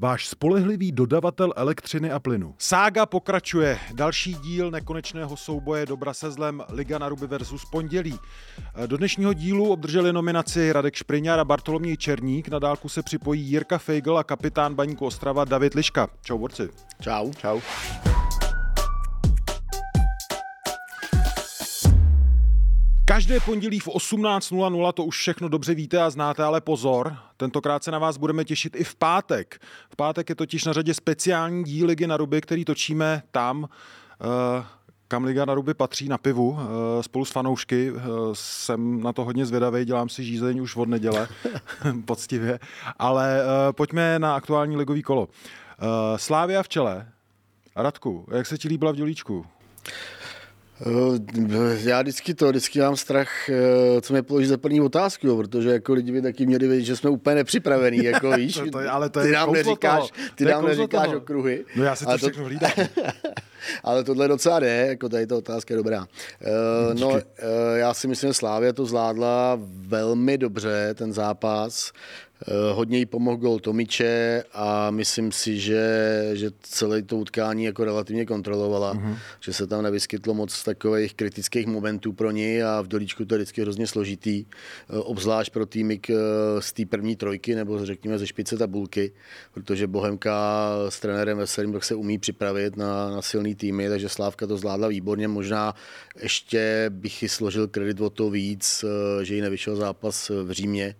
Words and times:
váš 0.00 0.28
spolehlivý 0.28 0.92
dodavatel 0.92 1.52
elektřiny 1.56 2.10
a 2.10 2.18
plynu. 2.18 2.54
Sága 2.58 3.06
pokračuje. 3.06 3.78
Další 3.94 4.34
díl 4.34 4.70
nekonečného 4.70 5.36
souboje 5.36 5.86
Dobra 5.86 6.14
se 6.14 6.30
zlem 6.30 6.62
Liga 6.68 6.98
na 6.98 7.08
ruby 7.08 7.26
versus 7.26 7.64
pondělí. 7.64 8.18
Do 8.86 8.96
dnešního 8.96 9.32
dílu 9.32 9.72
obdrželi 9.72 10.12
nominaci 10.12 10.72
Radek 10.72 10.94
Špriňár 10.94 11.40
a 11.40 11.44
Bartoloměj 11.44 11.96
Černík. 11.96 12.48
Na 12.48 12.58
dálku 12.58 12.88
se 12.88 13.02
připojí 13.02 13.42
Jirka 13.42 13.78
Fejgl 13.78 14.18
a 14.18 14.24
kapitán 14.24 14.74
Baníku 14.74 15.06
Ostrava 15.06 15.44
David 15.44 15.74
Liška. 15.74 16.08
Čau, 16.22 16.38
borci. 16.38 16.68
Čau. 17.00 17.32
Čau. 17.32 17.60
Každé 23.10 23.40
pondělí 23.40 23.80
v 23.80 23.88
18.00 23.88 24.92
to 24.92 25.04
už 25.04 25.18
všechno 25.18 25.48
dobře 25.48 25.74
víte 25.74 26.02
a 26.02 26.10
znáte, 26.10 26.44
ale 26.44 26.60
pozor, 26.60 27.16
tentokrát 27.36 27.84
se 27.84 27.90
na 27.90 27.98
vás 27.98 28.16
budeme 28.16 28.44
těšit 28.44 28.76
i 28.76 28.84
v 28.84 28.94
pátek. 28.94 29.60
V 29.90 29.96
pátek 29.96 30.28
je 30.28 30.34
totiž 30.34 30.64
na 30.64 30.72
řadě 30.72 30.94
speciální 30.94 31.64
díl 31.64 31.86
Ligy 31.86 32.06
na 32.06 32.16
ruby, 32.16 32.40
který 32.40 32.64
točíme 32.64 33.22
tam, 33.30 33.68
eh, 34.20 34.64
kam 35.08 35.24
Liga 35.24 35.44
na 35.44 35.54
ruby 35.54 35.74
patří 35.74 36.08
na 36.08 36.18
pivu 36.18 36.58
eh, 36.60 37.02
spolu 37.02 37.24
s 37.24 37.30
fanoušky. 37.30 37.92
Eh, 37.96 38.00
jsem 38.32 39.02
na 39.02 39.12
to 39.12 39.24
hodně 39.24 39.46
zvědavý, 39.46 39.84
dělám 39.84 40.08
si 40.08 40.24
žízeň 40.24 40.60
už 40.60 40.76
od 40.76 40.88
neděle, 40.88 41.28
poctivě. 42.04 42.58
Ale 42.98 43.42
pojďme 43.72 44.18
na 44.18 44.34
aktuální 44.34 44.76
ligový 44.76 45.02
kolo. 45.02 45.28
Slávia 46.16 46.62
v 46.62 46.68
čele. 46.68 47.08
Radku, 47.76 48.26
jak 48.30 48.46
se 48.46 48.58
ti 48.58 48.68
líbila 48.68 48.92
v 48.92 48.96
dělíčku? 48.96 49.46
Eh, 50.86 51.78
já 51.80 52.02
vždycky 52.02 52.34
to, 52.34 52.48
vždycky 52.48 52.80
mám 52.80 52.96
strach, 52.96 53.48
eh, 53.48 54.00
co 54.00 54.12
mě 54.12 54.22
položí 54.22 54.46
za 54.46 54.56
první 54.56 54.80
otázku, 54.80 55.26
jo, 55.26 55.36
protože 55.36 55.70
jako 55.70 55.92
lidi 55.92 56.12
by 56.12 56.22
taky 56.22 56.46
měli 56.46 56.68
vědět, 56.68 56.84
že 56.84 56.96
jsme 56.96 57.10
úplně 57.10 57.36
nepřipravení, 57.36 58.04
jako 58.04 58.30
víš, 58.30 58.54
to, 58.54 58.70
to 58.70 58.80
je, 58.80 58.88
ale 58.88 59.10
to 59.10 59.20
je 59.20 59.26
ty 59.26 59.32
nám 59.32 59.52
neříkáš, 59.52 60.12
ty 60.34 60.44
nám 60.44 60.66
neříkáš 60.66 61.06
toho. 61.06 61.18
okruhy. 61.18 61.64
No 61.76 61.84
já 61.84 61.96
si 61.96 62.06
to 62.06 62.16
všechno 62.16 62.44
hlídám. 62.44 62.70
ale 63.84 64.04
tohle 64.04 64.28
docela 64.28 64.60
jde, 64.60 64.86
jako 64.88 65.08
tady 65.08 65.26
ta 65.26 65.36
otázka 65.36 65.74
je 65.74 65.76
dobrá. 65.78 66.00
Uh, 66.00 67.00
no, 67.00 67.08
uh, 67.08 67.18
já 67.74 67.94
si 67.94 68.08
myslím, 68.08 68.30
že 68.30 68.34
Slávia 68.34 68.72
to 68.72 68.86
zvládla 68.86 69.58
velmi 69.86 70.38
dobře, 70.38 70.94
ten 70.94 71.12
zápas. 71.12 71.92
Eh, 72.48 72.72
hodně 72.72 72.98
jí 72.98 73.06
pomohl 73.06 73.36
gol 73.36 73.58
Tomiče 73.58 74.44
a 74.52 74.90
myslím 74.90 75.32
si, 75.32 75.60
že, 75.60 76.30
že 76.32 76.50
celé 76.60 77.02
to 77.02 77.16
utkání 77.16 77.64
jako 77.64 77.84
relativně 77.84 78.26
kontrolovala, 78.26 78.94
uh-huh. 78.94 79.16
že 79.40 79.52
se 79.52 79.66
tam 79.66 79.82
nevyskytlo 79.82 80.34
moc 80.34 80.64
takových 80.64 81.14
kritických 81.14 81.66
momentů 81.66 82.12
pro 82.12 82.30
ní 82.30 82.62
a 82.62 82.80
v 82.80 82.88
dolíčku 82.88 83.24
to 83.24 83.34
je 83.34 83.38
vždycky 83.38 83.62
hrozně 83.62 83.86
složitý, 83.86 84.44
eh, 84.44 84.96
obzvlášť 84.96 85.52
pro 85.52 85.66
týmy 85.66 86.00
eh, 86.10 86.14
z 86.58 86.72
té 86.72 86.86
první 86.86 87.16
trojky 87.16 87.54
nebo 87.54 87.86
řekněme 87.86 88.18
ze 88.18 88.26
špice 88.26 88.56
tabulky, 88.56 89.12
protože 89.54 89.86
Bohemka 89.86 90.70
s 90.88 91.00
trenérem 91.00 91.38
Veselým 91.38 91.72
tak 91.72 91.84
se 91.84 91.94
umí 91.94 92.18
připravit 92.18 92.76
na, 92.76 93.10
na 93.10 93.22
silný 93.22 93.54
týmy, 93.54 93.88
takže 93.88 94.08
Slávka 94.08 94.46
to 94.46 94.56
zvládla 94.56 94.88
výborně. 94.88 95.28
Možná 95.28 95.74
ještě 96.22 96.86
bych 96.88 97.22
ji 97.22 97.28
složil 97.28 97.68
kredit 97.68 98.00
o 98.00 98.10
to 98.10 98.30
víc, 98.30 98.84
že 99.22 99.34
jí 99.34 99.40
nevyšel 99.40 99.76
zápas 99.76 100.28
v 100.28 100.50
Římě, 100.50 100.94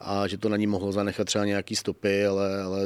a 0.00 0.26
že 0.26 0.38
to 0.38 0.48
na 0.48 0.56
ní 0.56 0.66
mohlo 0.66 0.92
zanechat 0.92 1.26
třeba 1.26 1.44
nějaký 1.44 1.76
stopy, 1.76 2.26
ale, 2.26 2.62
ale 2.62 2.80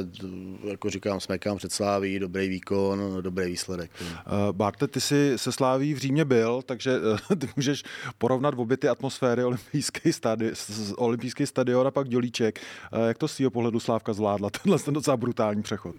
jako 0.63 0.89
říkám, 0.89 1.19
smekám 1.19 1.57
před 1.57 1.71
Sláví, 1.71 2.19
dobrý 2.19 2.49
výkon, 2.49 3.17
dobrý 3.21 3.45
výsledek. 3.45 3.91
Uh, 4.01 4.51
Barte, 4.51 4.87
ty 4.87 5.01
jsi 5.01 5.33
se 5.35 5.51
Sláví 5.51 5.93
v 5.93 5.97
Římě 5.97 6.25
byl, 6.25 6.61
takže 6.65 6.99
uh, 6.99 7.37
ty 7.37 7.49
můžeš 7.55 7.83
porovnat 8.17 8.53
obě 8.57 8.77
ty 8.77 8.87
atmosféry 8.87 9.43
olympijský, 9.43 10.09
stadi- 10.09 10.93
olympijský 10.97 11.45
stadion 11.45 11.87
a 11.87 11.91
pak 11.91 12.09
Dělíček. 12.09 12.59
Uh, 12.93 13.07
jak 13.07 13.17
to 13.17 13.27
z 13.27 13.35
tvého 13.35 13.51
pohledu 13.51 13.79
Slávka 13.79 14.13
zvládla? 14.13 14.49
Tenhle 14.63 14.79
ten 14.79 14.93
docela 14.93 15.17
brutální 15.17 15.63
přechod. 15.63 15.95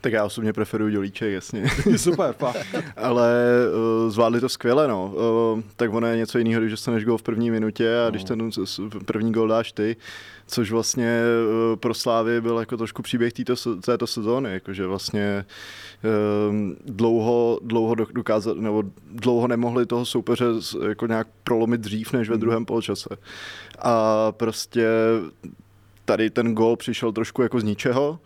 Tak 0.00 0.12
já 0.12 0.24
osobně 0.24 0.52
preferuji 0.52 0.92
dělíček, 0.92 1.32
jasně. 1.32 1.64
Super, 1.96 2.32
fakt. 2.32 2.66
Ale 2.96 3.32
uh, 4.04 4.10
zvládli 4.10 4.40
to 4.40 4.48
skvěle, 4.48 4.88
no. 4.88 5.14
Uh, 5.54 5.62
tak 5.76 5.92
ono 5.92 6.06
je 6.06 6.16
něco 6.16 6.38
jiného, 6.38 6.60
když 6.60 6.70
dostaneš 6.70 7.04
gol 7.04 7.18
v 7.18 7.22
první 7.22 7.50
minutě 7.50 7.98
a 8.00 8.04
no. 8.04 8.10
když 8.10 8.24
ten 8.24 8.50
první 9.04 9.32
gol 9.32 9.48
dáš 9.48 9.72
ty, 9.72 9.96
což 10.46 10.70
vlastně 10.70 11.22
uh, 11.70 11.76
pro 11.76 11.94
Slávy 11.94 12.40
byl 12.40 12.58
jako 12.58 12.76
trošku 12.76 13.02
příběh 13.02 13.32
této, 13.32 13.76
této 13.76 14.06
sezóny, 14.06 14.52
jakože 14.52 14.86
vlastně 14.86 15.44
uh, 16.04 16.54
dlouho, 16.84 17.60
dlouho 17.62 17.94
dokázat, 17.94 18.56
nebo 18.56 18.82
dlouho 19.12 19.48
nemohli 19.48 19.86
toho 19.86 20.04
soupeře 20.04 20.44
jako 20.88 21.06
nějak 21.06 21.26
prolomit 21.44 21.80
dřív 21.80 22.12
než 22.12 22.28
ve 22.28 22.34
hmm. 22.34 22.40
druhém 22.40 22.64
poločase. 22.64 23.16
A 23.78 24.32
prostě 24.32 24.88
tady 26.04 26.30
ten 26.30 26.54
gol 26.54 26.76
přišel 26.76 27.12
trošku 27.12 27.42
jako 27.42 27.60
z 27.60 27.64
ničeho, 27.64 28.18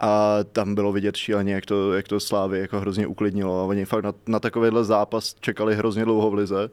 a 0.00 0.38
tam 0.52 0.74
bylo 0.74 0.92
vidět 0.92 1.16
šíleně, 1.16 1.54
jak 1.54 1.66
to, 1.66 1.92
jak 1.92 2.08
to 2.08 2.20
Slávy 2.20 2.58
jako 2.58 2.80
hrozně 2.80 3.06
uklidnilo 3.06 3.60
a 3.60 3.64
oni 3.64 3.84
fakt 3.84 4.04
na, 4.04 4.12
na 4.26 4.40
takovýhle 4.40 4.84
zápas 4.84 5.34
čekali 5.40 5.76
hrozně 5.76 6.04
dlouho 6.04 6.30
v 6.30 6.34
lize. 6.34 6.64
E, 6.64 6.70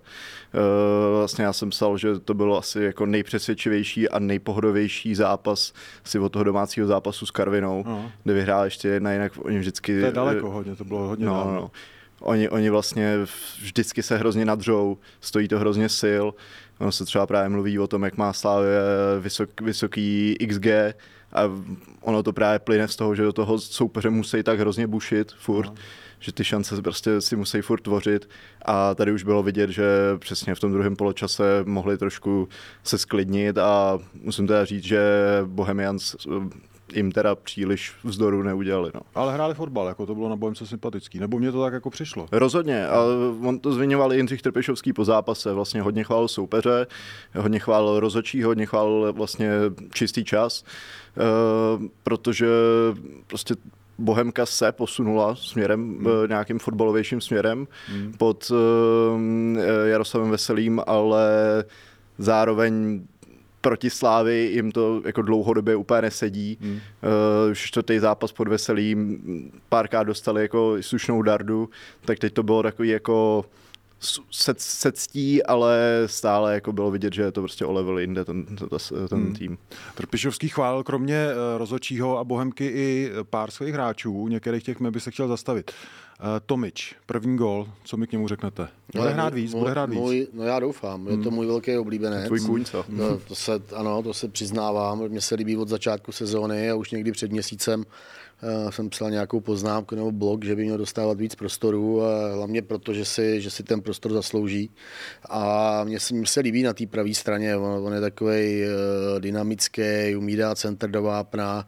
vlastně 1.18 1.46
já 1.46 1.54
jsem 1.54 1.70
psal, 1.70 1.98
že 1.98 2.20
to 2.20 2.34
bylo 2.34 2.58
asi 2.58 2.82
jako 2.82 3.06
nejpřesvědčivější 3.06 4.10
a 4.10 4.20
nejpohodovější 4.20 5.16
zápas 5.16 5.74
si 6.04 6.20
od 6.20 6.32
toho 6.32 6.44
domácího 6.44 6.88
zápasu 6.88 7.26
s 7.26 7.32
Karvinou, 7.32 7.84
no. 7.88 8.12
kde 8.24 8.34
vyhrál 8.34 8.66
ještě 8.66 8.88
jedna, 8.88 9.14
jinak 9.14 9.32
oni 9.38 9.60
vždycky... 9.60 10.00
To 10.00 10.06
je 10.06 10.12
daleko 10.12 10.50
hodně, 10.50 10.76
to 10.76 10.86
bylo 10.86 11.08
hodně 11.08 11.26
no, 11.26 11.52
no. 11.54 11.72
Oni, 12.20 12.50
oni 12.50 12.70
vlastně 12.70 13.18
vždycky 13.62 14.04
se 14.04 14.18
hrozně 14.18 14.46
nadřou, 14.46 14.98
stojí 15.22 15.48
to 15.48 15.60
hrozně 15.60 15.90
sil. 16.02 16.26
Ono 16.80 16.92
se 16.92 17.06
třeba 17.06 17.28
právě 17.28 17.50
mluví 17.50 17.80
o 17.80 17.88
tom, 17.88 18.04
jak 18.04 18.18
má 18.18 18.34
Slávě 18.34 18.80
vysok, 19.20 19.62
vysoký 19.62 20.38
XG, 20.48 20.68
a 21.36 21.52
ono 22.02 22.24
to 22.24 22.34
právě 22.34 22.60
plyne 22.60 22.88
z 22.88 22.96
toho, 22.96 23.16
že 23.16 23.24
do 23.24 23.34
toho 23.34 23.60
soupeře 23.60 24.10
musí 24.10 24.44
tak 24.44 24.60
hrozně 24.60 24.88
bušit 24.88 25.32
furt, 25.32 25.68
no. 25.68 25.76
že 26.20 26.32
ty 26.32 26.44
šance 26.44 26.82
prostě 26.82 27.22
si 27.22 27.36
musí 27.36 27.62
furt 27.62 27.82
tvořit 27.82 28.30
a 28.66 28.96
tady 28.96 29.12
už 29.12 29.24
bylo 29.24 29.44
vidět, 29.44 29.70
že 29.70 29.86
přesně 30.20 30.56
v 30.56 30.60
tom 30.60 30.72
druhém 30.72 30.96
poločase 30.96 31.44
mohli 31.66 31.98
trošku 31.98 32.48
se 32.84 32.98
sklidnit 32.98 33.58
a 33.58 34.00
musím 34.14 34.48
teda 34.48 34.66
říct, 34.66 34.84
že 34.84 35.02
Bohemians 35.46 36.16
jim 36.94 37.12
teda 37.12 37.36
příliš 37.36 37.94
vzdoru 38.04 38.44
neudělali. 38.44 38.92
No. 38.94 39.02
Ale 39.16 39.34
hráli 39.34 39.54
fotbal, 39.54 39.88
jako 39.88 40.06
to 40.06 40.16
bylo 40.16 40.30
na 40.30 40.36
Bohemce 40.36 40.68
sympatický, 40.68 41.20
nebo 41.20 41.40
mě 41.40 41.52
to 41.52 41.62
tak 41.62 41.74
jako 41.74 41.90
přišlo. 41.90 42.28
Rozhodně, 42.32 42.88
ale 42.88 43.06
on 43.44 43.60
to 43.60 43.74
zmiňoval 43.74 44.14
i 44.14 44.16
Jindřich 44.16 44.42
Trpišovský 44.42 44.94
po 44.94 45.06
zápase, 45.06 45.54
vlastně 45.54 45.82
hodně 45.82 46.04
chválil 46.04 46.28
soupeře, 46.28 46.88
hodně 47.36 47.60
chválil 47.60 48.00
rozočí, 48.00 48.44
hodně 48.44 48.66
chválil 48.66 49.14
vlastně 49.14 49.52
čistý 49.94 50.24
čas, 50.24 50.64
protože 52.04 52.48
prostě 53.28 53.56
Bohemka 53.98 54.46
se 54.46 54.72
posunula 54.72 55.36
směrem, 55.36 55.98
hmm. 55.98 56.08
Eh, 56.08 56.28
nějakým 56.28 56.60
fotbalovějším 56.60 57.22
směrem 57.22 57.68
hmm. 57.88 58.14
pod 58.18 58.52
uh, 58.52 58.58
Jaroslavem 59.86 60.32
Veselým, 60.32 60.82
ale 60.88 61.24
zároveň 62.18 63.02
proti 63.62 63.90
Slávy 63.90 64.50
jim 64.54 64.72
to 64.72 65.02
jako 65.06 65.22
dlouhodobě 65.22 65.76
úplně 65.76 66.02
nesedí. 66.02 66.58
Hmm. 66.62 66.74
Uh, 66.74 66.80
čtvrtý 67.54 68.00
zápas 68.00 68.32
pod 68.32 68.48
Veselým, 68.48 69.20
párkrát 69.70 70.04
dostali 70.04 70.42
jako 70.42 70.78
slušnou 70.82 71.22
dardu, 71.22 71.70
tak 72.06 72.20
teď 72.20 72.34
to 72.34 72.44
bylo 72.44 72.64
takový 72.64 72.90
jako 72.90 73.46
se, 74.32 74.54
se 74.58 74.92
ctí, 74.92 75.44
ale 75.44 76.04
stále 76.06 76.54
jako 76.54 76.74
bylo 76.74 76.92
vidět, 76.92 77.14
že 77.14 77.22
je 77.22 77.32
to 77.32 77.42
prostě 77.42 77.66
o 77.66 77.74
level 77.74 78.00
jinde 78.00 78.26
ten, 78.26 78.46
ten, 78.46 78.58
ten 79.10 79.20
hmm. 79.20 79.36
tým. 79.36 79.58
Trpišovský 79.96 80.50
chválil 80.50 80.84
kromě 80.84 81.16
eh, 81.16 81.58
Rozočího 81.58 82.18
a 82.18 82.24
Bohemky 82.24 82.66
i 82.66 83.12
pár 83.30 83.52
svých 83.52 83.74
hráčů, 83.74 84.28
některých 84.28 84.64
těch 84.64 84.80
mě 84.80 84.92
by 84.92 85.00
se 85.00 85.12
chtěl 85.12 85.28
zastavit. 85.28 85.72
Uh, 86.20 86.28
Tomič, 86.46 86.96
první 87.06 87.38
gol, 87.38 87.70
co 87.84 87.98
mi 87.98 88.08
k 88.08 88.12
němu 88.12 88.28
řeknete? 88.28 88.68
Bude 88.96 89.10
hrát 89.10 89.34
víc, 89.34 89.54
můj, 89.54 89.60
bude 89.60 89.72
hrát 89.72 89.90
víc. 89.90 90.00
Můj, 90.00 90.28
no 90.34 90.44
já 90.44 90.60
doufám, 90.60 91.08
je 91.08 91.18
to 91.18 91.24
hmm. 91.24 91.34
můj 91.34 91.46
velký 91.46 91.78
oblíbenec. 91.78 92.28
Tvůj 92.28 92.40
kůň, 92.40 92.66
co? 92.66 92.86
To, 92.98 93.20
to 93.28 93.36
se, 93.36 93.52
ano, 93.76 94.04
to 94.04 94.14
se 94.14 94.28
přiznávám, 94.28 95.10
mně 95.10 95.22
se 95.22 95.36
líbí 95.36 95.58
od 95.58 95.68
začátku 95.68 96.12
sezóny 96.12 96.70
a 96.70 96.76
už 96.76 96.92
někdy 96.92 97.12
před 97.12 97.32
měsícem 97.32 97.84
jsem 98.70 98.90
psal 98.90 99.12
nějakou 99.12 99.40
poznámku 99.40 99.96
nebo 99.96 100.12
blog, 100.12 100.46
že 100.46 100.56
by 100.56 100.64
měl 100.64 100.78
dostávat 100.78 101.20
víc 101.20 101.36
prostoru, 101.36 102.04
a 102.04 102.34
hlavně 102.36 102.62
proto, 102.62 102.94
že 102.94 103.06
si, 103.06 103.42
že 103.42 103.52
si 103.52 103.64
ten 103.64 103.82
prostor 103.82 104.14
zaslouží. 104.14 104.70
A 105.30 105.84
mně 105.84 106.00
se, 106.00 106.14
mně 106.14 106.28
se 106.28 106.40
líbí 106.40 106.64
na 106.64 106.74
té 106.74 106.88
pravé 106.88 107.14
straně, 107.14 107.58
on, 107.58 107.86
on 107.86 107.94
je 107.94 108.02
takový 108.02 108.64
uh, 108.64 109.20
dynamický, 109.20 110.16
umí 110.18 110.36
dát 110.36 110.58
center 110.58 110.92
do 110.92 111.04
vápna, 111.04 111.68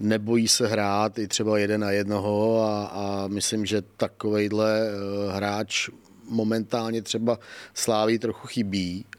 nebojí 0.00 0.48
se 0.48 0.68
hrát 0.68 1.18
i 1.18 1.28
třeba 1.28 1.58
jeden 1.58 1.80
na 1.80 1.90
jednoho 1.90 2.62
a, 2.62 2.86
a 2.86 3.28
myslím, 3.28 3.66
že 3.66 3.82
takovejhle 3.96 4.90
hráč 5.30 5.88
momentálně 6.28 7.02
třeba 7.02 7.38
Sláví 7.74 8.18
trochu 8.18 8.46
chybí 8.46 9.04
Eh, 9.04 9.11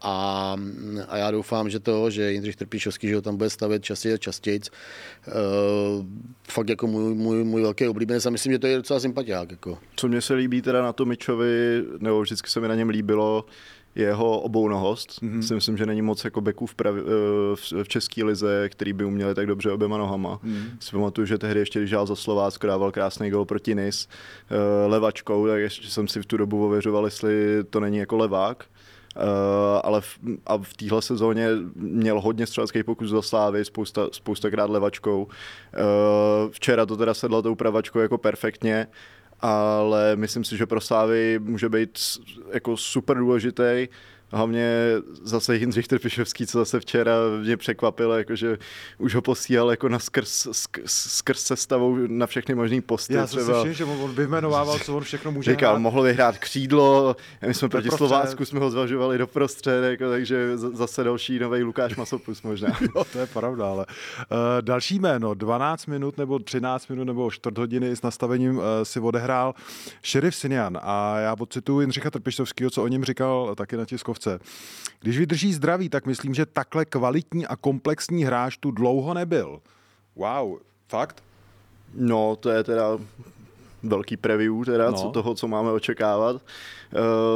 a, 0.00 0.56
a 1.08 1.16
já 1.16 1.30
doufám, 1.30 1.70
že 1.70 1.80
to, 1.80 2.10
že 2.10 2.32
Jindřich 2.32 2.56
Trpišovský, 2.56 3.08
že 3.08 3.14
ho 3.14 3.22
tam 3.22 3.36
bude 3.36 3.50
stavět 3.50 3.84
častěji 3.84 4.14
a 4.14 4.18
častěji, 4.18 4.60
uh, 4.60 5.34
fakt 6.48 6.68
jako 6.68 6.86
můj, 6.86 7.14
můj, 7.14 7.44
můj 7.44 7.62
velký 7.62 7.88
oblíbenec 7.88 8.26
a 8.26 8.30
myslím, 8.30 8.52
že 8.52 8.58
to 8.58 8.66
je 8.66 8.76
docela 8.76 9.00
sympatiák. 9.00 9.50
Jako. 9.50 9.78
Co 9.96 10.08
mě 10.08 10.20
se 10.20 10.34
líbí 10.34 10.62
teda 10.62 10.82
na 10.82 10.92
Tomičovi, 10.92 11.84
nebo 11.98 12.22
vždycky 12.22 12.50
se 12.50 12.60
mi 12.60 12.68
na 12.68 12.74
něm 12.74 12.88
líbilo, 12.88 13.44
jeho 13.94 14.40
obounohost. 14.40 15.22
Mm-hmm. 15.22 15.40
Si 15.40 15.54
myslím, 15.54 15.76
že 15.76 15.86
není 15.86 16.02
moc 16.02 16.24
jako 16.24 16.40
beků 16.40 16.66
v, 16.66 16.74
pravi, 16.74 17.00
eh, 17.00 17.04
v, 17.56 17.72
v 17.82 17.88
české 17.88 18.24
lize, 18.24 18.68
který 18.68 18.92
by 18.92 19.04
uměli 19.04 19.34
tak 19.34 19.46
dobře 19.46 19.70
oběma 19.70 19.98
nohama. 19.98 20.40
Mm-hmm. 20.44 20.64
Si 20.80 20.90
pamatuju, 20.90 21.26
že 21.26 21.38
tehdy 21.38 21.60
ještě, 21.60 21.78
když 21.78 21.90
za 21.90 22.16
Slovácko, 22.16 22.66
dával 22.66 22.92
krásný 22.92 23.30
gol 23.30 23.44
proti 23.44 23.74
Nis 23.74 24.08
levačkou, 24.86 25.46
tak 25.46 25.60
ještě 25.60 25.88
jsem 25.88 26.08
si 26.08 26.22
v 26.22 26.26
tu 26.26 26.36
dobu 26.36 26.66
ověřoval, 26.66 27.04
jestli 27.04 27.64
to 27.70 27.80
není 27.80 27.98
jako 27.98 28.16
levák. 28.16 28.64
Uh, 29.16 29.80
ale 29.84 30.00
v, 30.00 30.18
a 30.46 30.58
v 30.58 30.74
téhle 30.74 31.02
sezóně 31.02 31.48
měl 31.74 32.20
hodně 32.20 32.46
střeleckých 32.46 32.84
pokusů 32.84 33.14
za 33.14 33.22
Slávy, 33.22 33.64
spousta, 33.64 34.08
spoustakrát 34.12 34.70
levačkou. 34.70 35.22
Uh, 35.24 35.30
včera 36.50 36.86
to 36.86 36.96
teda 36.96 37.14
sedlo 37.14 37.42
tou 37.42 37.54
pravačkou 37.54 37.98
jako 37.98 38.18
perfektně, 38.18 38.86
ale 39.40 40.16
myslím 40.16 40.44
si, 40.44 40.56
že 40.56 40.66
pro 40.66 40.80
Slávy 40.80 41.38
může 41.42 41.68
být 41.68 41.98
jako 42.52 42.76
super 42.76 43.18
důležitý 43.18 43.88
hlavně 44.32 44.76
zase 45.22 45.56
Jindřich 45.56 45.88
Trpišovský, 45.88 46.46
co 46.46 46.58
zase 46.58 46.80
včera 46.80 47.12
mě 47.40 47.56
překvapil, 47.56 48.12
jakože 48.12 48.58
už 48.98 49.14
ho 49.14 49.22
posílal 49.22 49.70
jako 49.70 49.88
na 49.88 49.98
skrz, 49.98 50.48
skrz, 50.52 50.92
skrz 50.92 51.42
sestavou 51.42 51.96
na 52.06 52.26
všechny 52.26 52.54
možný 52.54 52.80
posty. 52.80 53.14
Já 53.14 53.26
jsem 53.26 53.42
třeba. 53.42 53.62
si 53.62 53.72
všiml, 53.72 53.94
že 53.96 54.02
on 54.04 54.14
vyjmenovával, 54.14 54.78
co 54.78 54.96
on 54.96 55.02
všechno 55.02 55.32
může 55.32 55.50
Říkal, 55.50 55.72
hrát. 55.72 55.82
mohl 55.82 56.02
vyhrát 56.02 56.38
křídlo, 56.38 57.16
my 57.46 57.54
jsme 57.54 57.68
proti 57.68 57.90
Slovácku 57.90 58.44
jsme 58.44 58.60
ho 58.60 58.70
zvažovali 58.70 59.18
do 59.18 59.26
prostřed, 59.26 59.84
jako, 59.84 60.10
takže 60.10 60.58
zase 60.58 61.04
další 61.04 61.38
nový 61.38 61.62
Lukáš 61.62 61.96
Masopus 61.96 62.42
možná. 62.42 62.68
jo, 62.96 63.04
to 63.12 63.18
je 63.18 63.26
pravda, 63.26 63.70
ale 63.70 63.86
uh, 63.86 64.36
další 64.60 64.98
jméno, 64.98 65.34
12 65.34 65.86
minut 65.86 66.18
nebo 66.18 66.38
13 66.38 66.88
minut 66.88 67.04
nebo 67.04 67.30
čtvrt 67.30 67.58
hodiny 67.58 67.96
s 67.96 68.02
nastavením 68.02 68.56
uh, 68.56 68.64
si 68.82 69.00
odehrál 69.00 69.54
šerif 70.02 70.34
Sinian 70.34 70.78
a 70.82 71.18
já 71.18 71.36
pocituju 71.36 71.80
Jindřicha 71.80 72.10
Trpišovského, 72.10 72.70
co 72.70 72.82
o 72.82 72.88
něm 72.88 73.04
říkal 73.04 73.54
taky 73.54 73.76
na 73.76 73.84
tiskovce 73.84 74.21
kosovce. 74.22 74.44
Když 75.00 75.18
vydrží 75.18 75.52
zdraví, 75.52 75.88
tak 75.88 76.06
myslím, 76.06 76.34
že 76.34 76.46
takhle 76.46 76.84
kvalitní 76.84 77.46
a 77.46 77.56
komplexní 77.56 78.24
hráč 78.24 78.56
tu 78.56 78.70
dlouho 78.70 79.14
nebyl. 79.14 79.60
Wow, 80.16 80.58
fakt? 80.88 81.22
No, 81.94 82.36
to 82.36 82.50
je 82.50 82.64
teda 82.64 82.98
velký 83.82 84.16
preview 84.16 84.64
teda, 84.64 84.90
no. 84.90 84.96
co 84.96 85.10
toho, 85.10 85.34
co 85.34 85.48
máme 85.48 85.72
očekávat. 85.72 86.42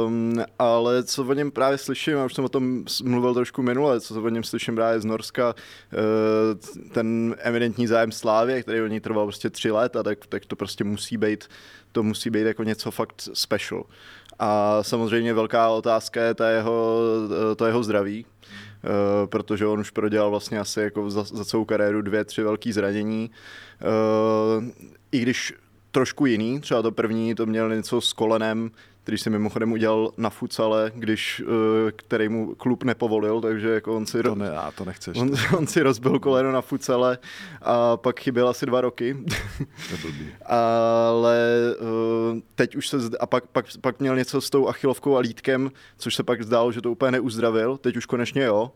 Um, 0.07 0.43
ale 0.59 1.03
co 1.03 1.25
o 1.25 1.33
něm 1.33 1.51
právě 1.51 1.77
slyším, 1.77 2.13
já 2.13 2.25
už 2.25 2.33
jsem 2.33 2.45
o 2.45 2.49
tom 2.49 2.85
mluvil 3.03 3.33
trošku 3.33 3.61
minule, 3.61 4.01
co 4.01 4.21
o 4.21 4.29
něm 4.29 4.43
slyším 4.43 4.75
právě 4.75 4.99
z 4.99 5.05
Norska, 5.05 5.55
uh, 5.55 6.89
ten 6.91 7.35
evidentní 7.39 7.87
zájem 7.87 8.11
Slávě, 8.11 8.63
který 8.63 8.81
o 8.81 8.87
ní 8.87 8.99
trval 8.99 9.25
prostě 9.25 9.49
tři 9.49 9.71
let, 9.71 9.95
a 9.95 10.03
tak, 10.03 10.27
tak 10.27 10.45
to 10.45 10.55
prostě 10.55 10.83
musí 10.83 11.17
být, 11.17 11.49
to 11.91 12.03
musí 12.03 12.29
být 12.29 12.41
jako 12.41 12.63
něco 12.63 12.91
fakt 12.91 13.29
special. 13.33 13.83
A 14.39 14.83
samozřejmě 14.83 15.33
velká 15.33 15.69
otázka 15.69 16.21
je 16.23 16.33
ta 16.33 16.49
jeho, 16.49 16.99
to 17.55 17.65
jeho 17.65 17.83
zdraví, 17.83 18.25
eh, 18.25 19.27
protože 19.27 19.65
on 19.65 19.79
už 19.79 19.89
prodělal 19.89 20.29
vlastně 20.29 20.59
asi 20.59 20.79
jako 20.79 21.09
za, 21.09 21.23
za 21.23 21.45
celou 21.45 21.65
kariéru 21.65 22.01
dvě, 22.01 22.25
tři 22.25 22.43
velké 22.43 22.73
zranění. 22.73 23.31
Eh, 23.81 24.71
I 25.11 25.19
když 25.19 25.53
trošku 25.91 26.25
jiný, 26.25 26.59
třeba 26.59 26.81
to 26.81 26.91
první, 26.91 27.35
to 27.35 27.45
měl 27.45 27.69
něco 27.69 28.01
s 28.01 28.13
kolenem, 28.13 28.71
který 29.07 29.17
si 29.17 29.29
mimochodem 29.29 29.71
udělal 29.71 30.11
na 30.17 30.29
futsale, 30.29 30.91
když, 30.95 31.43
eh, 31.45 31.91
který 31.91 32.29
mu 32.29 32.55
klub 32.55 32.83
nepovolil, 32.83 33.41
takže 33.41 33.69
jako 33.69 33.95
on 33.95 34.05
si... 34.05 34.23
To 34.23 34.35
ne, 34.35 34.45
já 34.45 34.71
to 34.71 34.85
nechceš. 34.85 35.17
On, 35.17 35.31
on 35.57 35.67
si 35.67 35.81
rozbil 35.81 36.19
koleno 36.19 36.51
na 36.51 36.61
futsale 36.61 37.17
a 37.61 37.97
pak 37.97 38.19
chyběl 38.19 38.49
asi 38.49 38.65
dva 38.65 38.81
roky. 38.81 39.17
Ale 40.45 41.37
eh, 41.71 42.41
teď 42.55 42.75
už 42.75 42.87
se... 42.87 42.97
A 43.19 43.25
pak, 43.25 43.47
pak, 43.47 43.65
pak 43.81 43.99
měl 43.99 44.15
něco 44.15 44.41
s 44.41 44.49
tou 44.49 44.67
achilovkou 44.67 45.15
a 45.15 45.19
lítkem, 45.19 45.71
což 45.97 46.15
se 46.15 46.23
pak 46.23 46.43
zdálo, 46.43 46.71
že 46.71 46.81
to 46.81 46.91
úplně 46.91 47.11
neuzdravil. 47.11 47.77
Teď 47.77 47.97
už 47.97 48.05
konečně 48.05 48.43
jo. 48.43 48.71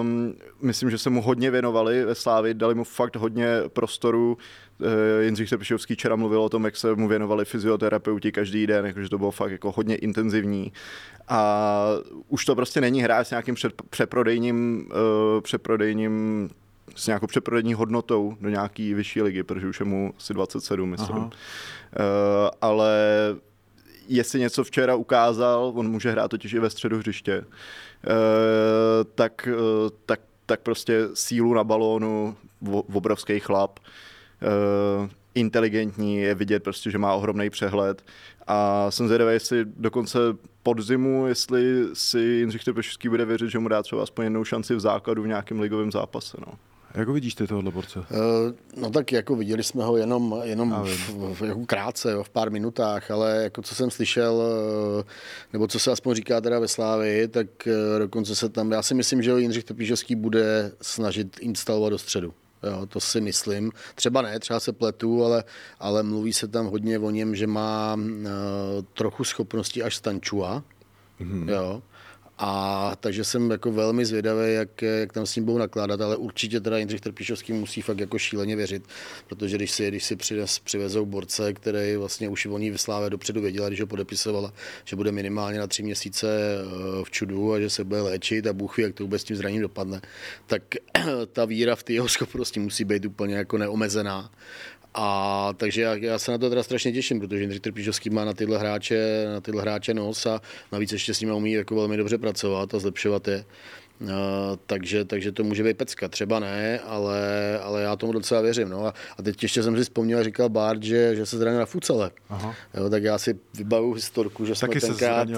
Um, 0.00 0.34
myslím, 0.62 0.90
že 0.90 0.98
se 0.98 1.10
mu 1.10 1.22
hodně 1.22 1.50
věnovali 1.50 2.04
ve 2.04 2.14
Slávi, 2.14 2.54
dali 2.54 2.74
mu 2.74 2.84
fakt 2.84 3.16
hodně 3.16 3.48
prostoru. 3.68 4.38
Uh, 4.78 4.88
Jindřich 5.20 5.48
Sepišovský 5.48 5.94
včera 5.94 6.16
mluvil 6.16 6.42
o 6.42 6.48
tom, 6.48 6.64
jak 6.64 6.76
se 6.76 6.94
mu 6.94 7.08
věnovali 7.08 7.44
fyzioterapeuti 7.44 8.32
každý 8.32 8.66
den, 8.66 8.86
jakože 8.86 9.08
to 9.08 9.18
bylo 9.18 9.30
fakt 9.30 9.52
jako 9.52 9.72
hodně 9.72 9.96
intenzivní. 9.96 10.72
A 11.28 11.86
už 12.28 12.44
to 12.44 12.54
prostě 12.54 12.80
není 12.80 13.02
hráč 13.02 13.26
s 13.26 13.30
nějakým 13.30 13.54
před, 13.54 13.82
přeprodejním, 13.90 14.88
uh, 14.90 15.40
přeprodejním 15.40 16.50
s 16.96 17.06
nějakou 17.06 17.26
přeprodejní 17.26 17.74
hodnotou 17.74 18.36
do 18.40 18.48
nějaký 18.48 18.94
vyšší 18.94 19.22
ligy, 19.22 19.42
protože 19.42 19.68
už 19.68 19.80
je 19.80 19.86
mu 19.86 20.14
asi 20.18 20.34
27, 20.34 20.90
myslím. 20.90 21.16
Uh, 21.16 21.30
ale 22.60 22.96
jestli 24.08 24.40
něco 24.40 24.64
včera 24.64 24.94
ukázal, 24.94 25.72
on 25.74 25.90
může 25.90 26.10
hrát 26.10 26.28
totiž 26.28 26.52
i 26.52 26.58
ve 26.58 26.70
středu 26.70 26.98
hřiště, 26.98 27.44
Eh, 28.06 29.04
tak, 29.14 29.48
eh, 29.52 29.90
tak, 30.06 30.20
tak 30.46 30.60
prostě 30.60 31.08
sílu 31.14 31.54
na 31.54 31.64
balónu, 31.64 32.36
obrovský 32.94 33.40
chlap, 33.40 33.78
eh, 34.42 35.08
inteligentní, 35.34 36.16
je 36.16 36.34
vidět 36.34 36.62
prostě, 36.62 36.90
že 36.90 36.98
má 36.98 37.14
ohromný 37.14 37.50
přehled 37.50 38.04
a 38.46 38.90
jsem 38.90 39.06
zvědavý, 39.06 39.32
jestli 39.32 39.64
dokonce 39.64 40.18
podzimu, 40.62 41.26
jestli 41.26 41.86
si 41.92 42.18
Jindřich 42.18 42.64
Trpešovský 42.64 43.08
bude 43.08 43.24
věřit, 43.24 43.50
že 43.50 43.58
mu 43.58 43.68
dá 43.68 43.82
třeba 43.82 44.02
aspoň 44.02 44.24
jednou 44.24 44.44
šanci 44.44 44.74
v 44.74 44.80
základu 44.80 45.22
v 45.22 45.26
nějakém 45.26 45.60
ligovém 45.60 45.92
zápase. 45.92 46.36
No. 46.46 46.52
Jak 46.94 47.08
ho 47.08 47.14
vidíš 47.14 47.34
ty 47.34 47.46
tohohle 47.46 47.70
borce? 47.70 47.98
Uh, 47.98 48.04
no 48.76 48.90
tak 48.90 49.12
jako 49.12 49.36
viděli 49.36 49.62
jsme 49.62 49.84
ho 49.84 49.96
jenom, 49.96 50.40
jenom 50.42 50.84
v, 50.84 51.34
v, 51.34 51.42
jako 51.42 51.66
krátce, 51.66 52.12
jo, 52.12 52.22
v 52.22 52.30
pár 52.30 52.50
minutách, 52.50 53.10
ale 53.10 53.42
jako 53.42 53.62
co 53.62 53.74
jsem 53.74 53.90
slyšel, 53.90 54.34
uh, 54.34 55.02
nebo 55.52 55.66
co 55.68 55.78
se 55.78 55.92
aspoň 55.92 56.14
říká 56.14 56.40
teda 56.40 56.58
ve 56.58 56.68
Slávi, 56.68 57.28
tak 57.28 57.46
uh, 57.66 57.98
dokonce 57.98 58.34
se 58.34 58.48
tam, 58.48 58.72
já 58.72 58.82
si 58.82 58.94
myslím, 58.94 59.22
že 59.22 59.30
Jindřich 59.30 59.64
Topíšovský 59.64 60.14
bude 60.14 60.72
snažit 60.80 61.36
instalovat 61.40 61.90
do 61.90 61.98
středu. 61.98 62.34
Jo, 62.62 62.86
to 62.86 63.00
si 63.00 63.20
myslím. 63.20 63.72
Třeba 63.94 64.22
ne, 64.22 64.40
třeba 64.40 64.60
se 64.60 64.72
pletu, 64.72 65.24
ale, 65.24 65.44
ale 65.80 66.02
mluví 66.02 66.32
se 66.32 66.48
tam 66.48 66.66
hodně 66.66 66.98
o 66.98 67.10
něm, 67.10 67.34
že 67.34 67.46
má 67.46 67.94
uh, 67.94 68.02
trochu 68.94 69.24
schopnosti 69.24 69.82
až 69.82 69.96
stančua. 69.96 70.62
Mm-hmm. 71.20 71.48
Jo. 71.48 71.82
A 72.38 72.92
takže 73.00 73.24
jsem 73.24 73.50
jako 73.50 73.72
velmi 73.72 74.04
zvědavý, 74.04 74.54
jak, 74.54 74.82
jak 74.82 75.12
tam 75.12 75.26
s 75.26 75.36
ním 75.36 75.44
budou 75.44 75.58
nakládat, 75.58 76.00
ale 76.00 76.16
určitě 76.16 76.60
teda 76.60 76.78
Jindřich 76.78 77.00
Trpišovský 77.00 77.52
musí 77.52 77.82
fakt 77.82 77.98
jako 77.98 78.18
šíleně 78.18 78.56
věřit, 78.56 78.82
protože 79.26 79.56
když 79.56 79.70
si, 79.70 79.88
když 79.88 80.04
si 80.04 80.16
přines, 80.16 80.58
přivezou 80.58 81.06
borce, 81.06 81.52
který 81.52 81.96
vlastně 81.96 82.28
už 82.28 82.46
oni 82.46 82.70
v 82.70 82.76
Slávě 82.76 83.10
dopředu 83.10 83.40
věděla, 83.40 83.68
když 83.68 83.80
ho 83.80 83.86
podepisovala, 83.86 84.52
že 84.84 84.96
bude 84.96 85.12
minimálně 85.12 85.58
na 85.58 85.66
tři 85.66 85.82
měsíce 85.82 86.26
eh, 86.28 87.04
v 87.04 87.10
čudu 87.10 87.52
a 87.52 87.60
že 87.60 87.70
se 87.70 87.84
bude 87.84 88.00
léčit 88.00 88.46
a 88.46 88.52
Bůh 88.52 88.76
ví, 88.76 88.82
jak 88.82 88.94
to 88.94 89.04
vůbec 89.04 89.22
s 89.22 89.24
tím 89.24 89.36
zraním 89.36 89.62
dopadne, 89.62 90.00
tak 90.46 90.62
ta 91.32 91.44
víra 91.44 91.76
v 91.76 91.82
ty 91.82 91.94
jeho 91.94 92.08
schopnosti 92.08 92.60
musí 92.60 92.84
být 92.84 93.04
úplně 93.04 93.34
jako 93.34 93.58
neomezená. 93.58 94.30
A 94.94 95.48
takže 95.56 95.82
já, 95.82 95.94
já, 95.94 96.18
se 96.18 96.32
na 96.32 96.38
to 96.38 96.48
teda 96.48 96.62
strašně 96.62 96.92
těším, 96.92 97.20
protože 97.20 97.40
Jindřich 97.40 97.60
Trpišovský 97.60 98.10
má 98.10 98.24
na 98.24 98.32
tyhle 98.32 98.58
hráče, 98.58 99.24
na 99.34 99.40
tyhle 99.40 99.62
hráče 99.62 99.94
nos 99.94 100.26
a 100.26 100.40
navíc 100.72 100.92
ještě 100.92 101.14
s 101.14 101.20
nimi 101.20 101.32
umí 101.32 101.52
jako 101.52 101.74
velmi 101.74 101.96
dobře 101.96 102.18
pracovat 102.18 102.74
a 102.74 102.78
zlepšovat 102.78 103.28
je. 103.28 103.44
Uh, 104.00 104.08
takže, 104.66 105.04
takže 105.04 105.32
to 105.32 105.44
může 105.44 105.62
být 105.64 105.76
pecka, 105.76 106.08
třeba 106.08 106.40
ne, 106.40 106.78
ale, 106.78 107.58
ale 107.62 107.82
já 107.82 107.96
tomu 107.96 108.12
docela 108.12 108.40
věřím. 108.40 108.68
No. 108.68 108.86
A, 108.86 108.94
a 109.18 109.22
teď 109.22 109.42
ještě 109.42 109.62
jsem 109.62 109.76
si 109.76 109.82
vzpomněl, 109.82 110.24
říkal 110.24 110.48
Bart, 110.48 110.82
že, 110.82 111.16
že 111.16 111.26
se 111.26 111.38
zranil 111.38 111.60
na 111.60 111.66
futsale. 111.66 112.10
Aha. 112.28 112.54
Jo, 112.74 112.90
tak 112.90 113.02
já 113.02 113.18
si 113.18 113.38
vybavu 113.54 113.92
historku, 113.92 114.46
že 114.46 114.54
Taky 114.60 114.80
jsme 114.80 114.88
tenkrát... 114.88 115.28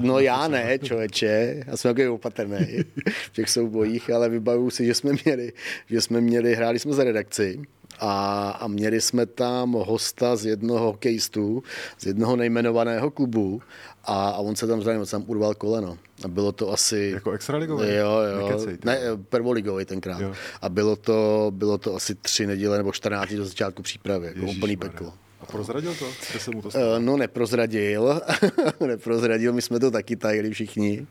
No 0.00 0.20
já 0.20 0.48
ne, 0.48 0.78
člověče, 0.78 1.64
já 1.66 1.76
jsem 1.76 1.88
takový 1.88 2.08
opatrný 2.08 2.58
v 3.06 3.32
těch 3.32 3.50
soubojích, 3.50 4.10
ale 4.10 4.28
vybavu 4.28 4.70
si, 4.70 4.86
že 4.86 4.94
jsme 4.94 5.12
měli, 5.24 5.52
že 5.90 6.00
jsme 6.00 6.20
měli, 6.20 6.54
hráli 6.54 6.78
jsme 6.78 6.92
za 6.92 7.04
redakci 7.04 7.60
a, 8.00 8.50
a 8.50 8.66
měli 8.66 9.00
jsme 9.00 9.26
tam 9.26 9.72
hosta 9.72 10.36
z 10.36 10.46
jednoho 10.46 10.86
hokejistu, 10.86 11.62
z 11.98 12.06
jednoho 12.06 12.36
nejmenovaného 12.36 13.10
klubu 13.10 13.62
a, 14.04 14.28
a 14.28 14.36
on 14.36 14.56
se 14.56 14.66
tam 14.66 14.82
zranil, 14.82 15.06
tam 15.06 15.24
urval 15.26 15.54
koleno. 15.54 15.98
A 16.24 16.28
bylo 16.28 16.52
to 16.52 16.72
asi... 16.72 17.10
Jako 17.14 17.30
extraligový? 17.30 17.88
Jo, 17.88 18.18
jo. 18.20 18.46
Nekecej, 18.46 18.78
ne, 18.84 19.00
prvoligový 19.28 19.84
tenkrát. 19.84 20.20
Jo. 20.20 20.32
A 20.62 20.68
bylo 20.68 20.96
to, 20.96 21.52
bylo 21.54 21.78
to 21.78 21.94
asi 21.94 22.14
tři 22.14 22.46
neděle 22.46 22.76
nebo 22.76 22.92
14 22.92 23.32
do 23.32 23.44
začátku 23.44 23.82
přípravy. 23.82 24.26
Jako 24.26 24.46
úplný 24.46 24.76
peklo. 24.76 25.12
A 25.48 25.52
prozradil 25.52 25.94
to? 25.94 26.04
Kde 26.30 26.40
se 26.40 26.50
mu 26.50 26.62
to 26.62 26.70
stalo? 26.70 26.94
Eh, 26.96 27.00
no 27.00 27.16
neprozradil, 27.16 28.20
neprozradil, 28.86 29.52
my 29.52 29.62
jsme 29.62 29.80
to 29.80 29.90
taky 29.90 30.16
tajili 30.16 30.50
všichni 30.50 31.06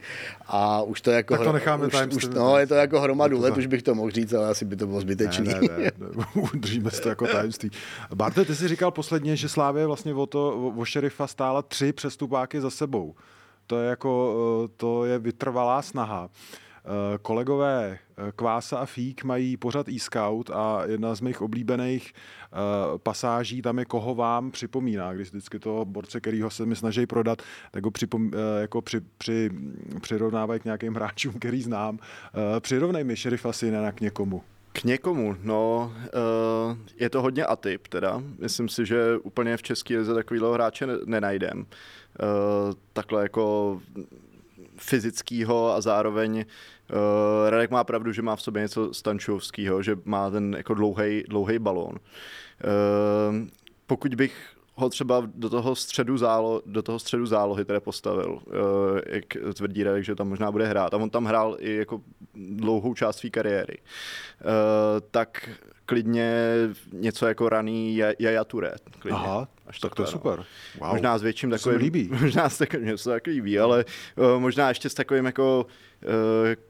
a 0.47 0.81
už 0.81 1.01
to 1.01 1.11
jako... 1.11 1.37
Tak 1.37 1.43
to 1.45 1.53
necháme 1.53 1.87
už, 1.87 1.93
už, 2.15 2.27
No, 2.27 2.57
je 2.57 2.67
to 2.67 2.73
jako 2.73 2.99
hromadu 2.99 3.41
let, 3.41 3.57
už 3.57 3.67
bych 3.67 3.83
to 3.83 3.95
mohl 3.95 4.11
říct, 4.11 4.33
ale 4.33 4.49
asi 4.49 4.65
by 4.65 4.75
to 4.75 4.87
bylo 4.87 5.01
zbytečný. 5.01 5.47
Ne, 5.47 5.59
ne, 5.61 5.77
ne, 5.77 5.91
držíme 6.53 6.91
to 6.91 7.09
jako 7.09 7.27
tajemství. 7.27 7.71
Barte, 8.15 8.45
ty 8.45 8.55
jsi 8.55 8.67
říkal 8.67 8.91
posledně, 8.91 9.35
že 9.35 9.49
Slávě 9.49 9.85
vlastně 9.85 10.13
o, 10.13 10.25
to, 10.25 10.73
o 10.77 10.85
šerifa 10.85 11.27
stála 11.27 11.61
tři 11.61 11.93
přestupáky 11.93 12.61
za 12.61 12.69
sebou. 12.69 13.15
To 13.67 13.79
je 13.79 13.89
jako, 13.89 14.35
eh, 14.65 14.73
to 14.77 15.05
je 15.05 15.19
vytrvalá 15.19 15.81
snaha. 15.81 16.29
Eh, 16.31 16.64
kolegové 17.21 17.97
eh, 18.17 18.31
Kvása 18.35 18.77
a 18.77 18.85
Fík 18.85 19.23
mají 19.23 19.57
pořad 19.57 19.89
e-scout 19.89 20.49
a 20.49 20.81
jedna 20.85 21.15
z 21.15 21.21
mých 21.21 21.41
oblíbených 21.41 22.13
pasáží 22.97 23.61
tam 23.61 23.79
je, 23.79 23.85
koho 23.85 24.15
vám 24.15 24.51
připomíná, 24.51 25.13
když 25.13 25.29
vždycky 25.29 25.59
toho 25.59 25.85
borce, 25.85 26.21
kterýho 26.21 26.49
se 26.49 26.65
mi 26.65 26.75
snaží 26.75 27.05
prodat, 27.05 27.41
tak 27.71 27.85
ho 27.85 27.91
připom, 27.91 28.31
jako 28.61 28.81
při, 28.81 29.01
při, 29.17 29.49
přirovnávají 30.01 30.59
k 30.59 30.65
nějakým 30.65 30.95
hráčům, 30.95 31.33
který 31.33 31.61
znám. 31.61 31.99
Přirovnej 32.59 33.03
mi 33.03 33.15
šerifa 33.15 33.53
Sinena 33.53 33.91
k 33.91 34.01
někomu. 34.01 34.43
K 34.73 34.83
někomu, 34.83 35.35
no, 35.43 35.93
je 36.99 37.09
to 37.09 37.21
hodně 37.21 37.45
atyp 37.45 37.87
teda. 37.87 38.23
Myslím 38.39 38.69
si, 38.69 38.85
že 38.85 39.17
úplně 39.17 39.57
v 39.57 39.63
České 39.63 39.97
lize 39.97 40.13
takovýhle 40.13 40.53
hráče 40.53 40.87
nenajdem. 41.05 41.65
Takhle 42.93 43.23
jako 43.23 43.79
fyzického 44.77 45.73
a 45.73 45.81
zároveň 45.81 46.45
uh, 46.91 47.49
Radek 47.49 47.71
má 47.71 47.83
pravdu, 47.83 48.11
že 48.11 48.21
má 48.21 48.35
v 48.35 48.41
sobě 48.41 48.61
něco 48.61 48.93
stančovského, 48.93 49.81
že 49.81 49.97
má 50.05 50.29
ten 50.29 50.55
jako 50.57 50.73
dlouhý 51.27 51.59
balón. 51.59 51.91
Uh, 51.91 53.47
pokud 53.87 54.15
bych 54.15 54.55
ho 54.75 54.89
třeba 54.89 55.23
do 55.35 55.49
toho 55.49 55.75
středu, 55.75 56.17
zálo, 56.17 56.61
do 56.65 56.81
toho 56.81 56.99
středu 56.99 57.25
zálohy 57.25 57.65
teda 57.65 57.79
postavil, 57.79 58.39
uh, 58.45 58.99
jak 59.07 59.25
tvrdí 59.53 59.83
Radek, 59.83 60.03
že 60.03 60.15
tam 60.15 60.29
možná 60.29 60.51
bude 60.51 60.67
hrát. 60.67 60.93
A 60.93 60.97
on 60.97 61.09
tam 61.09 61.25
hrál 61.25 61.57
i 61.59 61.75
jako 61.75 62.01
dlouhou 62.35 62.93
část 62.93 63.17
své 63.17 63.29
kariéry. 63.29 63.77
Uh, 63.77 64.51
tak 65.11 65.49
klidně 65.85 66.53
něco 66.91 67.27
jako 67.27 67.49
raný 67.49 67.95
Jaja. 67.95 68.45
Klidně. 68.99 69.19
Aha, 69.19 69.47
až 69.67 69.79
tak 69.79 69.95
to 69.95 70.01
je 70.01 70.05
no. 70.05 70.11
super. 70.11 70.45
Wow. 70.79 70.91
Možná 70.91 71.17
s 71.17 71.23
větším 71.23 71.49
takovým... 71.49 71.77
líbí. 71.77 72.09
Možná 72.21 72.49
s 72.49 72.57
takovým, 72.57 72.85
mě 72.85 72.97
se 72.97 73.09
tak 73.09 73.27
líbí, 73.27 73.59
ale 73.59 73.85
uh, 74.15 74.41
možná 74.41 74.69
ještě 74.69 74.89
s 74.89 74.93
takovým 74.93 75.25
jako 75.25 75.65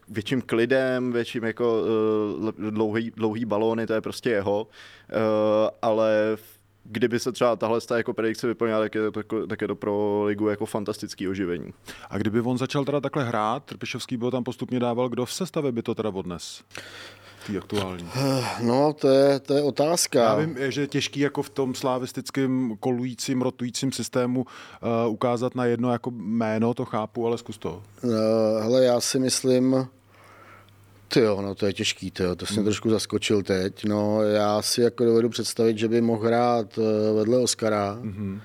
větším 0.08 0.42
klidem, 0.42 1.12
větším 1.12 1.44
jako 1.44 1.82
uh, 2.40 2.52
dlouhý, 2.52 3.12
dlouhý 3.16 3.46
balóny, 3.46 3.88
to 3.88 3.94
je 3.94 4.02
prostě 4.02 4.30
jeho. 4.30 4.62
Uh, 4.64 5.70
ale 5.82 6.38
kdyby 6.84 7.20
se 7.20 7.32
třeba 7.32 7.56
tahle 7.56 7.80
jako 7.96 8.14
predikce 8.14 8.48
vyplnila, 8.48 8.80
tak 8.80 8.96
je, 8.96 9.12
to, 9.12 9.48
tak 9.48 9.62
je 9.62 9.68
to 9.68 9.76
pro 9.76 10.24
ligu 10.24 10.50
jako 10.50 10.66
fantastický 10.66 11.28
oživení. 11.28 11.74
A 12.10 12.18
kdyby 12.18 12.42
on 12.42 12.58
začal 12.58 12.86
teda 12.86 13.02
takhle 13.02 13.24
hrát, 13.24 13.64
Trpišovský 13.64 14.18
byl 14.18 14.32
tam 14.32 14.44
postupně 14.44 14.80
dával, 14.80 15.10
kdo 15.10 15.26
v 15.26 15.34
sestavě 15.34 15.72
by 15.72 15.82
to 15.82 15.96
teda 15.96 16.10
odnes? 16.10 16.64
Tý 17.48 17.58
aktuální. 17.58 18.10
No, 18.62 18.94
to 18.94 19.10
je, 19.10 19.40
to 19.40 19.54
je 19.54 19.62
otázka. 19.62 20.24
Já 20.24 20.36
vím, 20.36 20.58
že 20.60 20.82
je 20.82 20.88
těžký 20.88 21.20
jako 21.20 21.42
v 21.42 21.50
tom 21.50 21.76
slavistickém 21.76 22.78
kolujícím, 22.80 23.42
rotujícím 23.42 23.92
systému 23.92 24.42
uh, 24.42 25.14
ukázat 25.14 25.56
na 25.56 25.66
jedno 25.66 25.92
jako 25.92 26.12
jméno, 26.12 26.74
to 26.74 26.86
chápu, 26.86 27.28
ale 27.28 27.38
zkus 27.38 27.58
to. 27.58 27.84
Uh, 28.04 28.12
hele, 28.62 28.86
já 28.86 29.02
si 29.02 29.20
myslím, 29.20 29.88
ty 31.08 31.20
jo, 31.20 31.42
no 31.42 31.56
to 31.56 31.66
je 31.66 31.74
těžký, 31.74 32.12
tyjo, 32.12 32.36
to 32.36 32.46
jsem 32.46 32.56
hmm. 32.56 32.66
trošku 32.66 32.90
zaskočil 32.90 33.44
teď. 33.44 33.86
No, 33.86 34.22
já 34.22 34.62
si 34.62 34.82
jako 34.82 35.06
dovedu 35.06 35.30
představit, 35.30 35.78
že 35.78 35.88
by 35.88 36.02
mohl 36.02 36.28
hrát 36.28 36.80
eh, 36.80 37.14
vedle 37.14 37.38
Oscara 37.38 37.92
hmm. 38.02 38.42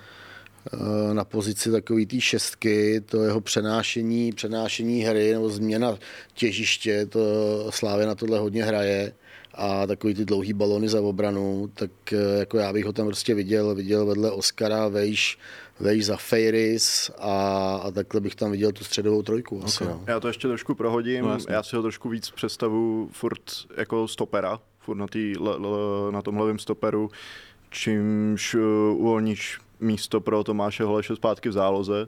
Na 1.13 1.23
pozici 1.23 1.71
takový 1.71 2.05
té 2.05 2.21
šestky, 2.21 3.01
to 3.01 3.23
jeho 3.23 3.41
přenášení, 3.41 4.31
přenášení 4.31 5.01
hry 5.01 5.33
nebo 5.33 5.49
změna 5.49 5.97
těžiště, 6.33 7.05
to 7.05 7.19
Slávě 7.69 8.05
na 8.05 8.15
tohle 8.15 8.39
hodně 8.39 8.63
hraje 8.63 9.13
a 9.53 9.87
takový 9.87 10.13
ty 10.13 10.25
dlouhý 10.25 10.53
balony 10.53 10.89
za 10.89 11.01
obranu, 11.01 11.69
tak 11.73 11.91
eh, 12.13 12.39
jako 12.39 12.57
já 12.57 12.73
bych 12.73 12.85
ho 12.85 12.93
tam 12.93 13.05
prostě 13.05 13.33
viděl, 13.33 13.75
viděl 13.75 14.05
vedle 14.05 14.31
Oscara, 14.31 14.87
Vejš, 14.87 15.37
vejš 15.79 16.05
za 16.05 16.17
Feiris 16.17 17.11
a, 17.19 17.75
a 17.83 17.91
takhle 17.91 18.21
bych 18.21 18.35
tam 18.35 18.51
viděl 18.51 18.71
tu 18.71 18.83
středovou 18.83 19.21
trojku. 19.21 19.55
Okay. 19.55 19.67
Asi, 19.67 19.83
no. 19.85 20.03
Já 20.07 20.19
to 20.19 20.27
ještě 20.27 20.47
trošku 20.47 20.75
prohodím, 20.75 21.25
no, 21.25 21.37
já 21.49 21.63
si 21.63 21.75
ho 21.75 21.81
trošku 21.81 22.09
víc 22.09 22.29
představu 22.29 23.09
furt 23.11 23.41
jako 23.77 24.07
stopera, 24.07 24.59
furt 24.79 24.97
na, 24.97 25.07
tý, 25.07 25.33
le, 25.39 25.57
le, 25.57 26.11
na 26.11 26.21
tom 26.21 26.37
levém 26.37 26.59
stoperu, 26.59 27.09
čímž 27.69 28.55
uh, 28.55 28.61
uvolníš 29.01 29.59
místo 29.81 30.21
pro 30.21 30.43
Tomáše 30.43 30.83
Holeše 30.83 31.15
zpátky 31.15 31.49
v 31.49 31.51
záloze 31.51 32.07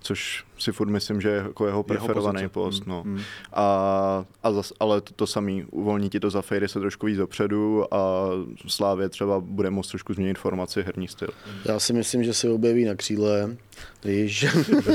což 0.00 0.44
si 0.58 0.72
furt 0.72 0.88
myslím, 0.88 1.20
že 1.20 1.28
je 1.28 1.36
jako 1.36 1.66
jeho 1.66 1.82
preferovaný 1.82 2.40
jeho 2.40 2.50
post. 2.50 2.86
No. 2.86 3.02
Mm. 3.04 3.20
A, 3.52 4.24
a 4.42 4.52
zas, 4.52 4.72
ale 4.80 5.00
to, 5.00 5.14
to 5.14 5.26
samý, 5.26 5.64
uvolní 5.70 6.10
ti 6.10 6.20
to 6.20 6.30
za 6.30 6.42
Fejry 6.42 6.68
se 6.68 6.80
trošku 6.80 7.06
víc 7.06 7.16
dopředu 7.16 7.94
a 7.94 8.28
Slávě 8.66 9.08
třeba 9.08 9.40
bude 9.40 9.70
moct 9.70 9.88
trošku 9.88 10.14
změnit 10.14 10.38
formaci, 10.38 10.82
herní 10.82 11.08
styl. 11.08 11.28
Já 11.64 11.80
si 11.80 11.92
myslím, 11.92 12.24
že 12.24 12.34
se 12.34 12.50
objeví 12.50 12.84
na 12.84 12.94
kříle, 12.94 13.56
když 14.02 14.46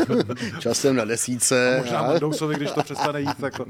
časem 0.59 0.95
na 0.95 1.05
desíce. 1.05 1.77
A 1.77 1.81
možná 1.81 2.03
Mandousovi, 2.03 2.55
když 2.55 2.71
to 2.71 2.83
přestane 2.83 3.21
jít. 3.21 3.37
Tak 3.41 3.57
to... 3.57 3.65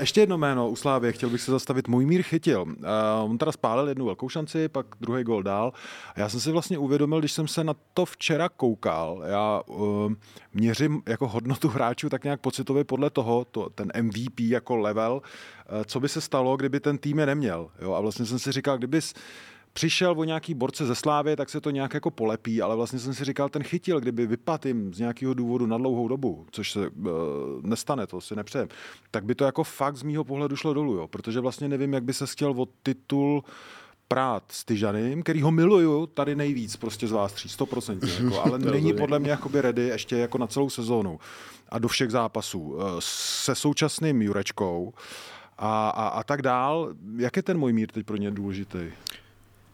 Ještě 0.00 0.20
jedno 0.20 0.38
jméno 0.38 0.70
u 0.70 0.76
Slávě, 0.76 1.12
chtěl 1.12 1.30
bych 1.30 1.40
se 1.40 1.50
zastavit. 1.50 1.88
Můj 1.88 2.06
mír 2.06 2.22
chytil. 2.22 2.62
Uh, 2.62 2.74
on 3.24 3.38
teda 3.38 3.52
spálil 3.52 3.88
jednu 3.88 4.04
velkou 4.04 4.28
šanci, 4.28 4.68
pak 4.68 4.86
druhý 5.00 5.24
gol 5.24 5.42
dál. 5.42 5.72
A 6.14 6.20
já 6.20 6.28
jsem 6.28 6.40
si 6.40 6.52
vlastně 6.52 6.78
uvědomil, 6.78 7.18
když 7.18 7.32
jsem 7.32 7.48
se 7.48 7.64
na 7.64 7.74
to 7.94 8.04
včera 8.04 8.48
koukal, 8.48 9.22
já 9.26 9.62
uh, 9.66 10.12
měřím 10.58 11.02
jako 11.06 11.28
hodnotu 11.28 11.68
hráčů 11.68 12.08
tak 12.08 12.24
nějak 12.24 12.40
pocitově 12.40 12.84
podle 12.84 13.10
toho, 13.10 13.44
to, 13.44 13.70
ten 13.70 13.92
MVP 14.02 14.40
jako 14.40 14.76
level, 14.76 15.12
uh, 15.12 15.84
co 15.84 16.00
by 16.00 16.08
se 16.08 16.20
stalo, 16.20 16.56
kdyby 16.56 16.80
ten 16.80 16.98
tým 16.98 17.18
je 17.18 17.26
neměl. 17.26 17.70
Jo? 17.80 17.92
A 17.92 18.00
vlastně 18.00 18.26
jsem 18.26 18.38
si 18.38 18.52
říkal, 18.52 18.78
kdybys 18.78 19.14
přišel 19.72 20.14
o 20.16 20.24
nějaký 20.24 20.54
borce 20.54 20.86
ze 20.86 20.94
Slávy, 20.94 21.36
tak 21.36 21.48
se 21.48 21.60
to 21.60 21.70
nějak 21.70 21.94
jako 21.94 22.10
polepí, 22.10 22.62
ale 22.62 22.76
vlastně 22.76 22.98
jsem 22.98 23.14
si 23.14 23.24
říkal, 23.24 23.48
ten 23.48 23.62
chytil, 23.62 24.00
kdyby 24.00 24.26
vypadl 24.26 24.68
jim 24.68 24.94
z 24.94 24.98
nějakého 24.98 25.34
důvodu 25.34 25.66
na 25.66 25.78
dlouhou 25.78 26.08
dobu, 26.08 26.46
což 26.50 26.72
se 26.72 26.88
uh, 26.88 27.06
nestane, 27.62 28.06
to 28.06 28.20
si 28.20 28.36
nepřejem, 28.36 28.68
tak 29.10 29.24
by 29.24 29.34
to 29.34 29.44
jako 29.44 29.64
fakt 29.64 29.96
z 29.96 30.02
mýho 30.02 30.24
pohledu 30.24 30.56
šlo 30.56 30.74
dolů, 30.74 30.94
jo, 30.94 31.08
protože 31.08 31.40
vlastně 31.40 31.68
nevím, 31.68 31.92
jak 31.92 32.04
by 32.04 32.12
se 32.12 32.26
chtěl 32.26 32.50
o 32.50 32.68
titul 32.82 33.44
prát 34.08 34.44
s 34.48 34.64
Tyžanem, 34.64 35.22
který 35.22 35.42
ho 35.42 35.50
miluju 35.50 36.06
tady 36.06 36.36
nejvíc 36.36 36.76
prostě 36.76 37.06
z 37.08 37.12
vás 37.12 37.32
tří, 37.32 37.48
100%, 37.48 38.24
jako, 38.24 38.42
ale 38.42 38.58
není 38.58 38.92
podle 38.92 39.18
mě 39.18 39.30
jakoby 39.30 39.60
ready 39.60 39.82
ještě 39.82 40.16
jako 40.16 40.38
na 40.38 40.46
celou 40.46 40.70
sezónu 40.70 41.20
a 41.68 41.78
do 41.78 41.88
všech 41.88 42.10
zápasů. 42.10 42.78
Eh, 42.80 42.84
se 42.98 43.54
současným 43.54 44.22
Jurečkou 44.22 44.92
a, 45.58 45.88
a, 45.88 46.08
a 46.08 46.22
tak 46.22 46.42
dál. 46.42 46.94
Jak 47.16 47.36
je 47.36 47.42
ten 47.42 47.58
můj 47.58 47.72
mír 47.72 47.90
teď 47.90 48.06
pro 48.06 48.16
ně 48.16 48.30
důležitý? 48.30 48.78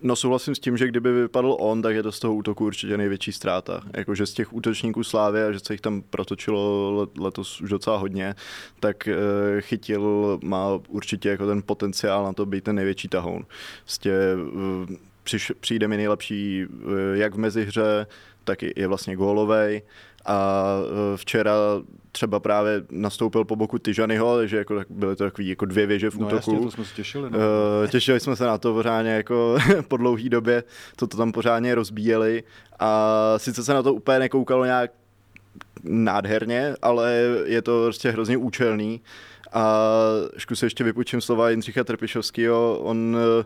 No 0.06 0.16
souhlasím 0.16 0.54
s 0.54 0.58
tím, 0.58 0.76
že 0.76 0.88
kdyby 0.88 1.12
vypadl 1.12 1.56
on, 1.60 1.82
tak 1.82 1.94
je 1.94 2.02
to 2.02 2.12
z 2.12 2.20
toho 2.20 2.34
útoku 2.34 2.64
určitě 2.64 2.96
největší 2.96 3.32
ztráta. 3.32 3.80
Jakože 3.96 4.26
z 4.26 4.32
těch 4.32 4.52
útočníků 4.52 5.04
Slávy 5.04 5.42
a 5.42 5.52
že 5.52 5.58
se 5.60 5.74
jich 5.74 5.80
tam 5.80 6.02
protočilo 6.02 7.08
letos 7.18 7.60
už 7.60 7.70
docela 7.70 7.96
hodně, 7.96 8.34
tak 8.80 9.08
e, 9.08 9.14
chytil 9.60 10.38
má 10.42 10.80
určitě 10.88 11.28
jako 11.28 11.46
ten 11.46 11.62
potenciál 11.66 12.24
na 12.24 12.32
to 12.32 12.46
být 12.46 12.64
ten 12.64 12.76
největší 12.76 13.08
tahoun. 13.08 13.46
Prostě 13.82 14.10
e, 14.12 14.96
přiš, 15.22 15.52
přijde 15.60 15.88
mi 15.88 15.96
nejlepší 15.96 16.62
e, 16.62 16.66
jak 17.18 17.34
v 17.34 17.38
mezihře, 17.38 18.06
tak 18.44 18.62
i 18.62 18.72
je 18.76 18.86
vlastně 18.86 19.16
gólovej 19.16 19.82
a 20.24 20.64
včera 21.16 21.52
třeba 22.12 22.40
právě 22.40 22.82
nastoupil 22.90 23.44
po 23.44 23.56
boku 23.56 23.78
Tyžanyho, 23.78 24.36
takže 24.36 24.56
jako, 24.56 24.82
byly 24.90 25.16
to 25.16 25.24
takové 25.24 25.48
jako 25.48 25.64
dvě 25.64 25.86
věže 25.86 26.10
v 26.10 26.14
no, 26.14 26.26
útoku. 26.26 26.36
Jasně, 26.36 26.58
to 26.58 26.70
jsme 26.70 26.84
se 26.84 26.94
těšili. 26.94 27.30
No. 27.30 27.38
Uh, 27.38 27.90
těšili 27.90 28.20
jsme 28.20 28.36
se 28.36 28.46
na 28.46 28.58
to 28.58 28.72
pořádně 28.74 29.10
jako 29.10 29.58
po 29.88 29.96
dlouhé 29.96 30.28
době, 30.28 30.64
to, 30.96 31.06
to 31.06 31.16
tam 31.16 31.32
pořádně 31.32 31.74
rozbíjeli 31.74 32.42
a 32.78 33.34
sice 33.36 33.64
se 33.64 33.74
na 33.74 33.82
to 33.82 33.94
úplně 33.94 34.18
nekoukalo 34.18 34.64
nějak 34.64 34.90
nádherně, 35.82 36.74
ale 36.82 37.12
je 37.44 37.62
to 37.62 37.84
prostě 37.84 38.10
hrozně 38.10 38.36
účelný. 38.36 39.00
Ašku 40.36 40.56
se 40.56 40.66
ještě 40.66 40.84
vypučím 40.84 41.20
slova 41.20 41.50
Jindřicha 41.50 41.84
Trpišovského, 41.84 42.78
on 42.78 43.16
uh, 43.16 43.44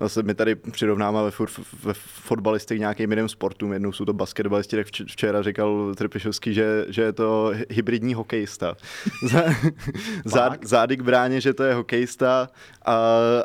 Zase 0.00 0.22
my 0.22 0.34
tady 0.34 0.54
přirovnáváme 0.54 1.30
furt 1.30 1.50
ve 1.82 1.94
fotbalisty 1.94 2.78
nějakým 2.78 3.12
jiným 3.12 3.28
sportům. 3.28 3.72
Jednou 3.72 3.92
jsou 3.92 4.04
to 4.04 4.12
basketbalisti, 4.12 4.76
tak 4.76 4.86
včera 4.86 5.42
říkal 5.42 5.94
Trpišovský, 5.94 6.54
že, 6.54 6.86
že 6.88 7.02
je 7.02 7.12
to 7.12 7.52
hybridní 7.70 8.14
hokejista. 8.14 8.76
Zády 10.64 10.96
k 10.96 11.02
bráně, 11.02 11.40
že 11.40 11.54
to 11.54 11.64
je 11.64 11.74
hokejista 11.74 12.48
a... 12.84 12.94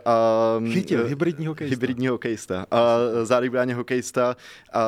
a 0.05 0.59
Chytil, 0.71 1.05
hybridní 1.07 1.45
hokejista. 1.45 1.73
Hybridní 1.73 2.07
hokejista. 2.07 2.65
A 2.71 2.97
zády 3.23 3.49
k 3.49 3.51
bráně 3.51 3.75
hokejista 3.75 4.35
a 4.73 4.87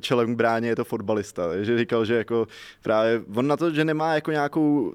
čelem 0.00 0.34
k 0.34 0.36
bráně 0.36 0.68
je 0.68 0.76
to 0.76 0.84
fotbalista. 0.84 1.48
Takže 1.48 1.78
říkal, 1.78 2.04
že 2.04 2.14
jako 2.14 2.48
právě 2.82 3.22
on 3.34 3.46
na 3.46 3.56
to, 3.56 3.70
že 3.70 3.84
nemá 3.84 4.14
jako 4.14 4.30
nějakou, 4.30 4.92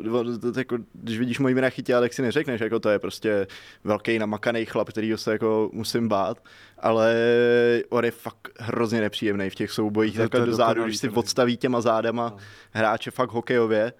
jako, 0.57 0.77
když 0.93 1.19
vidíš 1.19 1.39
mojí 1.39 1.55
jména 1.55 1.69
chytě, 1.69 1.93
tak 1.93 2.13
si 2.13 2.21
neřekneš, 2.21 2.61
jako 2.61 2.79
to 2.79 2.89
je 2.89 2.99
prostě 2.99 3.47
velký 3.83 4.19
namakaný 4.19 4.65
chlap, 4.65 4.89
který 4.89 5.13
se 5.15 5.31
jako 5.31 5.69
musím 5.81 6.07
bát, 6.07 6.43
ale 6.79 7.15
on 7.89 8.05
je 8.05 8.11
fakt 8.11 8.49
hrozně 8.59 9.01
nepříjemný 9.01 9.49
v 9.49 9.55
těch 9.55 9.71
soubojích, 9.71 10.17
takhle 10.17 10.45
do 10.45 10.55
zádu, 10.55 10.83
když 10.83 10.97
si 10.97 11.09
odstaví 11.09 11.57
těma 11.57 11.81
zádama 11.81 12.29
No. 12.29 12.37
hráče 12.71 13.11
fakt 13.11 13.31
hokejově. 13.31 13.93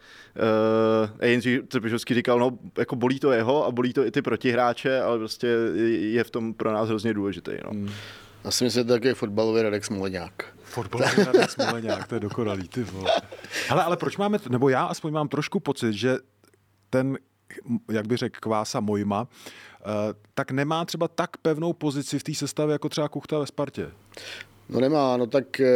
Uh, 1.04 1.10
a 1.20 1.26
Jindřich 1.26 1.62
Trpišovský 1.68 2.14
říkal, 2.14 2.40
no 2.40 2.58
jako 2.78 2.96
bolí 2.96 3.20
to 3.20 3.32
jeho 3.32 3.66
a 3.66 3.72
bolí 3.72 3.94
to 3.94 4.06
i 4.06 4.12
ty 4.12 4.22
protihráče, 4.22 5.02
ale 5.02 5.18
prostě 5.18 5.48
je 5.88 6.24
v 6.24 6.30
tom 6.30 6.54
pro 6.54 6.74
nás 6.74 6.88
hrozně 6.88 7.14
důležitý. 7.14 7.52
No. 7.64 7.70
Hmm. 7.72 7.90
Já 8.44 8.52
si 8.52 8.64
myslím, 8.64 8.82
že 8.82 8.88
to 8.88 8.94
je 8.94 9.00
takový 9.00 9.14
fotbalový 9.14 9.62
Radek 9.62 9.86
Smoleňák. 9.86 10.46
Fotbalový 10.64 11.24
Radek 11.26 11.52
Smoleňák, 11.52 12.08
to 12.08 12.16
je 12.16 12.20
dokonalý, 12.20 12.68
ty 12.68 12.84
vole. 12.84 13.12
Hele, 13.68 13.84
ale 13.84 13.98
proč 13.98 14.18
máme, 14.18 14.38
nebo 14.50 14.70
já 14.70 14.84
aspoň 14.86 15.14
mám 15.14 15.28
trošku 15.28 15.60
pocit, 15.60 15.94
že 15.94 16.18
ten, 16.90 17.18
jak 17.92 18.08
by 18.08 18.18
řekl 18.18 18.40
Kvása 18.40 18.80
Mojma, 18.80 19.28
eh, 19.32 19.71
tak 20.34 20.52
nemá 20.52 20.86
třeba 20.86 21.08
tak 21.08 21.38
pevnou 21.38 21.74
pozici 21.74 22.20
v 22.20 22.24
té 22.24 22.34
sestavě 22.34 22.74
jako 22.74 22.90
třeba 22.90 23.10
Kuchta 23.10 23.40
ve 23.40 23.48
Spartě. 23.48 23.92
No 24.72 24.80
nemá, 24.80 25.18
no 25.18 25.28
tak 25.28 25.60
eh, 25.60 25.68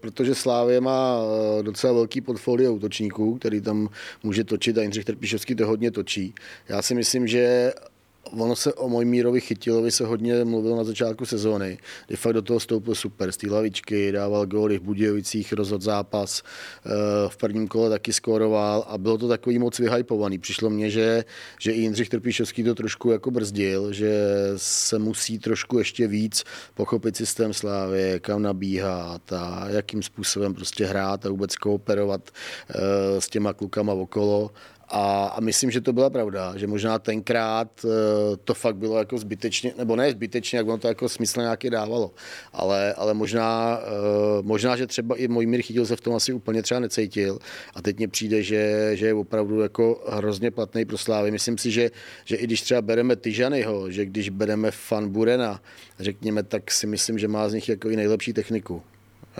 protože 0.00 0.34
Slávě 0.34 0.80
má 0.80 1.18
eh, 1.58 1.62
docela 1.62 1.92
velký 1.92 2.20
portfolio 2.20 2.72
útočníků, 2.72 3.38
který 3.38 3.60
tam 3.60 3.88
může 4.22 4.44
točit 4.44 4.78
a 4.78 4.82
Jindřich 4.82 5.04
Trpišovský 5.04 5.54
to 5.54 5.66
hodně 5.66 5.90
točí. 5.90 6.34
Já 6.68 6.82
si 6.82 6.94
myslím, 6.94 7.26
že 7.26 7.72
ono 8.30 8.56
se 8.56 8.72
o 8.72 8.88
Mojmírovi 8.88 9.40
Chytilovi 9.40 9.90
se 9.90 10.04
hodně 10.06 10.44
mluvilo 10.44 10.76
na 10.76 10.84
začátku 10.84 11.26
sezóny, 11.26 11.78
kdy 12.06 12.16
fakt 12.16 12.32
do 12.32 12.42
toho 12.42 12.60
stoupil 12.60 12.94
super, 12.94 13.32
z 13.32 13.36
té 13.36 13.50
lavičky, 13.50 14.12
dával 14.12 14.46
góly 14.46 14.78
v 14.78 14.82
Budějovicích, 14.82 15.52
rozhod 15.52 15.82
zápas, 15.82 16.42
eh, 16.86 16.90
v 17.28 17.36
prvním 17.36 17.68
kole 17.68 17.90
taky 17.90 18.12
skóroval 18.12 18.84
a 18.88 18.98
bylo 18.98 19.18
to 19.18 19.28
takový 19.28 19.58
moc 19.58 19.78
vyhypovaný. 19.78 20.38
Přišlo 20.38 20.70
mně, 20.70 20.90
že, 20.90 21.24
že 21.60 21.72
i 21.72 21.80
Jindřich 21.80 22.08
Trpišovský 22.08 22.62
to 22.62 22.74
trošku 22.74 23.10
jako 23.10 23.30
brzdil, 23.30 23.92
že 23.92 24.12
se 24.56 24.98
musí 24.98 25.38
trošku 25.38 25.78
ještě 25.78 26.06
víc 26.06 26.44
pochopit 26.74 27.16
systém 27.16 27.52
Slávy, 27.52 28.20
kam 28.20 28.42
nabíhat 28.42 29.32
a 29.32 29.66
jakým 29.68 30.02
způsobem 30.02 30.54
prostě 30.54 30.86
hrát 30.86 31.26
a 31.26 31.30
vůbec 31.30 31.56
kooperovat 31.56 32.30
eh, 32.70 33.20
s 33.20 33.28
těma 33.28 33.52
klukama 33.52 33.92
okolo. 33.92 34.50
A, 34.94 35.24
a 35.24 35.40
myslím, 35.40 35.70
že 35.70 35.80
to 35.80 35.92
byla 35.92 36.10
pravda, 36.10 36.52
že 36.56 36.66
možná 36.66 36.98
tenkrát 36.98 37.68
eh, 37.84 37.88
to 38.44 38.54
fakt 38.54 38.76
bylo 38.76 38.98
jako 38.98 39.18
zbytečně, 39.18 39.74
nebo 39.78 39.96
ne 39.96 40.10
zbytečně, 40.10 40.56
jak 40.56 40.68
ono 40.68 40.78
to 40.78 40.88
jako 40.88 41.08
smysl 41.08 41.40
nějaký 41.40 41.70
dávalo, 41.70 42.10
ale, 42.52 42.94
ale 42.94 43.14
možná, 43.14 43.80
eh, 43.82 44.42
možná, 44.42 44.76
že 44.76 44.86
třeba 44.86 45.16
i 45.16 45.28
Mojmír 45.28 45.62
chytil 45.62 45.86
se 45.86 45.96
v 45.96 46.00
tom 46.00 46.14
asi 46.14 46.32
úplně 46.32 46.62
třeba 46.62 46.80
necítil 46.80 47.38
a 47.74 47.82
teď 47.82 47.96
mně 47.96 48.08
přijde, 48.08 48.42
že, 48.42 48.90
že 48.94 49.06
je 49.06 49.14
opravdu 49.14 49.60
jako 49.60 50.04
hrozně 50.08 50.50
platný 50.50 50.84
pro 50.84 50.98
Slávy. 50.98 51.30
Myslím 51.30 51.58
si, 51.58 51.70
že, 51.70 51.90
že 52.24 52.36
i 52.36 52.44
když 52.44 52.62
třeba 52.62 52.82
bereme 52.82 53.16
Tyžanyho, 53.16 53.90
že 53.90 54.06
když 54.06 54.28
bereme 54.28 54.70
Fan 54.70 55.08
Burena, 55.08 55.60
řekněme, 56.00 56.42
tak 56.42 56.70
si 56.70 56.86
myslím, 56.86 57.18
že 57.18 57.28
má 57.28 57.48
z 57.48 57.54
nich 57.54 57.68
jako 57.68 57.90
i 57.90 57.96
nejlepší 57.96 58.32
techniku. 58.32 58.82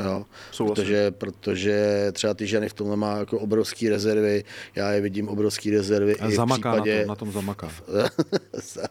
Jo, 0.04 0.24
Souhlasím. 0.50 0.84
protože, 0.84 1.10
protože 1.10 2.06
třeba 2.12 2.34
ty 2.34 2.46
ženy 2.46 2.68
v 2.68 2.72
tomhle 2.74 2.96
má 2.96 3.16
jako 3.18 3.38
obrovský 3.38 3.88
rezervy, 3.88 4.44
já 4.74 4.92
je 4.92 5.00
vidím 5.00 5.28
obrovský 5.28 5.70
rezervy 5.70 6.16
A 6.16 6.28
i 6.28 6.32
v 6.32 6.34
zamaká 6.34 6.72
případě, 6.72 6.94
na, 6.96 7.00
tom, 7.00 7.08
na 7.08 7.14
tom 7.14 7.32
zamaká. 7.32 7.68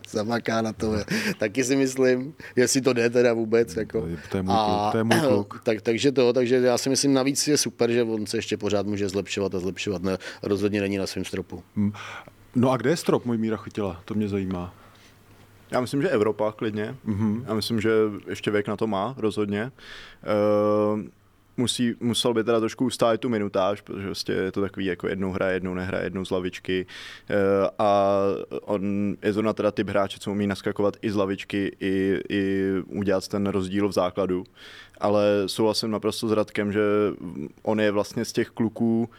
zamaká 0.10 0.62
na 0.62 0.74
to. 0.74 0.94
Taky 1.38 1.64
si 1.64 1.76
myslím, 1.76 2.34
jestli 2.56 2.82
to 2.82 2.94
jde 2.94 3.10
teda 3.10 3.34
vůbec. 3.34 3.76
Jako. 3.76 4.02
To 4.02 4.08
je- 4.08 4.18
to 4.32 4.38
je 4.38 4.44
můj 4.44 4.56
kluk, 4.56 4.92
to 4.92 4.98
je 4.98 5.04
můj 5.04 5.20
kluk. 5.28 5.62
Tak, 5.64 5.82
takže 5.82 6.12
to, 6.12 6.34
takže 6.34 6.56
já 6.56 6.78
si 6.78 6.90
myslím 6.90 7.14
navíc 7.14 7.48
je 7.48 7.58
super, 7.58 7.92
že 7.92 8.04
on 8.04 8.26
se 8.26 8.38
ještě 8.38 8.58
pořád 8.58 8.86
může 8.86 9.10
zlepšovat 9.10 9.56
a 9.56 9.60
zlepšovat. 9.60 10.02
Ne, 10.04 10.18
rozhodně 10.44 10.82
není 10.82 10.98
na 10.98 11.08
svém 11.08 11.26
stropu. 11.26 11.64
No 12.56 12.72
a 12.72 12.78
kde 12.78 12.90
je 12.90 12.98
strop 12.98 13.26
můj 13.26 13.38
Míra 13.38 13.58
Chytila? 13.58 14.02
To 14.06 14.14
mě 14.14 14.28
zajímá. 14.28 14.74
Já 15.72 15.82
myslím, 15.82 16.02
že 16.02 16.10
Evropa 16.10 16.52
klidně. 16.52 16.96
Mhm. 17.04 17.16
Mm-hmm. 17.16 17.44
Já 17.48 17.54
myslím, 17.54 17.82
že 17.82 17.92
ještě 18.28 18.52
věk 18.52 18.68
na 18.68 18.78
to 18.78 18.88
má, 18.88 19.16
rozhodně. 19.18 19.72
Uh, 20.94 21.02
musí, 21.58 21.96
musel 22.00 22.34
by 22.34 22.44
teda 22.44 22.60
trošku 22.60 22.86
ustát 22.86 23.20
tu 23.20 23.30
minutáž, 23.30 23.82
protože 23.82 24.06
vlastně 24.06 24.36
je 24.36 24.52
to 24.52 24.62
takový 24.62 24.86
jako 24.86 25.08
jednou 25.08 25.32
hraje, 25.32 25.54
jednou 25.54 25.74
nehraje, 25.74 26.06
jednou 26.06 26.26
z 26.26 26.32
lavičky. 26.32 26.86
Uh, 27.30 27.36
a 27.80 28.18
on 28.62 29.16
je 29.22 29.34
zrovna 29.34 29.54
teda 29.54 29.72
typ 29.72 29.90
hráče, 29.90 30.20
co 30.20 30.32
umí 30.32 30.48
naskakovat 30.48 30.98
i 31.02 31.12
z 31.12 31.16
lavičky, 31.16 31.76
i, 31.80 32.20
i 32.30 32.72
udělat 32.88 33.28
ten 33.28 33.48
rozdíl 33.48 33.88
v 33.88 33.92
základu. 33.92 34.44
Ale 35.00 35.44
souhlasím 35.46 35.92
naprosto 35.92 36.28
s 36.28 36.32
Radkem, 36.32 36.72
že 36.72 36.82
on 37.64 37.80
je 37.80 37.92
vlastně 37.92 38.26
z 38.26 38.34
těch 38.34 38.50
kluků, 38.50 39.10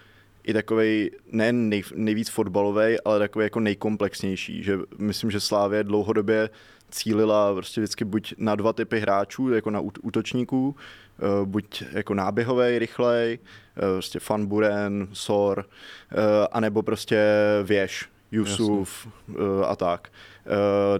i 0.44 0.52
takový 0.52 1.10
ne 1.32 1.52
nej, 1.52 1.82
nejvíc 1.94 2.28
fotbalový, 2.30 3.00
ale 3.04 3.18
takový 3.18 3.44
jako 3.44 3.60
nejkomplexnější. 3.60 4.62
Že 4.62 4.78
myslím, 4.98 5.30
že 5.30 5.40
Slávě 5.40 5.84
dlouhodobě 5.84 6.50
cílila 6.90 7.54
prostě 7.54 7.80
vždycky 7.80 8.04
buď 8.04 8.34
na 8.38 8.54
dva 8.54 8.72
typy 8.72 9.00
hráčů, 9.00 9.48
jako 9.54 9.70
na 9.70 9.80
út- 9.80 9.98
útočníků, 10.02 10.76
eh, 11.18 11.44
buď 11.44 11.84
jako 11.92 12.14
náběhový, 12.14 12.78
rychlej, 12.78 13.38
eh, 13.76 13.80
prostě 13.80 14.20
Fanburen, 14.20 15.08
Sor, 15.12 15.64
eh, 16.12 16.16
anebo 16.52 16.82
prostě 16.82 17.24
Věž, 17.64 18.08
Jusuf 18.32 19.08
eh, 19.30 19.64
a 19.66 19.76
tak, 19.76 20.12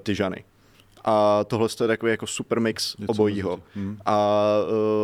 Tyžany. 0.02 0.44
A 1.04 1.44
tohle 1.44 1.68
je 1.82 1.86
takový 1.86 2.10
jako 2.10 2.26
super 2.26 2.60
mix 2.60 2.96
Něco 2.98 3.12
obojího. 3.12 3.60
tím. 3.74 3.98
A 4.06 4.46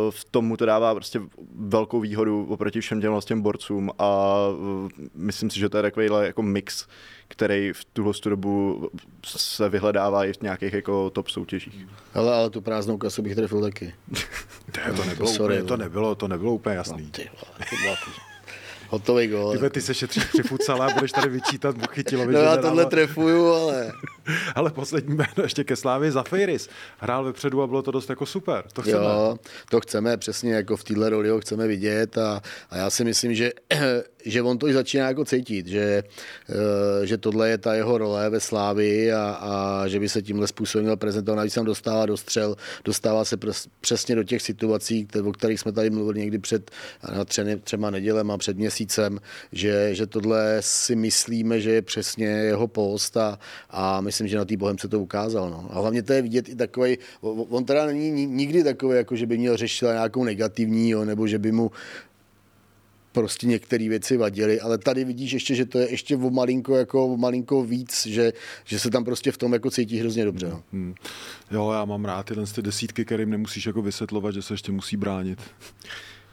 uh, 0.05 0.11
v 0.11 0.23
tomu 0.31 0.57
to 0.57 0.65
dává 0.65 0.95
prostě 0.95 1.21
velkou 1.55 1.99
výhodu 1.99 2.45
oproti 2.49 2.81
všem 2.81 3.01
těm 3.01 3.13
těm 3.25 3.41
borcům 3.41 3.91
a 3.99 4.35
uh, 4.59 4.89
myslím 5.15 5.49
si, 5.49 5.59
že 5.59 5.69
to 5.69 5.77
je 5.77 5.83
takovýhle 5.83 6.25
jako 6.27 6.41
mix, 6.41 6.87
který 7.27 7.73
v 7.73 7.85
tuhle 7.85 8.13
tu 8.13 8.29
dobu 8.29 8.89
se 9.25 9.69
vyhledává 9.69 10.25
i 10.25 10.33
v 10.33 10.41
nějakých 10.41 10.73
jako 10.73 11.09
top 11.09 11.27
soutěžích. 11.29 11.87
Ale, 12.13 12.35
ale 12.35 12.49
tu 12.49 12.61
prázdnou 12.61 12.97
kasu 12.97 13.21
bych 13.21 13.35
trefil 13.35 13.61
taky. 13.61 13.93
To, 14.71 14.95
to, 14.95 15.05
nebylo, 15.05 15.27
Sorry, 15.29 15.55
úplně, 15.55 15.67
to, 15.67 15.73
vole. 15.75 15.77
nebylo, 15.85 16.15
to 16.15 16.27
nebylo 16.27 16.53
úplně 16.53 16.75
jasný. 16.75 17.11
Ty, 17.11 17.21
vole, 17.21 17.65
to 17.69 17.75
byla 17.83 17.95
Hotový 18.89 19.27
gol. 19.27 19.57
Ty, 19.57 19.69
ty 19.69 19.81
se 19.81 19.93
šetříš 19.93 20.23
při 20.23 20.43
futsale 20.43 20.85
a 20.85 20.93
budeš 20.93 21.11
tady 21.11 21.29
vyčítat 21.29 21.75
Chytilovi. 21.91 22.33
No 22.33 22.39
já 22.39 22.57
tohle 22.57 22.85
trefuju, 22.85 23.45
ale... 23.45 23.91
Ale 24.55 24.71
poslední 24.71 25.15
jméno 25.15 25.43
ještě 25.43 25.63
ke 25.63 25.75
Slávě 25.75 26.11
Zafiris. 26.11 26.69
Hrál 26.97 27.23
vepředu 27.23 27.61
a 27.61 27.67
bylo 27.67 27.81
to 27.81 27.91
dost 27.91 28.09
jako 28.09 28.25
super. 28.25 28.63
To 28.73 28.81
chceme. 28.81 29.05
Jo, 29.05 29.37
to 29.69 29.81
chceme 29.81 30.17
přesně 30.17 30.53
jako 30.53 30.77
v 30.77 30.83
téhle 30.83 31.09
roli 31.09 31.29
ho 31.29 31.39
chceme 31.39 31.67
vidět 31.67 32.17
a, 32.17 32.41
a 32.69 32.77
já 32.77 32.89
si 32.89 33.03
myslím, 33.03 33.33
že, 33.33 33.51
že 34.25 34.41
on 34.41 34.57
to 34.57 34.67
i 34.67 34.73
začíná 34.73 35.07
jako 35.07 35.25
cítit, 35.25 35.67
že, 35.67 36.03
eh, 36.49 37.05
že 37.05 37.17
tohle 37.17 37.49
je 37.49 37.57
ta 37.57 37.73
jeho 37.73 37.97
role 37.97 38.29
ve 38.29 38.39
Slávi 38.39 39.13
a, 39.13 39.29
a 39.41 39.87
že 39.87 39.99
by 39.99 40.09
se 40.09 40.21
tímhle 40.21 40.47
způsobem 40.47 40.83
měl 40.83 40.97
prezentovat. 40.97 41.35
Navíc 41.35 41.53
tam 41.53 41.65
dostává 41.65 42.05
do 42.05 42.17
střel, 42.17 42.55
dostává 42.85 43.25
se 43.25 43.37
přesně 43.81 44.15
do 44.15 44.23
těch 44.23 44.41
situací, 44.41 45.07
o 45.23 45.31
kterých 45.31 45.59
jsme 45.59 45.71
tady 45.71 45.89
mluvili 45.89 46.19
někdy 46.19 46.39
před 46.39 46.71
na 47.15 47.25
třemi, 47.25 47.57
třema 47.57 47.89
nedělema, 47.89 48.37
před 48.37 48.57
měsícem, 48.57 49.19
že, 49.51 49.95
že 49.95 50.07
tohle 50.07 50.57
si 50.59 50.95
myslíme, 50.95 51.61
že 51.61 51.71
je 51.71 51.81
přesně 51.81 52.27
jeho 52.27 52.67
post 52.67 53.17
a, 53.17 53.39
a 53.69 54.01
myslím, 54.01 54.27
že 54.27 54.37
na 54.37 54.45
té 54.45 54.57
Bohemce 54.57 54.87
to 54.87 54.99
ukázal. 54.99 55.49
No. 55.49 55.67
A 55.69 55.79
hlavně 55.79 56.03
to 56.03 56.13
je 56.13 56.21
vidět 56.21 56.49
i 56.49 56.55
takový, 56.55 56.97
on 57.49 57.65
teda 57.65 57.85
není 57.85 58.11
ni- 58.11 58.25
nikdy 58.25 58.63
takový, 58.63 58.97
jako 58.97 59.15
že 59.15 59.25
by 59.25 59.37
měl 59.37 59.57
řešit 59.57 59.85
nějakou 59.85 60.23
negativní, 60.23 60.89
jo, 60.89 61.05
nebo 61.05 61.27
že 61.27 61.39
by 61.39 61.51
mu 61.51 61.71
prostě 63.11 63.47
některé 63.47 63.89
věci 63.89 64.17
vadily, 64.17 64.61
ale 64.61 64.77
tady 64.77 65.05
vidíš 65.05 65.31
ještě, 65.31 65.55
že 65.55 65.65
to 65.65 65.79
je 65.79 65.91
ještě 65.91 66.15
o 66.15 66.29
malinko, 66.29 66.75
jako 66.75 67.05
o 67.05 67.17
malinko 67.17 67.63
víc, 67.63 68.05
že, 68.05 68.33
že 68.65 68.79
se 68.79 68.89
tam 68.89 69.05
prostě 69.05 69.31
v 69.31 69.37
tom 69.37 69.53
jako 69.53 69.71
cítí 69.71 69.97
hrozně 69.97 70.25
dobře. 70.25 70.49
No. 70.49 70.63
Hmm. 70.73 70.95
Jo, 71.51 71.71
já 71.71 71.85
mám 71.85 72.05
rád 72.05 72.25
tyhle 72.25 72.45
ty 72.45 72.61
desítky, 72.61 73.05
kterým 73.05 73.29
nemusíš 73.29 73.65
jako 73.65 73.81
vysvětlovat, 73.81 74.33
že 74.33 74.41
se 74.41 74.53
ještě 74.53 74.71
musí 74.71 74.97
bránit. 74.97 75.39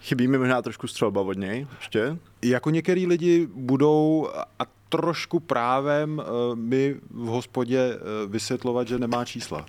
Chybí 0.01 0.29
mi 0.29 0.39
možná 0.39 0.63
trošku 0.63 0.87
střelba 0.87 1.21
od 1.21 1.39
něj 1.39 1.67
ještě. 1.79 2.17
Jako 2.43 2.71
některý 2.71 3.07
lidi 3.07 3.49
budou 3.55 4.29
a 4.59 4.76
trošku 4.97 5.41
právem 5.41 6.19
uh, 6.19 6.57
mi 6.59 6.97
v 7.11 7.27
hospodě 7.27 7.97
uh, 7.97 8.33
vysvětlovat, 8.33 8.89
že 8.89 8.99
nemá 8.99 9.25
čísla. 9.25 9.67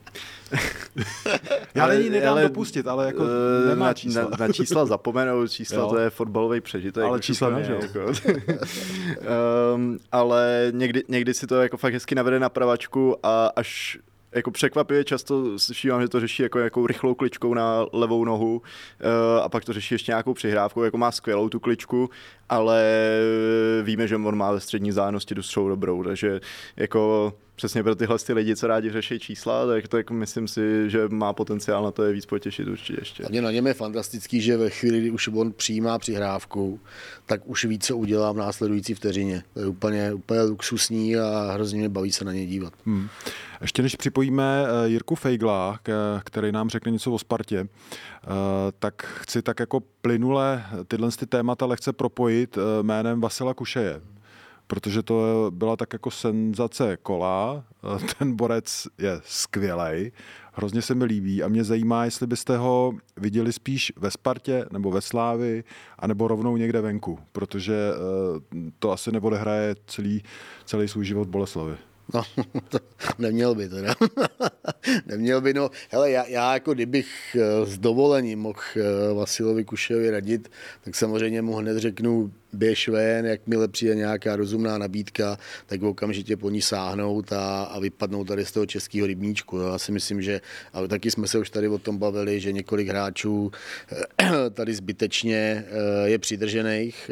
Já 1.76 1.84
ale, 1.84 1.98
není 1.98 2.10
nedám 2.10 2.32
ale, 2.32 2.42
dopustit, 2.42 2.88
ale 2.88 3.06
jako 3.06 3.24
eh, 3.24 3.68
nemá 3.68 3.86
na, 3.86 3.94
čísla. 3.94 4.22
Na, 4.22 4.48
na 4.48 4.54
čísla 4.54 4.86
zapomenout, 4.86 5.52
čísla 5.52 5.78
Jo. 5.78 5.90
to 5.90 5.98
je 5.98 6.10
fotbalový 6.10 6.62
přežitek. 6.62 7.04
Ale 7.04 7.20
čísla 7.20 7.50
ne? 7.50 7.78
Jako. 7.82 8.00
um, 9.76 10.00
ale 10.12 10.72
někdy, 10.72 11.04
někdy 11.08 11.34
si 11.34 11.48
to 11.48 11.62
jako 11.62 11.78
fakt 11.78 11.94
hezky 11.94 12.16
navede 12.16 12.40
na 12.40 12.50
pravačku 12.50 13.26
a 13.26 13.52
až 13.56 14.00
jako 14.38 14.52
překvapivě 14.52 15.04
často 15.04 15.60
slyším, 15.60 16.02
že 16.02 16.08
to 16.08 16.20
řeší 16.20 16.44
jako 16.44 16.58
nějakou 16.58 16.88
rychlou 16.88 17.16
kličkou 17.16 17.54
na 17.54 17.86
levou 17.94 18.26
nohu 18.26 18.58
uh, 18.58 19.44
a 19.44 19.50
pak 19.50 19.66
to 19.66 19.74
řeší 19.74 19.96
ještě 19.96 20.12
nějakou 20.12 20.34
přihrávkou, 20.34 20.84
jako 20.84 20.98
má 20.98 21.12
skvělou 21.12 21.50
tu 21.50 21.60
kličku, 21.60 22.10
ale 22.50 22.84
víme, 23.84 24.08
že 24.08 24.16
on 24.16 24.36
má 24.38 24.52
ve 24.52 24.60
střední 24.60 24.92
zájemnosti 24.92 25.36
dostřelou 25.36 25.70
dobrou, 25.70 26.04
takže 26.04 26.40
jako 26.76 27.34
přesně 27.58 27.84
pro 27.84 27.96
tyhle 27.96 28.20
ty 28.20 28.34
lidi, 28.34 28.56
co 28.56 28.68
rádi 28.68 28.92
řeší 28.92 29.20
čísla, 29.20 29.68
tak, 29.68 29.88
tak 29.88 30.12
myslím 30.12 30.48
si, 30.48 30.90
že 30.90 31.08
má 31.10 31.34
potenciál 31.34 31.84
na 31.84 31.92
to 31.92 32.04
je 32.04 32.14
víc 32.14 32.26
potěšit 32.26 32.68
určitě 32.68 33.00
ještě. 33.02 33.24
A 33.24 33.42
na 33.42 33.52
něm 33.52 33.68
je 33.68 33.74
fantastický, 33.74 34.42
že 34.42 34.58
ve 34.58 34.70
chvíli, 34.70 35.00
kdy 35.00 35.12
už 35.12 35.28
on 35.28 35.54
přijímá 35.54 36.00
přihrávku, 36.00 36.80
tak 37.26 37.42
už 37.46 37.66
ví, 37.66 37.80
co 37.80 37.98
udělá 37.98 38.32
v 38.32 38.38
následující 38.38 38.94
vteřině. 38.94 39.44
To 39.54 39.60
je 39.60 39.68
úplně, 39.68 40.14
úplně 40.14 40.42
luxusní 40.42 41.18
a 41.18 41.52
hrozně 41.54 41.80
mě 41.80 41.90
baví 41.90 42.12
se 42.12 42.26
na 42.26 42.34
něj 42.34 42.46
dívat. 42.46 42.74
Hmm. 42.86 43.08
Ještě 43.62 43.84
než 43.84 43.96
připojíme 43.96 44.66
eh, 44.66 44.90
Jirku 44.90 45.16
Fejgla, 45.16 45.80
který 46.24 46.52
nám 46.52 46.70
řekne 46.70 46.92
něco 46.92 47.12
o 47.12 47.20
Spartě, 47.20 47.60
eh, 47.60 48.28
tak 48.80 49.06
chci 49.22 49.42
tak 49.42 49.60
jako 49.60 49.80
plynule 50.02 50.64
tyhle 50.88 51.12
ty 51.12 51.26
témata 51.26 51.66
lehce 51.66 51.94
propojit 51.94 52.58
eh, 52.58 52.84
jménem 52.84 53.22
Vasila 53.22 53.54
Kušeje 53.54 54.02
protože 54.68 55.04
to 55.04 55.48
byla 55.54 55.76
tak 55.76 55.94
jako 55.94 56.12
senzace 56.12 56.98
kola. 57.04 57.64
Ten 58.20 58.36
borec 58.36 58.88
je 58.98 59.22
skvělý, 59.24 60.12
hrozně 60.54 60.82
se 60.82 60.96
mi 60.96 61.06
líbí 61.06 61.44
a 61.44 61.48
mě 61.48 61.64
zajímá, 61.64 62.06
jestli 62.06 62.28
byste 62.28 62.58
ho 62.58 62.94
viděli 63.18 63.54
spíš 63.54 63.94
ve 63.98 64.12
Spartě 64.12 64.66
nebo 64.72 64.92
ve 64.92 65.02
Slávi, 65.02 65.64
anebo 66.00 66.28
rovnou 66.28 66.58
někde 66.58 66.82
venku, 66.82 67.20
protože 67.32 67.76
to 68.80 68.92
asi 68.92 69.12
neodehraje 69.12 69.76
celý, 69.88 70.24
celý 70.66 70.88
svůj 70.88 71.06
život 71.06 71.28
Boleslavy. 71.28 71.78
No, 72.14 72.24
to 72.70 72.80
neměl 73.20 73.56
by 73.56 73.70
teda. 73.70 73.96
neměl 75.06 75.42
by, 75.42 75.54
no. 75.54 75.70
Hele, 75.90 76.12
já, 76.12 76.26
já 76.28 76.54
jako 76.54 76.74
kdybych 76.74 77.38
eh, 77.40 77.66
s 77.66 77.78
dovolením 77.78 78.40
mohl 78.40 78.60
eh, 78.76 79.14
Vasilovi 79.14 79.66
Kuševi 79.66 80.12
radit, 80.12 80.52
tak 80.84 80.96
samozřejmě 80.96 81.42
mu 81.42 81.56
hned 81.56 81.78
řeknu, 81.78 82.32
běž 82.54 82.88
ven, 82.88 83.26
jakmile 83.26 83.68
přijde 83.68 83.96
nějaká 83.96 84.36
rozumná 84.36 84.78
nabídka, 84.78 85.38
tak 85.66 85.84
okamžitě 85.84 86.38
po 86.38 86.50
ní 86.50 86.62
sáhnout 86.62 87.34
a, 87.34 87.64
a 87.64 87.80
vypadnout 87.80 88.28
tady 88.28 88.46
z 88.46 88.52
toho 88.52 88.66
českého 88.66 89.08
rybníčku. 89.08 89.58
Já 89.60 89.78
si 89.78 89.92
myslím, 89.92 90.22
že, 90.22 90.42
ale 90.74 90.88
taky 90.88 91.12
jsme 91.12 91.28
se 91.28 91.40
už 91.40 91.50
tady 91.50 91.68
o 91.68 91.78
tom 91.78 91.98
bavili, 91.98 92.40
že 92.40 92.52
několik 92.52 92.88
hráčů 92.88 93.52
eh, 93.92 94.50
tady 94.50 94.76
zbytečně 94.76 95.66
je 96.06 96.20
přidržených 96.20 97.12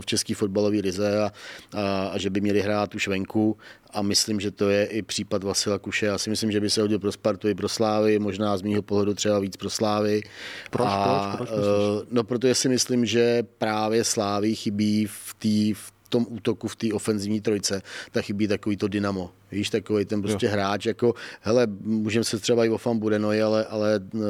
v 0.00 0.06
české 0.06 0.34
fotbalové 0.34 0.76
lize 0.76 1.22
a, 1.22 1.32
a, 1.72 2.06
a 2.06 2.18
že 2.18 2.30
by 2.30 2.40
měli 2.40 2.60
hrát 2.60 2.94
už 2.94 3.08
venku 3.08 3.56
a 3.94 4.02
myslím, 4.02 4.40
že 4.40 4.50
to 4.50 4.68
je 4.68 4.84
i 4.84 5.02
případ 5.02 5.44
Vasila 5.44 5.78
Kuše. 5.78 6.06
Já 6.06 6.18
si 6.18 6.30
myslím, 6.30 6.52
že 6.52 6.60
by 6.60 6.70
se 6.70 6.80
hodil 6.80 6.98
pro 6.98 7.12
Spartu 7.12 7.48
i 7.48 7.54
pro 7.54 7.68
Slávy, 7.68 8.18
možná 8.18 8.56
z 8.56 8.62
mého 8.62 8.82
pohledu 8.82 9.14
třeba 9.14 9.38
víc 9.38 9.56
pro 9.56 9.70
Slávy. 9.70 10.22
Proč, 10.70 10.88
a, 10.90 11.34
proč, 11.36 11.48
proč 11.48 11.58
uh, 11.58 12.02
no, 12.10 12.24
protože 12.24 12.54
si 12.54 12.68
myslím, 12.68 13.06
že 13.06 13.42
právě 13.58 14.04
Slávy 14.04 14.54
chybí 14.54 15.06
v 15.06 15.34
té 15.38 15.80
v 15.80 16.08
tom 16.08 16.26
útoku, 16.28 16.68
v 16.68 16.76
té 16.76 16.92
ofenzivní 16.92 17.40
trojce, 17.40 17.82
tak 18.12 18.24
chybí 18.24 18.48
takový 18.48 18.76
to 18.76 18.88
dynamo. 18.88 19.30
Víš, 19.52 19.70
takový 19.70 20.04
ten 20.04 20.22
prostě 20.22 20.46
jo. 20.46 20.52
hráč, 20.52 20.86
jako, 20.86 21.14
hele, 21.40 21.66
můžeme 21.80 22.24
se 22.24 22.38
třeba 22.38 22.64
i 22.64 22.68
o 22.68 22.94
bude, 22.94 23.18
ale, 23.42 23.64
ale 23.64 24.00
uh, 24.14 24.22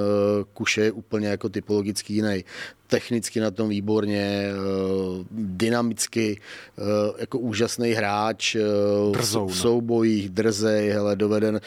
Kuše 0.52 0.82
je 0.82 0.92
úplně 0.92 1.28
jako 1.28 1.48
typologicky 1.48 2.12
jiný 2.12 2.44
technicky 2.94 3.40
na 3.40 3.50
tom 3.50 3.68
výborně, 3.68 4.46
eh, 4.50 4.54
dynamicky, 5.30 6.40
eh, 6.78 6.82
jako 7.18 7.38
úžasný 7.38 7.90
hráč, 7.90 8.56
Drzou, 9.12 9.48
eh, 9.48 9.52
v 9.52 9.56
soubojích, 9.56 10.30
drzej, 10.30 10.90
hele, 10.90 11.16
dovede, 11.16 11.60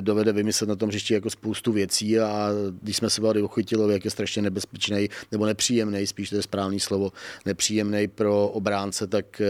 dovede 0.00 0.32
vymyslet 0.32 0.68
na 0.68 0.76
tom 0.76 0.88
hřišti 0.88 1.14
jako 1.14 1.30
spoustu 1.30 1.72
věcí 1.72 2.20
a 2.20 2.48
když 2.82 2.96
jsme 2.96 3.10
se 3.10 3.20
bavili 3.20 3.42
o 3.42 3.48
Chytilovi, 3.48 3.92
jak 3.92 4.04
je 4.04 4.10
strašně 4.10 4.42
nebezpečný, 4.42 5.08
nebo 5.32 5.46
nepříjemný, 5.46 6.06
spíš 6.06 6.30
to 6.30 6.36
je 6.36 6.42
správný 6.42 6.80
slovo, 6.80 7.12
nepříjemný 7.46 8.08
pro 8.08 8.48
obránce, 8.48 9.06
tak, 9.06 9.42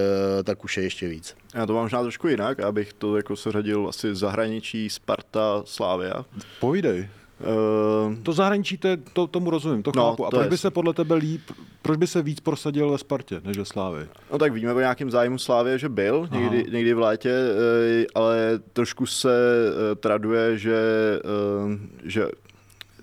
tak 0.44 0.64
už 0.64 0.76
je 0.76 0.82
ještě 0.82 1.08
víc. 1.08 1.34
Já 1.54 1.66
to 1.66 1.74
mám 1.74 1.82
možná 1.82 2.02
trošku 2.02 2.28
jinak, 2.28 2.60
abych 2.60 2.92
to 2.92 3.16
jako 3.16 3.36
seřadil 3.36 3.88
asi 3.88 4.14
zahraničí 4.14 4.90
Sparta 4.90 5.62
Slávia. 5.64 6.24
Pojdej. 6.60 7.08
Uh, 7.44 8.14
to 8.22 8.32
zahraničí, 8.32 8.78
to, 8.78 8.88
je, 8.88 8.96
to, 8.96 9.26
tomu 9.26 9.50
rozumím, 9.50 9.82
to 9.82 9.92
no, 9.96 10.10
chápu. 10.10 10.26
A 10.26 10.30
to 10.30 10.36
proč 10.36 10.44
je... 10.46 10.50
by 10.50 10.58
se 10.58 10.70
podle 10.70 10.94
tebe 10.94 11.14
líp, 11.14 11.42
proč 11.82 11.98
by 11.98 12.06
se 12.06 12.22
víc 12.22 12.40
prosadil 12.40 12.90
ve 12.90 12.98
Spartě 12.98 13.40
než 13.44 13.58
ve 13.58 13.64
Slávě? 13.64 14.08
No 14.32 14.38
tak 14.38 14.52
víme 14.52 14.74
o 14.74 14.78
nějakém 14.78 15.10
zájmu 15.10 15.38
Slávě, 15.38 15.78
že 15.78 15.88
byl 15.88 16.28
někdy, 16.32 16.66
někdy 16.70 16.94
v 16.94 16.98
létě, 16.98 17.30
eh, 17.30 18.06
ale 18.14 18.60
trošku 18.72 19.06
se 19.06 19.34
eh, 19.36 19.94
traduje, 19.94 20.58
že, 20.58 20.80
že 22.04 22.28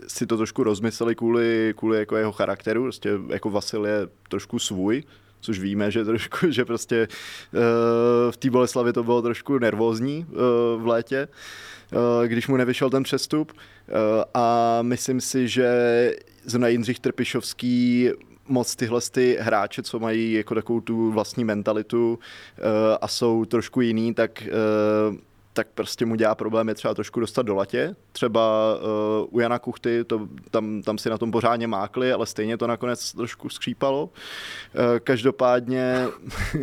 si 0.08 0.25
to 0.25 0.38
trošku 0.38 0.63
rozmysleli 0.63 1.15
kvůli, 1.15 1.73
kvůli 1.77 1.97
jako 1.97 2.17
jeho 2.17 2.32
charakteru, 2.32 2.84
prostě 2.84 3.10
jako 3.30 3.49
Vasil 3.49 3.86
je 3.86 4.08
trošku 4.30 4.60
svůj, 4.60 5.04
což 5.41 5.60
víme, 5.60 5.91
že 5.91 6.06
trošku, 6.06 6.38
že 6.49 6.65
prostě 6.65 7.08
v 8.32 8.38
té 8.38 8.49
Boleslavě 8.49 8.93
to 8.93 9.04
bylo 9.04 9.21
trošku 9.21 9.60
nervózní 9.60 10.25
v 10.77 10.88
létě. 10.88 11.27
Eh, 11.32 11.70
když 12.27 12.47
mu 12.47 12.58
nevyšel 12.58 12.89
ten 12.89 13.04
přestup. 13.04 13.51
Eh, 13.51 13.93
a 14.34 14.80
myslím 14.82 15.21
si, 15.21 15.47
že 15.47 15.69
zrovna 16.45 16.67
Jindřich 16.67 16.99
Trpišovský 16.99 18.10
moc 18.47 18.75
tyhle 18.75 19.01
ty 19.12 19.38
hráče, 19.41 19.84
co 19.84 19.99
mají 19.99 20.34
jako 20.34 20.56
takovou 20.56 20.82
tu 20.82 21.12
vlastní 21.12 21.45
mentalitu 21.45 22.19
eh, 22.58 22.62
a 23.01 23.08
jsou 23.08 23.45
trošku 23.45 23.82
jiný, 23.82 24.13
tak 24.13 24.43
tak 25.54 25.67
prostě 25.75 26.06
mu 26.06 26.15
dělá 26.15 26.36
problém 26.36 26.69
je 26.69 26.75
třeba 26.75 26.93
trošku 26.93 27.19
dostat 27.19 27.41
do 27.41 27.56
latě. 27.56 27.95
Třeba 28.12 28.75
uh, 28.75 29.36
u 29.36 29.39
Jana 29.39 29.60
Kuchty, 29.60 30.04
to, 30.04 30.27
tam, 30.51 30.82
tam 30.82 30.97
si 30.97 31.10
na 31.10 31.17
tom 31.17 31.32
pořádně 31.32 31.67
mákli, 31.67 32.13
ale 32.13 32.25
stejně 32.25 32.58
to 32.58 32.67
nakonec 32.67 33.12
trošku 33.12 33.49
skřípalo. 33.49 34.04
Uh, 34.04 34.99
každopádně... 34.99 36.08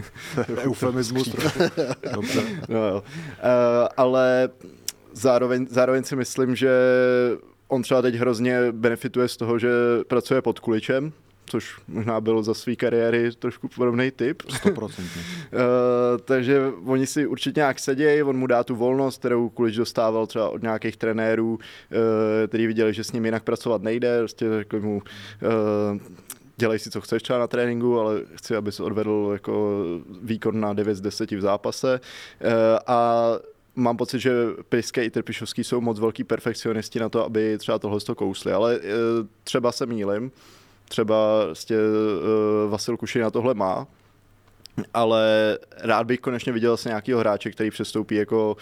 Eufemismus 0.56 1.34
no, 2.68 2.94
uh, 2.94 3.02
ale 3.96 4.48
zároveň, 5.18 5.66
zároveň 5.70 6.04
si 6.04 6.16
myslím, 6.16 6.56
že 6.56 6.70
on 7.68 7.82
třeba 7.82 8.02
teď 8.02 8.14
hrozně 8.14 8.72
benefituje 8.72 9.28
z 9.28 9.36
toho, 9.36 9.58
že 9.58 9.70
pracuje 10.08 10.42
pod 10.42 10.58
kuličem, 10.58 11.12
což 11.46 11.80
možná 11.88 12.20
byl 12.20 12.42
za 12.42 12.54
své 12.54 12.76
kariéry 12.76 13.30
trošku 13.38 13.68
podobný 13.68 14.10
typ. 14.10 14.42
100%. 14.42 14.88
uh, 14.88 14.90
takže 16.24 16.62
oni 16.84 17.06
si 17.06 17.26
určitě 17.26 17.60
nějak 17.60 17.78
sedějí, 17.78 18.22
on 18.22 18.36
mu 18.36 18.46
dá 18.46 18.64
tu 18.64 18.76
volnost, 18.76 19.18
kterou 19.18 19.48
Kulič 19.48 19.76
dostával 19.76 20.26
třeba 20.26 20.48
od 20.48 20.62
nějakých 20.62 20.96
trenérů, 20.96 21.54
uh, 21.54 21.58
který 22.46 22.66
viděli, 22.66 22.94
že 22.94 23.04
s 23.04 23.12
ním 23.12 23.24
jinak 23.24 23.42
pracovat 23.42 23.82
nejde, 23.82 24.18
prostě 24.18 24.46
řekli 24.58 24.80
mu, 24.80 24.96
uh, 24.96 25.98
dělej 26.56 26.78
si, 26.78 26.90
co 26.90 27.00
chceš 27.00 27.22
třeba 27.22 27.38
na 27.38 27.46
tréninku, 27.46 28.00
ale 28.00 28.20
chci, 28.34 28.56
aby 28.56 28.72
se 28.72 28.82
odvedl 28.82 29.30
jako 29.32 29.84
výkon 30.22 30.60
na 30.60 30.72
9 30.72 30.94
z 30.94 31.00
10 31.00 31.30
v 31.30 31.40
zápase. 31.40 32.00
A 32.86 33.30
mám 33.78 33.96
pocit, 33.96 34.20
že 34.20 34.32
Piskej 34.68 35.06
i 35.06 35.10
Trpišovský 35.10 35.64
jsou 35.64 35.80
moc 35.80 36.00
velký 36.00 36.24
perfekcionisti 36.24 36.98
na 36.98 37.08
to, 37.08 37.24
aby 37.24 37.58
třeba 37.58 37.78
tohle 37.78 38.00
to 38.00 38.14
kousli, 38.14 38.52
ale 38.52 38.76
e, 38.76 38.80
třeba 39.44 39.72
se 39.72 39.86
mýlim, 39.86 40.30
třeba 40.88 41.44
vlastně, 41.44 41.76
Vasil 42.68 42.96
Kuši 42.96 43.18
na 43.18 43.30
tohle 43.30 43.54
má, 43.54 43.86
ale 44.94 45.58
rád 45.78 46.06
bych 46.06 46.20
konečně 46.20 46.52
viděl 46.52 46.76
se 46.76 46.88
nějakého 46.88 47.20
hráče, 47.20 47.50
který 47.50 47.70
přestoupí 47.70 48.14
jako 48.14 48.56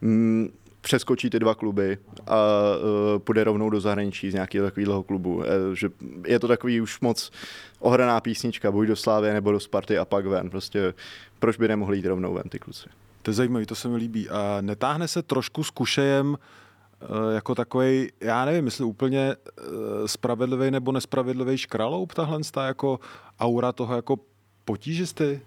mm, 0.00 0.48
přeskočí 0.80 1.30
ty 1.30 1.38
dva 1.38 1.54
kluby 1.54 1.98
a 2.26 2.36
uh, 2.36 3.18
půjde 3.18 3.44
rovnou 3.44 3.70
do 3.70 3.80
zahraničí 3.80 4.30
z 4.30 4.34
nějakého 4.34 4.66
takového 4.66 5.02
klubu. 5.02 5.42
E, 5.44 5.46
že 5.76 5.88
je 6.26 6.38
to 6.38 6.48
takový 6.48 6.80
už 6.80 7.00
moc 7.00 7.30
ohraná 7.78 8.20
písnička, 8.20 8.72
buď 8.72 8.88
do 8.88 8.96
Slávy 8.96 9.32
nebo 9.32 9.52
do 9.52 9.60
Sparty 9.60 9.98
a 9.98 10.04
pak 10.04 10.26
ven. 10.26 10.50
Prostě 10.50 10.94
proč 11.38 11.56
by 11.56 11.68
nemohli 11.68 11.96
jít 11.96 12.06
rovnou 12.06 12.34
ven 12.34 12.48
ty 12.48 12.58
kluci? 12.58 12.88
To 13.24 13.30
je 13.30 13.34
zajímavé, 13.34 13.66
to 13.66 13.74
se 13.74 13.88
mi 13.88 13.96
líbí. 13.96 14.28
A 14.28 14.58
netáhne 14.60 15.08
se 15.08 15.22
trošku 15.22 15.64
s 15.64 15.70
kušejem 15.70 16.38
eh, 17.02 17.34
jako 17.34 17.54
takový, 17.54 18.08
já 18.20 18.44
nevím, 18.44 18.64
jestli 18.64 18.84
úplně 18.84 19.36
eh, 19.58 19.62
spravedlivý 20.06 20.70
nebo 20.70 20.92
nespravedlivý 20.92 21.58
škraloup, 21.58 22.14
tahle 22.14 22.40
jako 22.66 23.00
aura 23.40 23.72
toho 23.72 23.96
jako 23.96 24.18
potížisty? 24.64 25.40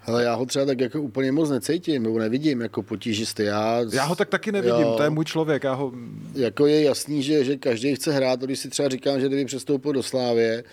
Hele, 0.00 0.24
já 0.24 0.34
ho 0.34 0.46
třeba 0.46 0.64
tak 0.64 0.80
jako 0.80 1.02
úplně 1.02 1.32
moc 1.32 1.50
necítím, 1.50 2.02
nebo 2.02 2.18
nevidím 2.18 2.60
jako 2.60 2.82
potížisty. 2.82 3.44
Já, 3.44 3.80
já 3.92 4.04
ho 4.04 4.16
tak 4.16 4.28
taky 4.28 4.52
nevidím, 4.52 4.80
jo, 4.80 4.94
to 4.96 5.02
je 5.02 5.10
můj 5.10 5.24
člověk. 5.24 5.64
Já 5.64 5.74
ho... 5.74 5.92
Jako 6.34 6.66
je 6.66 6.82
jasný, 6.82 7.22
že, 7.22 7.44
že 7.44 7.56
každý 7.56 7.94
chce 7.94 8.12
hrát, 8.12 8.40
když 8.40 8.58
si 8.58 8.70
třeba 8.70 8.88
říkám, 8.88 9.20
že 9.20 9.26
kdyby 9.26 9.44
přestoupil 9.44 9.92
do 9.92 10.02
Slávě, 10.02 10.64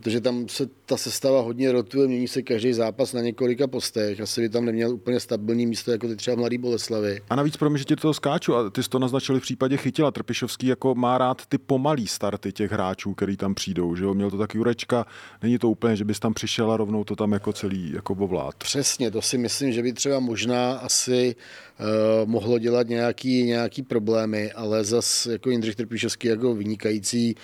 protože 0.00 0.20
tam 0.20 0.48
se 0.48 0.66
ta 0.86 0.96
sestava 0.96 1.40
hodně 1.40 1.72
rotuje, 1.72 2.08
mění 2.08 2.28
se 2.28 2.42
každý 2.42 2.72
zápas 2.72 3.12
na 3.12 3.20
několika 3.20 3.66
postech. 3.66 4.20
Asi 4.20 4.40
by 4.40 4.48
tam 4.48 4.64
neměl 4.64 4.90
úplně 4.90 5.20
stabilní 5.20 5.66
místo, 5.66 5.90
jako 5.90 6.08
ty 6.08 6.16
třeba 6.16 6.36
Mladý 6.36 6.58
Boleslavy. 6.58 7.20
A 7.30 7.36
navíc 7.36 7.56
pro 7.56 7.70
mě, 7.70 7.78
že 7.78 7.84
ti 7.84 7.96
to 7.96 8.14
skáču, 8.14 8.54
a 8.54 8.70
ty 8.70 8.82
jsi 8.82 8.88
to 8.88 8.98
naznačili 8.98 9.40
v 9.40 9.42
případě 9.42 9.76
Chytila. 9.76 10.10
Trpišovský 10.10 10.66
jako 10.66 10.94
má 10.94 11.18
rád 11.18 11.46
ty 11.46 11.58
pomalý 11.58 12.06
starty 12.06 12.52
těch 12.52 12.72
hráčů, 12.72 13.14
který 13.14 13.36
tam 13.36 13.54
přijdou. 13.54 13.96
Že 13.96 14.04
jo? 14.04 14.14
Měl 14.14 14.30
to 14.30 14.38
taky 14.38 14.58
Jurečka, 14.58 15.06
není 15.42 15.58
to 15.58 15.70
úplně, 15.70 15.96
že 15.96 16.04
bys 16.04 16.20
tam 16.20 16.34
přišel 16.34 16.72
a 16.72 16.76
rovnou 16.76 17.04
to 17.04 17.16
tam 17.16 17.32
jako 17.32 17.52
celý 17.52 17.92
jako 17.94 18.14
bovlát. 18.14 18.54
Přesně, 18.54 19.10
to 19.10 19.22
si 19.22 19.38
myslím, 19.38 19.72
že 19.72 19.82
by 19.82 19.92
třeba 19.92 20.20
možná 20.20 20.72
asi 20.72 21.36
uh, 21.80 22.30
mohlo 22.30 22.58
dělat 22.58 22.88
nějaký, 22.88 23.42
nějaký 23.42 23.82
problémy, 23.82 24.52
ale 24.52 24.84
zas 24.84 25.26
jako 25.26 25.50
Jindřich 25.50 25.76
Trpišovský 25.76 26.28
jako 26.28 26.54
vynikající 26.54 27.34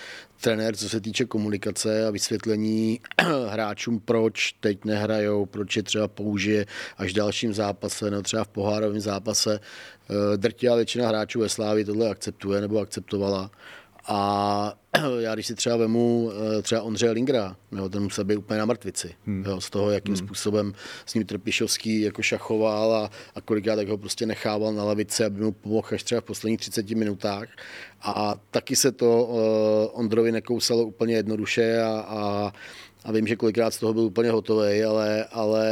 trenér, 0.41 0.77
co 0.77 0.89
se 0.89 1.01
týče 1.01 1.25
komunikace 1.25 2.07
a 2.07 2.11
vysvětlení 2.11 3.01
hráčům, 3.49 4.01
proč 4.01 4.55
teď 4.61 4.85
nehrajou, 4.85 5.47
proč 5.47 5.77
je 5.77 5.83
třeba 5.83 6.09
použije 6.09 6.67
až 6.97 7.13
v 7.13 7.17
dalším 7.17 7.55
zápase, 7.55 8.11
nebo 8.11 8.23
třeba 8.23 8.45
v 8.45 8.49
pohárovém 8.49 9.01
zápase. 9.01 9.61
Eh, 10.11 10.37
drtivá 10.37 10.77
většina 10.77 11.09
hráčů 11.09 11.41
ve 11.41 11.49
Slávi 11.49 11.85
tohle 11.85 12.11
akceptuje 12.11 12.61
nebo 12.61 12.79
akceptovala. 12.79 13.51
A 14.07 14.75
já 15.19 15.35
když 15.35 15.47
si 15.47 15.55
třeba 15.55 15.77
vemu 15.77 16.31
eh, 16.59 16.63
třeba 16.63 16.83
Ondřeje 16.83 17.13
Lingra, 17.13 17.57
jo, 17.73 17.89
ten 17.89 18.03
musel 18.03 18.25
být 18.25 18.37
úplně 18.37 18.59
na 18.59 18.65
mrtvici, 18.65 19.15
hmm. 19.27 19.45
jo, 19.47 19.61
z 19.61 19.71
toho, 19.71 19.91
jakým 19.91 20.15
hmm. 20.15 20.27
způsobem 20.27 20.73
s 21.07 21.15
ním 21.15 21.27
Trpišovský 21.27 22.01
jako 22.01 22.23
šachoval 22.23 22.95
a, 22.95 23.11
a 23.35 23.41
kolikrát 23.41 23.77
tak 23.77 23.89
ho 23.89 23.99
prostě 23.99 24.27
nechával 24.27 24.73
na 24.73 24.85
lavici, 24.85 25.25
aby 25.25 25.41
mu 25.41 25.53
pomohl 25.53 25.89
až 25.95 26.03
třeba 26.03 26.21
v 26.21 26.25
posledních 26.25 26.61
30 26.61 26.91
minutách. 26.91 27.49
A 28.03 28.35
taky 28.51 28.77
se 28.77 28.93
to 28.93 29.25
uh, 29.25 30.01
Ondrovi 30.01 30.33
nekousalo 30.33 30.85
úplně 30.85 31.15
jednoduše 31.15 31.83
a, 31.83 32.05
a 32.09 32.53
a 33.05 33.13
vím, 33.13 33.27
že 33.27 33.37
kolikrát 33.37 33.75
z 33.75 33.79
toho 33.79 33.95
byl 33.95 34.03
úplně 34.03 34.31
hotový, 34.31 34.85
ale, 34.85 35.25
ale 35.25 35.65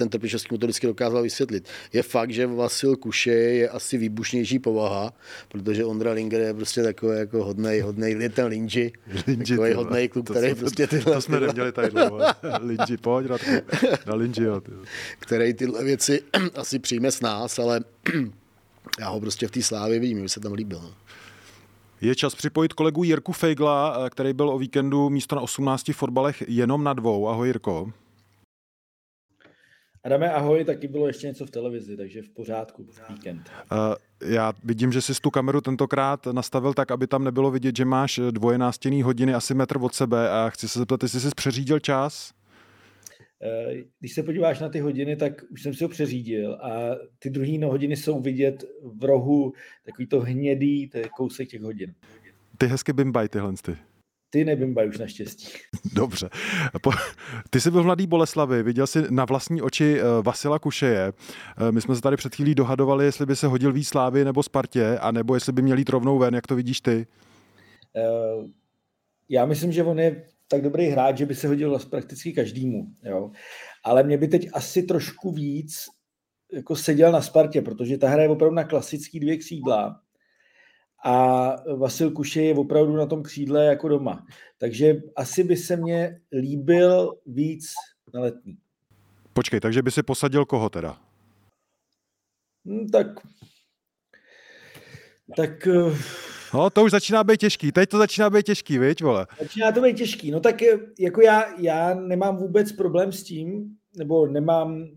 ten 0.00 0.08
Trpišovský 0.08 0.48
mu 0.54 0.58
to 0.58 0.66
vždycky 0.66 0.86
dokázal 0.86 1.22
vysvětlit. 1.22 1.68
Je 1.92 2.02
fakt, 2.02 2.30
že 2.30 2.46
Vasil 2.46 2.96
Kuše 2.96 3.30
je 3.30 3.68
asi 3.68 3.98
výbušnější 3.98 4.58
povaha, 4.58 5.12
protože 5.48 5.84
Ondra 5.84 6.12
Linger 6.12 6.40
je 6.40 6.54
prostě 6.54 6.82
takový 6.82 7.18
jako 7.18 7.44
hodnej, 7.44 7.80
hodnej, 7.80 8.16
je 8.20 8.28
ten 8.28 8.46
Linji, 8.46 8.92
Linji 9.26 9.46
takový 9.46 9.72
hodnej 9.72 10.08
klub, 10.08 10.26
to 10.26 10.32
který 10.32 10.46
jsme, 10.46 10.54
prostě 10.54 10.86
tyhle... 10.86 11.14
To 11.14 11.20
jsme 11.20 11.40
neměli 11.40 11.72
tady 11.72 11.90
dlouho. 11.90 12.18
Linji, 12.60 12.96
pojď 13.00 13.26
na, 13.30 13.36
na 14.06 14.14
Linjiho. 14.14 14.62
Který 15.18 15.54
tyhle 15.54 15.84
věci 15.84 16.22
asi 16.54 16.78
přijme 16.78 17.12
s 17.12 17.20
nás, 17.20 17.58
ale 17.58 17.80
já 19.00 19.08
ho 19.08 19.20
prostě 19.20 19.48
v 19.48 19.50
té 19.50 19.62
slávě 19.62 19.98
vidím, 19.98 20.22
mi 20.22 20.28
se 20.28 20.40
tam 20.40 20.52
líbil. 20.52 20.80
No. 20.82 20.94
Je 22.00 22.14
čas 22.14 22.34
připojit 22.34 22.72
kolegu 22.72 23.04
Jirku 23.04 23.32
Fejgla, 23.32 24.10
který 24.10 24.32
byl 24.32 24.50
o 24.50 24.58
víkendu 24.58 25.10
místo 25.10 25.36
na 25.36 25.42
18 25.42 25.92
fotbalech 25.92 26.42
jenom 26.48 26.84
na 26.84 26.92
dvou. 26.92 27.28
Ahoj 27.28 27.48
Jirko. 27.48 27.92
Adame, 30.04 30.32
ahoj, 30.32 30.64
taky 30.64 30.88
bylo 30.88 31.06
ještě 31.06 31.26
něco 31.26 31.46
v 31.46 31.50
televizi, 31.50 31.96
takže 31.96 32.22
v 32.22 32.28
pořádku, 32.28 32.84
v 32.84 33.08
víkend. 33.08 33.50
Uh, 33.72 34.30
já 34.30 34.52
vidím, 34.64 34.92
že 34.92 35.02
jsi 35.02 35.12
tu 35.22 35.30
kameru 35.30 35.60
tentokrát 35.60 36.26
nastavil 36.26 36.74
tak, 36.74 36.90
aby 36.90 37.06
tam 37.06 37.24
nebylo 37.24 37.50
vidět, 37.50 37.76
že 37.76 37.84
máš 37.84 38.20
dvojenástěný 38.30 39.02
hodiny 39.02 39.34
asi 39.34 39.54
metr 39.54 39.78
od 39.80 39.94
sebe 39.94 40.30
a 40.30 40.50
chci 40.50 40.68
se 40.68 40.78
zeptat, 40.78 41.02
jestli 41.02 41.20
jsi 41.20 41.28
přeřídil 41.36 41.78
čas? 41.78 42.32
Uh, 43.72 43.80
když 44.00 44.14
se 44.14 44.22
podíváš 44.22 44.60
na 44.60 44.68
ty 44.68 44.80
hodiny, 44.80 45.16
tak 45.16 45.32
už 45.50 45.62
jsem 45.62 45.74
si 45.74 45.84
ho 45.84 45.88
přeřídil 45.88 46.54
a 46.54 46.70
ty 47.18 47.30
druhé 47.30 47.58
no 47.58 47.68
hodiny 47.68 47.96
jsou 47.96 48.20
vidět 48.20 48.64
v 48.82 49.04
rohu 49.04 49.52
takový 49.84 50.06
to 50.06 50.20
hnědý, 50.20 50.88
to 50.88 50.98
je 50.98 51.08
kousek 51.16 51.48
těch 51.48 51.62
hodin. 51.62 51.94
Ty 52.58 52.66
hezky 52.66 52.92
bimbaj 52.92 53.28
tyhle 53.28 53.52
ty. 53.62 53.89
Ty 54.30 54.44
nebimbaj 54.44 54.88
už 54.88 54.98
naštěstí. 54.98 55.48
Dobře. 55.94 56.28
Ty 57.50 57.60
jsi 57.60 57.70
byl 57.70 57.82
v 57.82 57.84
Mladý 57.84 58.06
Boleslavi, 58.06 58.62
viděl 58.62 58.86
jsi 58.86 59.02
na 59.10 59.24
vlastní 59.24 59.62
oči 59.62 60.00
eh, 60.00 60.04
Vasila 60.22 60.58
Kušeje. 60.58 61.12
Eh, 61.58 61.72
my 61.72 61.80
jsme 61.80 61.94
se 61.94 62.00
tady 62.00 62.16
před 62.16 62.34
chvílí 62.34 62.54
dohadovali, 62.54 63.04
jestli 63.04 63.26
by 63.26 63.36
se 63.36 63.46
hodil 63.46 63.72
víc 63.72 63.88
Slávy 63.88 64.24
nebo 64.24 64.42
Spartě, 64.42 64.98
anebo 64.98 65.34
jestli 65.34 65.52
by 65.52 65.62
měl 65.62 65.78
jít 65.78 65.88
rovnou 65.88 66.18
ven, 66.18 66.34
jak 66.34 66.46
to 66.46 66.56
vidíš 66.56 66.80
ty? 66.80 67.06
Eh, 67.96 68.48
já 69.28 69.46
myslím, 69.46 69.72
že 69.72 69.84
on 69.84 69.98
je 69.98 70.24
tak 70.48 70.62
dobrý 70.62 70.86
hráč, 70.86 71.18
že 71.18 71.26
by 71.26 71.34
se 71.34 71.48
hodil 71.48 71.78
prakticky 71.90 72.32
každému. 72.32 72.86
Jo. 73.02 73.30
Ale 73.84 74.02
mě 74.02 74.18
by 74.18 74.28
teď 74.28 74.48
asi 74.52 74.82
trošku 74.82 75.32
víc 75.32 75.84
jako 76.52 76.76
seděl 76.76 77.12
na 77.12 77.22
Spartě, 77.22 77.62
protože 77.62 77.98
ta 77.98 78.08
hra 78.08 78.22
je 78.22 78.28
opravdu 78.28 78.54
na 78.54 78.64
klasický 78.64 79.20
dvě 79.20 79.36
křídla 79.36 80.00
a 81.04 81.54
Vasil 81.76 82.10
Kuše 82.10 82.42
je 82.42 82.54
opravdu 82.54 82.96
na 82.96 83.06
tom 83.06 83.22
křídle 83.22 83.64
jako 83.64 83.88
doma. 83.88 84.26
Takže 84.58 85.02
asi 85.16 85.44
by 85.44 85.56
se 85.56 85.76
mně 85.76 86.20
líbil 86.32 87.14
víc 87.26 87.66
na 88.14 88.20
letní. 88.20 88.56
Počkej, 89.32 89.60
takže 89.60 89.82
by 89.82 89.90
si 89.90 90.02
posadil 90.02 90.44
koho 90.44 90.68
teda? 90.68 90.96
Hmm, 92.64 92.88
tak 92.88 93.06
tak... 95.36 95.66
Eh, 95.66 95.96
no, 96.54 96.70
to 96.70 96.84
už 96.84 96.90
začíná 96.90 97.24
být 97.24 97.40
těžký. 97.40 97.72
Teď 97.72 97.90
to 97.90 97.98
začíná 97.98 98.30
být 98.30 98.46
těžký, 98.46 98.78
viď, 98.78 99.02
vole? 99.02 99.26
Začíná 99.40 99.72
to 99.72 99.80
být 99.80 99.96
těžký. 99.96 100.30
No 100.30 100.40
tak 100.40 100.62
eh, 100.62 100.78
jako 100.98 101.20
já, 101.20 101.60
já 101.60 101.94
nemám 101.94 102.36
vůbec 102.36 102.72
problém 102.72 103.12
s 103.12 103.22
tím, 103.22 103.76
nebo 103.96 104.26
nemám 104.26 104.88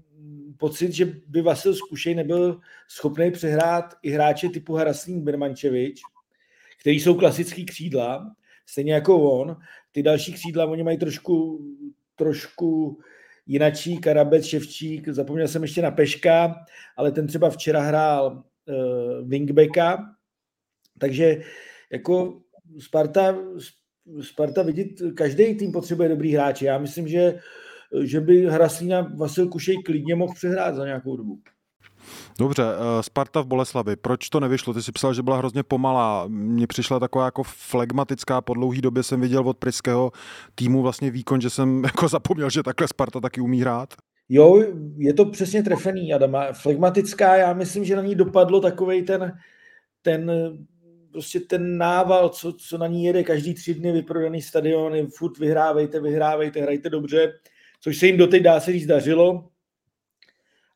pocit, 0.57 0.91
že 0.91 1.05
by 1.05 1.41
Vasil 1.41 1.75
Zkušej 1.75 2.15
nebyl 2.15 2.59
schopný 2.87 3.31
přehrát 3.31 3.93
i 4.01 4.11
hráče 4.11 4.49
typu 4.49 4.73
Haraslín 4.73 5.21
Birmančevič, 5.21 6.01
který 6.79 6.99
jsou 6.99 7.15
klasický 7.15 7.65
křídla, 7.65 8.35
stejně 8.65 8.93
jako 8.93 9.31
on. 9.31 9.57
Ty 9.91 10.03
další 10.03 10.33
křídla, 10.33 10.65
oni 10.65 10.83
mají 10.83 10.97
trošku, 10.97 11.65
trošku 12.15 12.99
jinačí, 13.45 13.97
Karabec, 13.97 14.45
Ševčík, 14.45 15.07
zapomněl 15.07 15.47
jsem 15.47 15.61
ještě 15.61 15.81
na 15.81 15.91
Peška, 15.91 16.55
ale 16.97 17.11
ten 17.11 17.27
třeba 17.27 17.49
včera 17.49 17.81
hrál 17.81 18.43
uh, 18.65 19.29
wingbacka, 19.29 20.15
takže 20.99 21.41
jako 21.91 22.41
Sparta, 22.79 23.37
Sparta 24.21 24.63
vidět, 24.63 24.87
každý 25.15 25.55
tým 25.55 25.71
potřebuje 25.71 26.09
dobrý 26.09 26.33
hráče. 26.33 26.65
Já 26.65 26.77
myslím, 26.77 27.07
že 27.07 27.39
že 28.01 28.21
by 28.21 28.45
Hraslína 28.45 29.01
Vasil 29.15 29.47
Kušej 29.47 29.83
klidně 29.83 30.15
mohl 30.15 30.33
přehrát 30.33 30.75
za 30.75 30.85
nějakou 30.85 31.17
dobu. 31.17 31.39
Dobře, 32.39 32.63
eh, 32.63 33.03
Sparta 33.03 33.41
v 33.41 33.47
Boleslavi, 33.47 33.95
proč 33.95 34.29
to 34.29 34.39
nevyšlo? 34.39 34.73
Ty 34.73 34.81
jsi 34.81 34.91
psal, 34.91 35.13
že 35.13 35.23
byla 35.23 35.37
hrozně 35.37 35.63
pomalá. 35.63 36.25
Mně 36.27 36.67
přišla 36.67 36.99
taková 36.99 37.25
jako 37.25 37.43
flegmatická, 37.43 38.41
po 38.41 38.53
dlouhý 38.53 38.81
době 38.81 39.03
jsem 39.03 39.21
viděl 39.21 39.49
od 39.49 39.57
Pryského 39.57 40.11
týmu 40.55 40.81
vlastně 40.81 41.11
výkon, 41.11 41.41
že 41.41 41.49
jsem 41.49 41.83
jako 41.83 42.07
zapomněl, 42.07 42.49
že 42.49 42.63
takhle 42.63 42.87
Sparta 42.87 43.19
taky 43.19 43.41
umí 43.41 43.61
hrát. 43.61 43.93
Jo, 44.29 44.63
je 44.97 45.13
to 45.13 45.25
přesně 45.25 45.63
trefený, 45.63 46.13
Adama. 46.13 46.53
Flegmatická, 46.53 47.35
já 47.35 47.53
myslím, 47.53 47.85
že 47.85 47.95
na 47.95 48.01
ní 48.01 48.15
dopadlo 48.15 48.61
takovej 48.61 49.03
ten, 49.03 49.31
ten 50.01 50.31
prostě 51.11 51.39
ten 51.39 51.77
nával, 51.77 52.29
co, 52.29 52.53
co 52.53 52.77
na 52.77 52.87
ní 52.87 53.03
jede 53.03 53.23
každý 53.23 53.53
tři 53.53 53.73
dny 53.73 53.91
vyprodaný 53.91 54.41
stadiony, 54.41 55.07
furt 55.07 55.37
vyhrávejte, 55.37 55.99
vyhrávejte, 55.99 56.61
hrajte 56.61 56.89
dobře 56.89 57.33
což 57.83 57.97
se 57.97 58.07
jim 58.07 58.17
doteď 58.17 58.43
dá 58.43 58.59
se 58.59 58.71
říct 58.71 58.85
dařilo. 58.85 59.49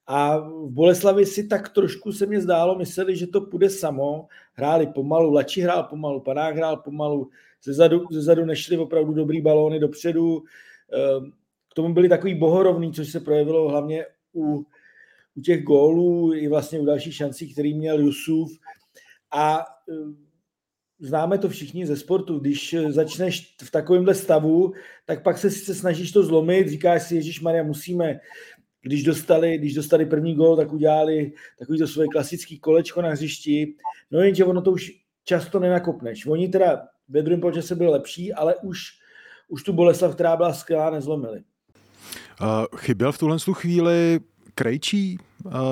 A 0.07 0.37
v 0.37 0.69
Boleslavi 0.69 1.25
si 1.25 1.47
tak 1.47 1.69
trošku 1.69 2.11
se 2.11 2.25
mě 2.25 2.41
zdálo, 2.41 2.77
mysleli, 2.77 3.15
že 3.15 3.27
to 3.27 3.41
půjde 3.41 3.69
samo. 3.69 4.27
Hráli 4.53 4.87
pomalu, 4.87 5.33
Lači 5.33 5.61
hrál 5.61 5.83
pomalu, 5.83 6.19
Panák 6.19 6.55
hrál 6.55 6.77
pomalu, 6.77 7.29
zezadu, 7.63 8.05
zezadu 8.11 8.45
nešli 8.45 8.77
opravdu 8.77 9.13
dobrý 9.13 9.41
balóny 9.41 9.79
dopředu. 9.79 10.43
Ehm, 10.93 11.31
k 11.71 11.73
tomu 11.73 11.93
byli 11.93 12.09
takový 12.09 12.35
bohorovný, 12.35 12.93
což 12.93 13.11
se 13.11 13.19
projevilo 13.19 13.69
hlavně 13.69 14.05
u, 14.33 14.65
u 15.35 15.41
těch 15.41 15.63
gólů 15.63 16.33
i 16.33 16.47
vlastně 16.47 16.79
u 16.79 16.85
dalších 16.85 17.15
šancí, 17.15 17.53
který 17.53 17.73
měl 17.73 17.99
Jusuf. 17.99 18.51
A 19.31 19.65
ehm, 19.91 20.26
známe 20.99 21.37
to 21.37 21.49
všichni 21.49 21.87
ze 21.87 21.97
sportu, 21.97 22.39
když 22.39 22.75
začneš 22.87 23.55
v 23.63 23.71
takovémhle 23.71 24.15
stavu, 24.15 24.73
tak 25.05 25.23
pak 25.23 25.37
se 25.37 25.51
sice 25.51 25.75
snažíš 25.75 26.11
to 26.11 26.23
zlomit, 26.23 26.69
říkáš 26.69 27.03
si, 27.03 27.15
Ježíš 27.15 27.41
Maria, 27.41 27.63
musíme, 27.63 28.19
když 28.81 29.03
dostali, 29.03 29.57
když 29.57 29.73
dostali 29.73 30.05
první 30.05 30.35
gol, 30.35 30.55
tak 30.55 30.73
udělali 30.73 31.31
takový 31.59 31.79
to 31.79 31.87
svoje 31.87 32.07
klasický 32.07 32.59
kolečko 32.59 33.01
na 33.01 33.09
hřišti, 33.09 33.75
no 34.11 34.19
jenže 34.19 34.45
ono 34.45 34.61
to 34.61 34.71
už 34.71 34.91
často 35.23 35.59
nenakopneš. 35.59 36.25
Oni 36.25 36.47
teda 36.47 36.81
ve 37.09 37.21
druhém 37.21 37.41
poločase 37.41 37.75
byli 37.75 37.89
lepší, 37.89 38.33
ale 38.33 38.55
už, 38.55 38.79
už 39.47 39.63
tu 39.63 39.73
Boleslav, 39.73 40.15
která 40.15 40.35
byla 40.35 40.53
skvělá, 40.53 40.89
nezlomili. 40.89 41.43
Uh, 42.41 42.77
chyběl 42.77 43.11
v 43.11 43.17
tuhle 43.17 43.37
chvíli 43.53 44.19
Krejčí? 44.57 45.17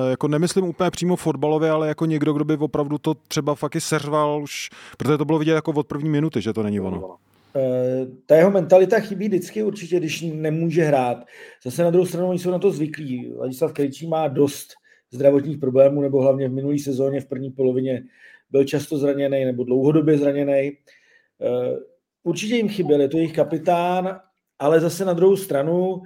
jako 0.10 0.28
nemyslím 0.28 0.66
úplně 0.66 0.92
přímo 0.92 1.16
fotbalově, 1.16 1.70
ale 1.70 1.88
jako 1.88 2.06
někdo, 2.06 2.34
kdo 2.34 2.46
by 2.46 2.58
opravdu 2.58 2.98
to 2.98 3.14
třeba 3.14 3.56
fakt 3.56 3.76
seřval 3.80 4.42
už, 4.44 4.70
protože 4.98 5.18
to 5.18 5.26
bylo 5.26 5.40
vidět 5.40 5.54
jako 5.54 5.72
od 5.72 5.88
první 5.88 6.10
minuty, 6.10 6.42
že 6.42 6.54
to 6.54 6.64
není 6.64 6.80
ono. 6.80 7.16
Eh, 7.56 8.08
ta 8.26 8.36
jeho 8.36 8.52
mentalita 8.52 9.00
chybí 9.00 9.28
vždycky 9.28 9.64
určitě, 9.64 10.00
když 10.00 10.22
nemůže 10.22 10.84
hrát. 10.84 11.26
Zase 11.64 11.84
na 11.84 11.90
druhou 11.90 12.06
stranu 12.06 12.30
oni 12.30 12.40
jsou 12.40 12.52
na 12.52 12.60
to 12.60 12.72
zvyklí. 12.72 13.34
Ladislav 13.38 13.74
Krejčí 13.74 14.08
má 14.08 14.28
dost 14.28 14.74
zdravotních 15.12 15.58
problémů, 15.58 16.02
nebo 16.02 16.22
hlavně 16.22 16.50
v 16.50 16.54
minulé 16.54 16.80
sezóně 16.80 17.22
v 17.22 17.26
první 17.26 17.52
polovině 17.52 18.04
byl 18.52 18.64
často 18.64 18.98
zraněný 18.98 19.46
nebo 19.46 19.64
dlouhodobě 19.64 20.18
zraněný. 20.18 20.52
Eh, 20.52 21.78
určitě 22.24 22.56
jim 22.56 22.70
chyběl, 22.70 23.02
je 23.02 23.08
to 23.08 23.18
jejich 23.18 23.34
kapitán, 23.34 24.20
ale 24.60 24.80
zase 24.80 25.06
na 25.06 25.14
druhou 25.14 25.36
stranu 25.36 26.02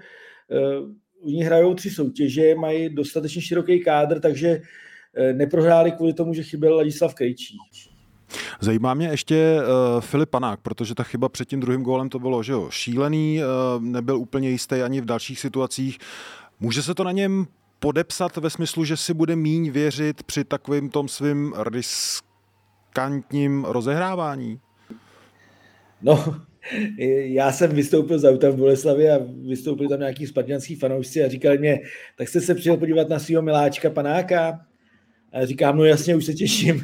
eh, 0.52 1.00
oni 1.26 1.44
hrajou 1.44 1.74
tři 1.74 1.90
soutěže, 1.90 2.56
mají 2.56 2.96
dostatečně 2.96 3.42
široký 3.42 3.80
kádr, 3.80 4.20
takže 4.20 4.62
eh, 5.16 5.34
neprohráli 5.34 5.92
kvůli 5.92 6.14
tomu, 6.14 6.34
že 6.34 6.44
chyběl 6.44 6.76
Ladislav 6.76 7.14
Krejčí. 7.14 7.58
Zajímá 8.60 8.94
mě 8.94 9.08
ještě 9.08 9.58
uh, 9.62 10.02
Filip 10.02 10.30
Panák, 10.30 10.60
protože 10.60 10.96
ta 10.96 11.04
chyba 11.04 11.30
před 11.30 11.50
tím 11.50 11.60
druhým 11.60 11.84
gólem 11.84 12.10
to 12.10 12.20
bylo, 12.20 12.44
že 12.44 12.52
jo, 12.52 12.68
šílený, 12.70 13.40
uh, 13.40 13.84
nebyl 13.84 14.18
úplně 14.18 14.50
jistý 14.50 14.76
ani 14.76 15.02
v 15.02 15.06
dalších 15.06 15.40
situacích. 15.40 15.98
Může 16.60 16.84
se 16.84 16.96
to 16.96 17.04
na 17.04 17.12
něm 17.12 17.48
podepsat 17.80 18.38
ve 18.38 18.50
smyslu, 18.50 18.86
že 18.86 18.98
si 18.98 19.14
bude 19.14 19.36
míň 19.36 19.72
věřit 19.72 20.24
při 20.24 20.44
takovým 20.44 20.90
tom 20.90 21.08
svým 21.08 21.54
riskantním 21.70 23.66
rozehrávání? 23.66 24.60
No, 26.02 26.36
já 27.24 27.52
jsem 27.52 27.72
vystoupil 27.72 28.20
z 28.20 28.26
auta 28.26 28.50
v 28.50 28.56
Boleslavi 28.56 29.10
a 29.10 29.20
vystoupili 29.48 29.90
tam 29.90 30.00
nějaký 30.00 30.28
spartianský 30.28 30.76
fanoušci 30.76 31.24
a 31.24 31.30
říkali 31.30 31.58
mě, 31.58 31.80
tak 32.18 32.28
jste 32.28 32.42
se 32.42 32.56
přijel 32.56 32.78
podívat 32.78 33.10
na 33.10 33.20
svého 33.20 33.42
miláčka 33.42 33.90
panáka? 33.90 34.66
A 35.32 35.46
říkám, 35.46 35.78
no 35.78 35.86
jasně, 35.86 36.16
už 36.16 36.26
se 36.26 36.34
těším. 36.34 36.82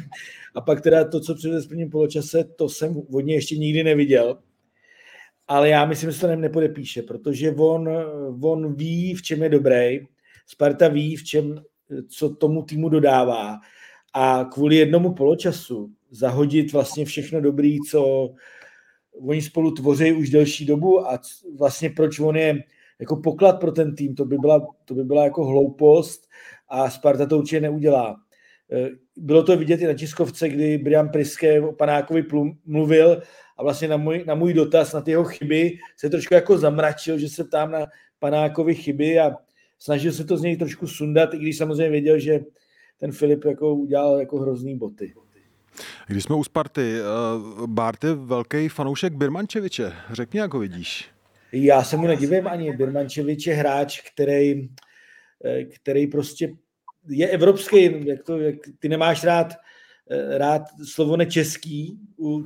A 0.54 0.60
pak 0.60 0.80
teda 0.80 1.04
to, 1.04 1.20
co 1.20 1.34
přivez 1.34 1.64
v 1.64 1.68
prvním 1.68 1.90
poločase, 1.90 2.44
to 2.44 2.68
jsem 2.68 3.02
od 3.12 3.20
něj 3.20 3.36
ještě 3.36 3.56
nikdy 3.56 3.84
neviděl. 3.84 4.38
Ale 5.48 5.68
já 5.68 5.84
myslím, 5.84 6.10
že 6.10 6.20
to 6.20 6.26
nem 6.26 6.40
nepodepíše, 6.40 7.02
protože 7.02 7.50
on, 7.52 7.90
on 8.42 8.74
ví, 8.74 9.14
v 9.14 9.22
čem 9.22 9.42
je 9.42 9.48
dobrý. 9.48 10.00
Sparta 10.46 10.88
ví, 10.88 11.16
v 11.16 11.24
čem, 11.24 11.62
co 12.08 12.34
tomu 12.34 12.62
týmu 12.62 12.88
dodává. 12.88 13.58
A 14.14 14.44
kvůli 14.44 14.76
jednomu 14.76 15.14
poločasu 15.14 15.90
zahodit 16.10 16.72
vlastně 16.72 17.04
všechno 17.04 17.40
dobrý, 17.40 17.78
co 17.80 18.30
oni 19.20 19.42
spolu 19.42 19.70
tvoří 19.70 20.12
už 20.12 20.30
delší 20.30 20.66
dobu 20.66 21.08
a 21.08 21.18
vlastně 21.58 21.90
proč 21.90 22.18
on 22.18 22.36
je 22.36 22.62
jako 23.00 23.16
poklad 23.16 23.60
pro 23.60 23.72
ten 23.72 23.94
tým, 23.94 24.14
to 24.14 24.24
by 24.24 24.38
byla, 24.38 24.66
to 24.84 24.94
by 24.94 25.04
byla 25.04 25.24
jako 25.24 25.44
hloupost 25.44 26.28
a 26.68 26.90
Sparta 26.90 27.26
to 27.26 27.38
určitě 27.38 27.60
neudělá. 27.60 28.16
E, 28.72 28.88
bylo 29.16 29.42
to 29.42 29.56
vidět 29.56 29.80
i 29.80 29.86
na 29.86 29.94
tiskovce, 29.94 30.48
kdy 30.48 30.78
Brian 30.78 31.08
Priske 31.08 31.60
o 31.60 31.72
Panákovi 31.72 32.24
mluvil 32.64 33.22
a 33.56 33.62
vlastně 33.62 33.88
na 33.88 33.96
můj, 33.96 34.24
na 34.26 34.34
můj 34.34 34.54
dotaz, 34.54 34.92
na 34.92 35.00
ty 35.00 35.10
jeho 35.10 35.24
chyby 35.24 35.78
se 35.96 36.10
trošku 36.10 36.34
jako 36.34 36.58
zamračil, 36.58 37.18
že 37.18 37.28
se 37.28 37.44
ptám 37.44 37.70
na 37.70 37.86
Panákovi 38.18 38.74
chyby 38.74 39.18
a 39.18 39.36
snažil 39.78 40.12
se 40.12 40.24
to 40.24 40.36
z 40.36 40.42
něj 40.42 40.56
trošku 40.56 40.86
sundat, 40.86 41.34
i 41.34 41.38
když 41.38 41.56
samozřejmě 41.56 41.90
věděl, 41.90 42.18
že 42.18 42.40
ten 42.98 43.12
Filip 43.12 43.44
jako 43.44 43.74
udělal 43.74 44.20
jako 44.20 44.38
hrozný 44.38 44.78
boty. 44.78 45.14
Když 46.06 46.24
jsme 46.24 46.36
u 46.36 46.44
Sparty, 46.44 46.94
uh, 47.00 47.66
Bart 47.66 48.04
je 48.04 48.14
velký 48.14 48.68
fanoušek 48.68 49.12
Birmančeviče. 49.12 49.92
Řekni, 50.12 50.40
jak 50.40 50.54
ho 50.54 50.60
vidíš. 50.60 51.10
Já 51.52 51.84
se 51.84 51.96
mu 51.96 52.06
nedivím 52.06 52.48
ani. 52.48 52.72
Birmančevič 52.72 53.46
je 53.46 53.54
hráč, 53.54 54.00
který, 54.00 54.68
eh, 55.44 55.64
který 55.64 56.06
prostě 56.06 56.52
je 57.08 57.28
evropský. 57.28 58.06
Jak 58.08 58.22
to, 58.22 58.38
jak 58.38 58.54
ty 58.78 58.88
nemáš 58.88 59.24
rád 59.24 59.54
eh, 60.10 60.38
rád 60.38 60.62
slovo 60.84 61.16
nečeský, 61.16 61.98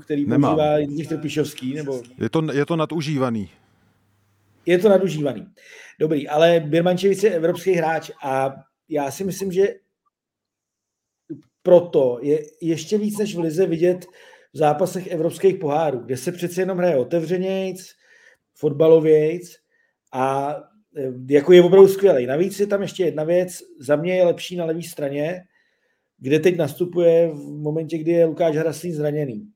který 0.02 0.26
Nemám. 0.26 0.50
používá 0.50 0.78
Jindřich 0.78 1.08
Trpišovský, 1.08 1.74
nebo... 1.74 2.02
Je 2.18 2.30
to, 2.30 2.52
je 2.52 2.66
to 2.66 2.76
nadužívaný. 2.76 3.50
Je 4.66 4.78
to 4.78 4.88
nadužívaný. 4.88 5.46
Dobrý, 6.00 6.28
ale 6.28 6.60
Birmančevič 6.60 7.22
je 7.22 7.30
evropský 7.30 7.72
hráč 7.72 8.10
a 8.24 8.54
já 8.88 9.10
si 9.10 9.24
myslím, 9.24 9.52
že 9.52 9.68
proto 11.62 12.18
je 12.22 12.42
ještě 12.62 12.98
víc 12.98 13.18
než 13.18 13.36
v 13.36 13.38
Lize 13.38 13.66
vidět 13.66 14.06
v 14.52 14.58
zápasech 14.58 15.06
evropských 15.06 15.56
pohárů, 15.56 15.98
kde 15.98 16.16
se 16.16 16.32
přece 16.32 16.62
jenom 16.62 16.78
hraje 16.78 16.96
otevřenějc, 16.96 17.86
fotbalovějc 18.54 19.56
a 20.12 20.56
e, 20.96 21.34
jako 21.34 21.52
je 21.52 21.62
opravdu 21.62 21.88
skvělý. 21.88 22.26
Navíc 22.26 22.60
je 22.60 22.66
tam 22.66 22.82
ještě 22.82 23.04
jedna 23.04 23.24
věc, 23.24 23.58
za 23.80 23.96
mě 23.96 24.16
je 24.16 24.24
lepší 24.24 24.56
na 24.56 24.64
levé 24.64 24.82
straně, 24.82 25.42
kde 26.18 26.38
teď 26.38 26.56
nastupuje 26.56 27.28
v 27.28 27.62
momentě, 27.62 27.98
kdy 27.98 28.10
je 28.10 28.24
Lukáš 28.24 28.56
Hraslín 28.56 28.94
zraněný. 28.94 29.48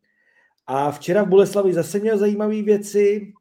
A 0.66 0.90
včera 0.90 1.22
v 1.22 1.28
Boleslavi 1.28 1.72
zase 1.72 1.98
měl 1.98 2.18
zajímavé 2.18 2.62
věci, 2.62 3.32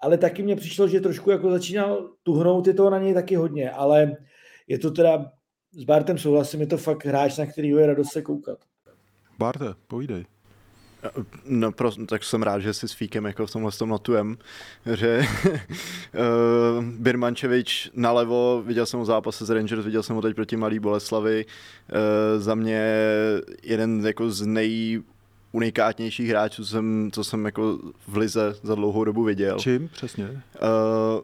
ale 0.00 0.18
taky 0.18 0.42
mně 0.42 0.56
přišlo, 0.56 0.88
že 0.88 1.00
trošku 1.00 1.30
jako 1.30 1.50
začínal 1.50 2.10
tuhnout, 2.22 2.66
je 2.66 2.74
toho 2.74 2.90
na 2.90 2.98
něj 2.98 3.14
taky 3.14 3.34
hodně, 3.34 3.70
ale 3.70 4.16
je 4.68 4.78
to 4.78 4.90
teda 4.90 5.32
s 5.72 5.84
Bartem 5.84 6.18
souhlasím, 6.18 6.60
je 6.60 6.66
to 6.66 6.76
fakt 6.76 7.04
hráč, 7.04 7.38
na 7.38 7.46
který 7.46 7.68
je 7.68 7.86
radost 7.86 8.12
se 8.12 8.22
koukat. 8.22 8.58
Barte, 9.38 9.74
povídej. 9.88 10.24
No, 11.44 11.72
pro, 11.72 11.92
tak 12.06 12.24
jsem 12.24 12.42
rád, 12.42 12.58
že 12.58 12.74
si 12.74 12.88
s 12.88 12.92
Fíkem 12.92 13.24
jako 13.24 13.46
v 13.46 13.52
tomhle 13.52 13.72
tom 13.72 13.88
notujem, 13.88 14.38
že 14.94 15.20
uh, 15.20 16.84
Birmančevič 16.98 17.90
nalevo, 17.94 18.62
viděl 18.66 18.86
jsem 18.86 18.98
ho 18.98 19.04
zápase 19.04 19.44
z 19.44 19.50
Rangers, 19.50 19.84
viděl 19.84 20.02
jsem 20.02 20.16
ho 20.16 20.22
teď 20.22 20.34
proti 20.34 20.56
Malý 20.56 20.78
Boleslavy, 20.78 21.46
uh, 21.46 22.42
za 22.42 22.54
mě 22.54 22.94
jeden 23.62 24.06
jako 24.06 24.30
z 24.30 24.46
nej 24.46 25.02
unikátnějších 25.52 26.28
hráčů, 26.28 26.64
co 26.64 26.70
jsem, 26.70 27.10
co 27.12 27.24
jsem 27.24 27.44
jako 27.44 27.78
v 28.08 28.16
Lize 28.16 28.54
za 28.62 28.74
dlouhou 28.74 29.04
dobu 29.04 29.24
viděl. 29.24 29.58
Čím 29.58 29.88
přesně? 29.88 30.24
Uh, 30.24 31.20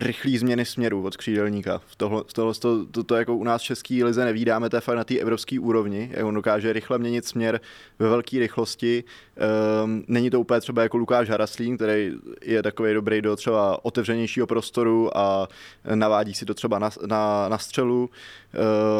rychlý 0.00 0.38
změny 0.38 0.64
směru 0.64 1.04
od 1.04 1.16
křídelníka. 1.16 1.80
V 1.86 1.96
tohle, 1.96 2.22
v 2.26 2.32
tohle 2.32 2.54
to, 2.54 2.86
to, 2.86 3.04
to, 3.04 3.14
jako 3.16 3.36
u 3.36 3.44
nás 3.44 3.62
v 3.62 3.64
české 3.64 4.04
lize 4.04 4.24
nevídáme, 4.24 4.70
to 4.70 4.76
je 4.76 4.80
fakt 4.80 4.96
na 4.96 5.04
té 5.04 5.18
evropské 5.18 5.60
úrovni, 5.60 6.10
on 6.24 6.34
dokáže 6.34 6.72
rychle 6.72 6.98
měnit 6.98 7.24
směr 7.24 7.60
ve 7.98 8.08
velké 8.08 8.38
rychlosti. 8.38 9.04
Um, 9.84 10.04
není 10.08 10.30
to 10.30 10.40
úplně 10.40 10.60
třeba 10.60 10.82
jako 10.82 10.96
Lukáš 10.96 11.30
Haraslín, 11.30 11.76
který 11.76 12.12
je 12.42 12.62
takový 12.62 12.94
dobrý 12.94 13.22
do 13.22 13.36
třeba 13.36 13.84
otevřenějšího 13.84 14.46
prostoru 14.46 15.18
a 15.18 15.48
navádí 15.94 16.34
si 16.34 16.44
to 16.44 16.54
třeba 16.54 16.78
na, 16.78 16.90
na, 17.06 17.48
na 17.48 17.58
střelu. 17.58 18.10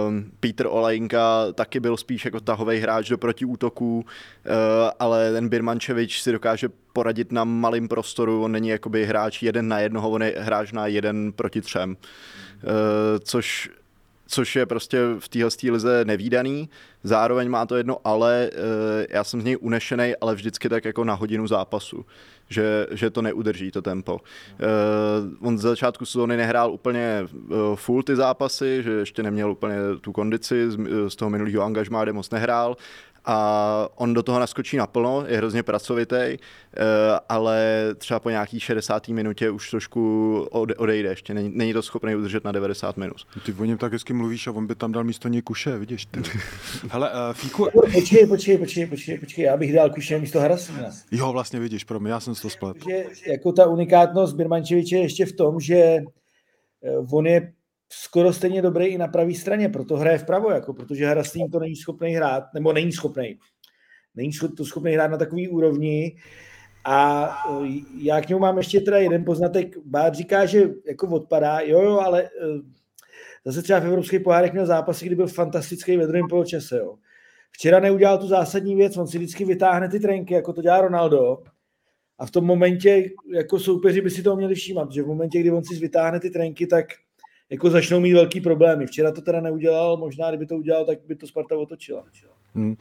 Um, 0.09 0.31
Peter 0.41 0.67
Olajinka 0.67 1.53
taky 1.53 1.81
byl 1.81 1.97
spíš 1.97 2.25
jako 2.25 2.41
tahový 2.41 2.79
hráč 2.79 3.09
do 3.09 3.19
protiútoků, 3.19 3.97
uh, 3.97 4.05
ale 4.99 5.33
ten 5.33 5.49
Birmančevič 5.49 6.23
si 6.23 6.33
dokáže 6.33 6.69
poradit 6.95 7.33
na 7.33 7.45
malém 7.45 7.89
prostoru, 7.89 8.43
on 8.43 8.53
není 8.53 8.69
jakoby 8.69 9.07
hráč 9.07 9.43
jeden 9.43 9.69
na 9.69 9.79
jednoho, 9.79 10.11
on 10.11 10.23
je 10.23 10.35
hráč 10.39 10.73
na 10.73 10.87
jeden 10.87 11.33
proti 11.33 11.61
třem, 11.61 11.91
uh, 11.91 12.71
což 13.21 13.71
což 14.27 14.57
je 14.57 14.67
prostě 14.67 14.99
v 15.19 15.29
téhle 15.29 15.51
lize 15.71 16.05
nevýdaný. 16.05 16.69
Zároveň 17.03 17.49
má 17.49 17.67
to 17.67 17.77
jedno 17.77 17.99
ale, 18.05 18.51
uh, 18.53 18.61
já 19.11 19.25
jsem 19.25 19.41
z 19.41 19.45
něj 19.45 19.57
unešený, 19.61 20.15
ale 20.21 20.35
vždycky 20.35 20.69
tak 20.69 20.85
jako 20.85 21.05
na 21.05 21.15
hodinu 21.15 21.47
zápasu, 21.47 22.07
že, 22.49 22.87
že 22.91 23.11
to 23.11 23.23
neudrží, 23.23 23.71
to 23.71 23.83
tempo. 23.83 24.15
Uh, 24.15 25.49
on 25.49 25.59
z 25.59 25.61
začátku 25.61 26.07
sezóny 26.07 26.37
nehrál 26.37 26.73
úplně 26.73 27.27
full 27.75 28.03
ty 28.03 28.17
zápasy, 28.17 28.83
že 28.83 28.91
ještě 28.91 29.23
neměl 29.23 29.51
úplně 29.51 29.77
tu 30.01 30.13
kondici, 30.13 30.71
z, 30.71 30.79
z 31.09 31.17
toho 31.17 31.31
minulého 31.31 31.63
angažmá, 31.63 32.03
kde 32.03 32.13
moc 32.13 32.31
nehrál, 32.31 32.77
a 33.25 33.89
on 33.95 34.15
do 34.15 34.23
toho 34.23 34.39
naskočí 34.41 34.77
naplno, 34.77 35.25
je 35.27 35.37
hrozně 35.37 35.63
pracovitý, 35.63 36.17
eh, 36.17 36.39
ale 37.29 37.87
třeba 37.99 38.21
po 38.21 38.31
nějaký 38.31 38.61
60. 38.61 39.09
minutě 39.09 39.51
už 39.51 39.71
trošku 39.71 40.41
odejde, 40.77 41.09
ještě 41.09 41.35
není, 41.35 41.51
není 41.55 41.73
to 41.73 41.83
schopný 41.83 42.15
udržet 42.15 42.45
na 42.45 42.53
90 42.53 42.97
minut. 42.97 43.17
Ty 43.47 43.53
o 43.53 43.65
něm 43.65 43.79
tak 43.79 43.93
hezky 43.93 44.13
mluvíš 44.13 44.47
a 44.47 44.53
on 44.53 44.67
by 44.67 44.75
tam 44.75 44.93
dal 44.93 45.05
místo 45.05 45.29
něj 45.29 45.43
kuše, 45.43 45.79
vidíš 45.79 46.07
ty. 46.07 46.23
Hele, 46.91 47.11
uh, 47.11 47.17
Fíku... 47.33 47.69
Počkej, 47.95 48.27
počkej, 48.27 48.59
počkej, 48.59 48.87
počkej, 48.87 49.19
počkej, 49.19 49.45
já 49.45 49.57
bych 49.57 49.73
dal 49.73 49.91
kuše 49.91 50.19
místo 50.19 50.41
Harasina. 50.41 50.91
Jo, 51.11 51.33
vlastně 51.33 51.61
vidíš, 51.61 51.85
pro 51.85 52.01
mě, 52.01 52.13
já 52.13 52.21
jsem 52.21 52.35
to 52.35 52.51
splet. 52.51 52.77
Že, 52.89 53.05
jako 53.27 53.53
ta 53.53 53.67
unikátnost 53.67 54.37
Birmančeviče 54.37 54.97
je 54.97 55.03
ještě 55.03 55.27
v 55.27 55.33
tom, 55.33 55.61
že 55.61 55.77
eh, 55.77 56.03
on 57.13 57.27
je 57.27 57.53
skoro 57.89 58.33
stejně 58.33 58.63
dobrý 58.63 58.87
i 58.87 58.99
na 58.99 59.09
pravé 59.09 59.35
straně, 59.35 59.69
proto 59.69 59.97
hraje 59.97 60.19
vpravo, 60.19 60.51
jako, 60.51 60.75
protože 60.75 61.07
Hraslín 61.07 61.51
to 61.51 61.59
není 61.59 61.77
schopný 61.77 62.11
hrát, 62.11 62.45
nebo 62.55 62.73
není 62.73 62.93
schopný. 62.93 63.39
Není 64.15 64.31
to 64.57 64.65
schopný 64.65 64.93
hrát 64.93 65.11
na 65.11 65.17
takový 65.17 65.49
úrovni. 65.49 66.17
A 66.85 67.29
e, 67.51 67.81
já 67.99 68.21
k 68.21 68.29
němu 68.29 68.41
mám 68.41 68.59
ještě 68.59 68.81
teda 68.81 68.99
jeden 68.99 69.25
poznatek. 69.25 69.77
Bát 69.85 70.15
říká, 70.15 70.47
že 70.47 70.69
jako 70.87 71.09
odpadá, 71.09 71.61
jo, 71.61 71.83
jo, 71.83 71.99
ale 71.99 72.23
e, 72.23 72.29
zase 73.45 73.63
třeba 73.63 73.79
v 73.79 73.87
Evropských 73.87 74.21
pohárech 74.21 74.53
měl 74.53 74.67
zápasy, 74.67 75.07
kdy 75.07 75.17
byl 75.17 75.27
fantastický 75.27 75.97
ve 75.97 76.07
druhém 76.07 76.29
poločase, 76.29 76.79
jo. 76.79 76.97
Včera 77.51 77.81
neudělal 77.81 78.19
tu 78.19 78.27
zásadní 78.27 78.75
věc, 78.75 78.97
on 78.97 79.07
si 79.07 79.19
vždycky 79.19 79.45
vytáhne 79.45 79.89
ty 79.89 80.01
trenky, 80.01 80.35
jako 80.35 80.53
to 80.53 80.63
dělá 80.63 80.81
Ronaldo, 80.81 81.39
a 82.19 82.27
v 82.27 82.31
tom 82.31 82.45
momentě, 82.45 83.11
jako 83.35 83.59
soupeři 83.59 84.01
by 84.01 84.11
si 84.11 84.23
toho 84.23 84.37
měli 84.37 84.55
všímat, 84.55 84.93
že 84.93 85.03
v 85.03 85.07
momentě, 85.07 85.41
kdy 85.41 85.51
on 85.51 85.65
si 85.65 85.75
vytáhne 85.75 86.21
ty 86.21 86.31
trenky, 86.31 86.67
tak 86.67 86.87
jako 87.51 87.71
začnou 87.71 88.01
mít 88.01 88.13
velký 88.13 88.41
problémy. 88.41 88.87
Včera 88.87 89.13
to 89.13 89.21
teda 89.21 89.41
neudělal, 89.41 89.97
možná 89.97 90.29
kdyby 90.29 90.47
to 90.47 90.57
udělal, 90.57 90.85
tak 90.85 90.99
by 91.07 91.17
to 91.17 91.27
Sparta 91.27 91.57
otočila. 91.57 92.05
Hmm. 92.55 92.71
Uh, 92.71 92.77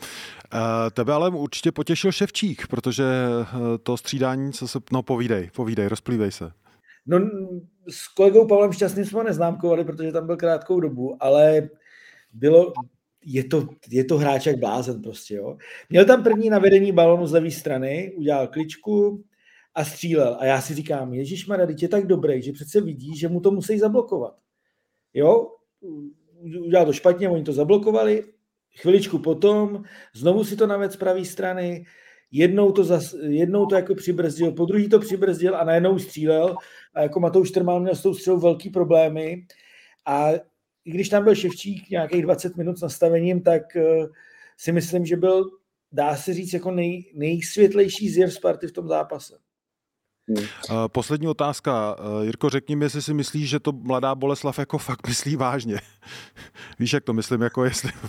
tebe 0.93 1.13
ale 1.13 1.30
určitě 1.30 1.71
potěšil 1.71 2.12
Ševčík, 2.12 2.67
protože 2.67 3.04
uh, 3.04 3.78
to 3.84 3.97
střídání, 3.97 4.54
co 4.54 4.67
se, 4.67 4.80
no 4.91 5.04
povídej, 5.04 5.49
povídej, 5.56 5.88
rozplývej 5.88 6.32
se. 6.32 6.52
No 7.06 7.19
s 7.89 8.08
kolegou 8.08 8.47
Pavlem 8.47 8.73
Šťastným 8.73 9.06
jsme 9.06 9.23
neznámkovali, 9.23 9.86
protože 9.86 10.12
tam 10.12 10.26
byl 10.26 10.38
krátkou 10.38 10.80
dobu, 10.80 11.17
ale 11.19 11.69
bylo, 12.34 12.73
je 13.26 13.43
to, 13.43 13.67
je 13.89 14.04
to 14.04 14.17
hráč 14.17 14.45
jak 14.45 14.60
blázen 14.60 15.02
prostě, 15.02 15.36
jo. 15.36 15.58
Měl 15.89 16.06
tam 16.06 16.23
první 16.23 16.49
navedení 16.49 16.91
balonu 16.91 17.28
z 17.28 17.32
levé 17.32 17.52
strany, 17.52 18.13
udělal 18.17 18.47
kličku 18.47 19.23
a 19.76 19.84
střílel. 19.84 20.38
A 20.39 20.45
já 20.45 20.62
si 20.62 20.73
říkám, 20.73 21.13
Ježíš 21.13 21.47
Maria, 21.47 21.67
je 21.82 21.88
tak 21.88 22.08
dobrý, 22.08 22.41
že 22.41 22.52
přece 22.52 22.82
vidí, 22.82 23.17
že 23.17 23.28
mu 23.28 23.39
to 23.41 23.52
musí 23.52 23.80
zablokovat. 23.80 24.36
Jo, 25.13 25.52
udělal 26.41 26.86
to 26.86 26.93
špatně, 26.93 27.30
oni 27.30 27.43
to 27.43 27.54
zablokovali, 27.54 28.23
chviličku 28.78 29.19
potom, 29.19 29.84
znovu 30.15 30.43
si 30.43 30.56
to 30.56 30.67
naved 30.67 30.91
z 30.91 30.95
pravé 30.95 31.26
strany, 31.26 31.86
jednou 32.32 32.71
to, 32.71 32.84
zas, 32.84 33.15
jednou 33.21 33.65
to 33.65 33.76
jako 33.76 33.95
přibrzdil, 33.95 34.52
po 34.52 34.65
druhý 34.65 34.89
to 34.89 34.99
přibrzdil 34.99 35.56
a 35.56 35.63
najednou 35.63 35.99
střílel. 35.99 36.56
A 36.93 37.02
jako 37.02 37.19
Matouš 37.19 37.52
Trmal 37.52 37.80
měl 37.80 37.95
s 37.95 38.02
tou 38.02 38.13
střelou 38.13 38.39
velký 38.39 38.69
problémy. 38.69 39.45
A 40.05 40.32
i 40.86 40.91
když 40.91 41.09
tam 41.09 41.24
byl 41.24 41.36
Ševčík 41.36 41.89
nějakých 41.89 42.24
20 42.24 42.57
minut 42.57 42.78
s 42.78 42.82
nastavením, 42.82 43.41
tak 43.41 43.61
uh, 43.76 44.07
si 44.57 44.72
myslím, 44.72 45.05
že 45.05 45.16
byl 45.16 45.49
dá 45.91 46.16
se 46.16 46.34
říct, 46.34 46.53
jako 46.53 46.72
nej, 46.72 47.11
nejsvětlejší 47.16 48.09
zjev 48.09 48.34
Sparty 48.34 48.68
v 48.68 48.72
tom 48.72 48.88
zápase. 48.88 49.38
Hmm. 50.28 50.88
Poslední 50.88 51.28
otázka. 51.28 51.95
Jirko, 52.21 52.49
řekni 52.49 52.76
mi, 52.76 52.86
jestli 52.86 53.01
si 53.01 53.13
myslíš, 53.13 53.49
že 53.49 53.59
to 53.59 53.71
mladá 53.71 54.15
Boleslav 54.15 54.59
jako 54.59 54.78
fakt 54.78 55.07
myslí 55.07 55.36
vážně. 55.36 55.78
Víš, 56.80 56.93
jak 56.93 57.03
to 57.03 57.13
myslím, 57.13 57.41
jako 57.41 57.65
jestli... 57.65 57.89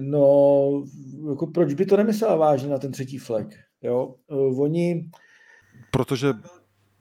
No, 0.00 0.84
jako 1.30 1.46
proč 1.46 1.74
by 1.74 1.86
to 1.86 1.96
nemyslela 1.96 2.36
vážně 2.36 2.68
na 2.68 2.78
ten 2.78 2.92
třetí 2.92 3.18
flek? 3.18 3.48
Jo? 3.82 4.14
Oni... 4.58 5.10
Protože... 5.90 6.28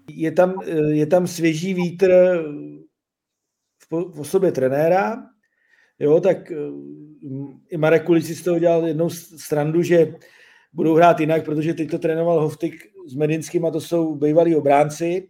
Je 0.10 0.32
tam, 0.32 0.62
je 0.88 1.06
tam 1.06 1.28
svěží 1.28 1.74
vítr 1.74 2.12
v, 3.92 4.16
v 4.16 4.20
osobě 4.20 4.52
trenéra, 4.52 5.24
jo, 6.00 6.20
tak 6.20 6.52
i 7.70 7.78
Marek 7.78 8.06
Kulici 8.06 8.36
z 8.36 8.44
toho 8.44 8.60
dělal 8.60 8.88
jednou 8.88 9.10
strandu, 9.10 9.82
že 9.82 10.16
budou 10.74 10.96
hrát 10.96 11.20
jinak, 11.20 11.46
protože 11.46 11.74
teď 11.74 11.92
to 11.92 12.00
trénoval 12.00 12.42
Hoftik 12.42 12.76
s 13.06 13.16
Medinským 13.16 13.66
a 13.66 13.72
to 13.72 13.82
jsou 13.82 14.16
bývalí 14.16 14.56
obránci 14.56 15.28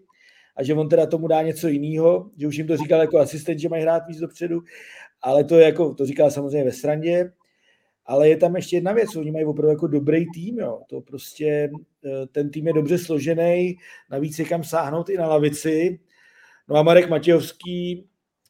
a 0.56 0.64
že 0.64 0.74
on 0.74 0.90
teda 0.90 1.06
tomu 1.06 1.28
dá 1.28 1.42
něco 1.42 1.68
jiného, 1.68 2.30
že 2.38 2.48
už 2.48 2.56
jim 2.56 2.68
to 2.68 2.78
říkal 2.78 3.00
jako 3.00 3.20
asistent, 3.20 3.60
že 3.60 3.70
mají 3.70 3.84
hrát 3.84 4.08
víc 4.08 4.20
dopředu, 4.20 4.64
ale 5.22 5.44
to 5.44 5.60
je 5.60 5.66
jako, 5.66 5.94
to 5.94 6.06
říkal 6.06 6.32
samozřejmě 6.32 6.64
ve 6.64 6.72
srandě, 6.72 7.32
ale 8.06 8.30
je 8.30 8.38
tam 8.38 8.56
ještě 8.56 8.76
jedna 8.76 8.94
věc, 8.94 9.16
oni 9.16 9.32
mají 9.32 9.46
opravdu 9.46 9.70
jako 9.70 9.88
dobrý 9.88 10.26
tým, 10.34 10.60
jo. 10.60 10.82
to 10.90 11.02
prostě 11.02 11.70
eh, 12.06 12.28
ten 12.32 12.50
tým 12.50 12.68
je 12.68 12.74
dobře 12.74 12.98
složený, 12.98 13.78
navíc 14.12 14.40
je 14.40 14.46
kam 14.46 14.64
sáhnout 14.64 15.10
i 15.10 15.18
na 15.18 15.28
lavici, 15.28 16.00
no 16.70 16.76
a 16.76 16.84
Marek 16.84 17.10
Matějovský, 17.10 18.08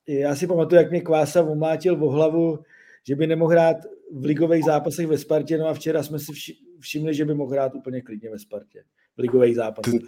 já 0.07 0.36
si 0.36 0.47
pamatuju, 0.47 0.82
jak 0.82 0.91
mě 0.91 1.01
Kvása 1.01 1.43
omlátil 1.43 2.03
o 2.03 2.09
hlavu, 2.09 2.59
že 3.07 3.15
by 3.15 3.28
nemohl 3.28 3.51
hrát 3.51 3.78
v 4.11 4.26
ligových 4.26 4.65
zápasech 4.65 5.07
ve 5.07 5.17
Spartě, 5.17 5.57
no 5.57 5.67
a 5.67 5.73
včera 5.73 6.03
jsme 6.03 6.19
si 6.19 6.32
všimli, 6.80 7.13
že 7.13 7.26
by 7.26 7.34
mohl 7.34 7.51
hrát 7.51 7.76
úplně 7.76 8.01
klidně 8.01 8.30
ve 8.30 8.39
Spartě. 8.39 8.84
V 9.18 9.22
ligových 9.22 9.55
zápasech. 9.55 10.01
Ty, 10.01 10.07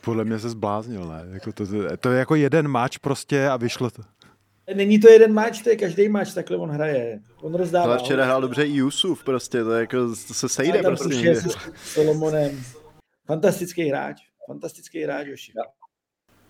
podle 0.00 0.24
mě 0.24 0.38
se 0.38 0.50
zbláznil, 0.50 1.08
ne? 1.08 1.24
Jako 1.30 1.52
to, 1.52 1.64
to, 2.00 2.10
je 2.10 2.18
jako 2.18 2.34
jeden 2.34 2.68
mač 2.68 2.98
prostě 2.98 3.48
a 3.48 3.56
vyšlo 3.56 3.90
to. 3.90 4.02
Není 4.74 4.98
to 4.98 5.08
jeden 5.08 5.32
mač, 5.32 5.62
to 5.62 5.70
je 5.70 5.76
každý 5.76 6.08
mač, 6.08 6.34
takhle 6.34 6.56
on 6.56 6.70
hraje. 6.70 7.20
On 7.40 7.54
rozdává. 7.54 7.84
Ale 7.84 7.98
včera 7.98 8.24
hrál 8.24 8.40
dobře 8.40 8.66
i 8.66 8.76
Yusuf, 8.76 9.24
prostě, 9.24 9.64
to, 9.64 9.72
je 9.72 9.80
jako, 9.80 9.96
to 10.28 10.34
se 10.34 10.48
sejde 10.48 10.82
prostě. 10.82 11.34
S 11.34 11.56
Solomonem. 11.84 12.62
Fantastický 13.26 13.88
hráč, 13.88 14.22
fantastický 14.46 15.02
hráč, 15.02 15.26
Joši. 15.26 15.52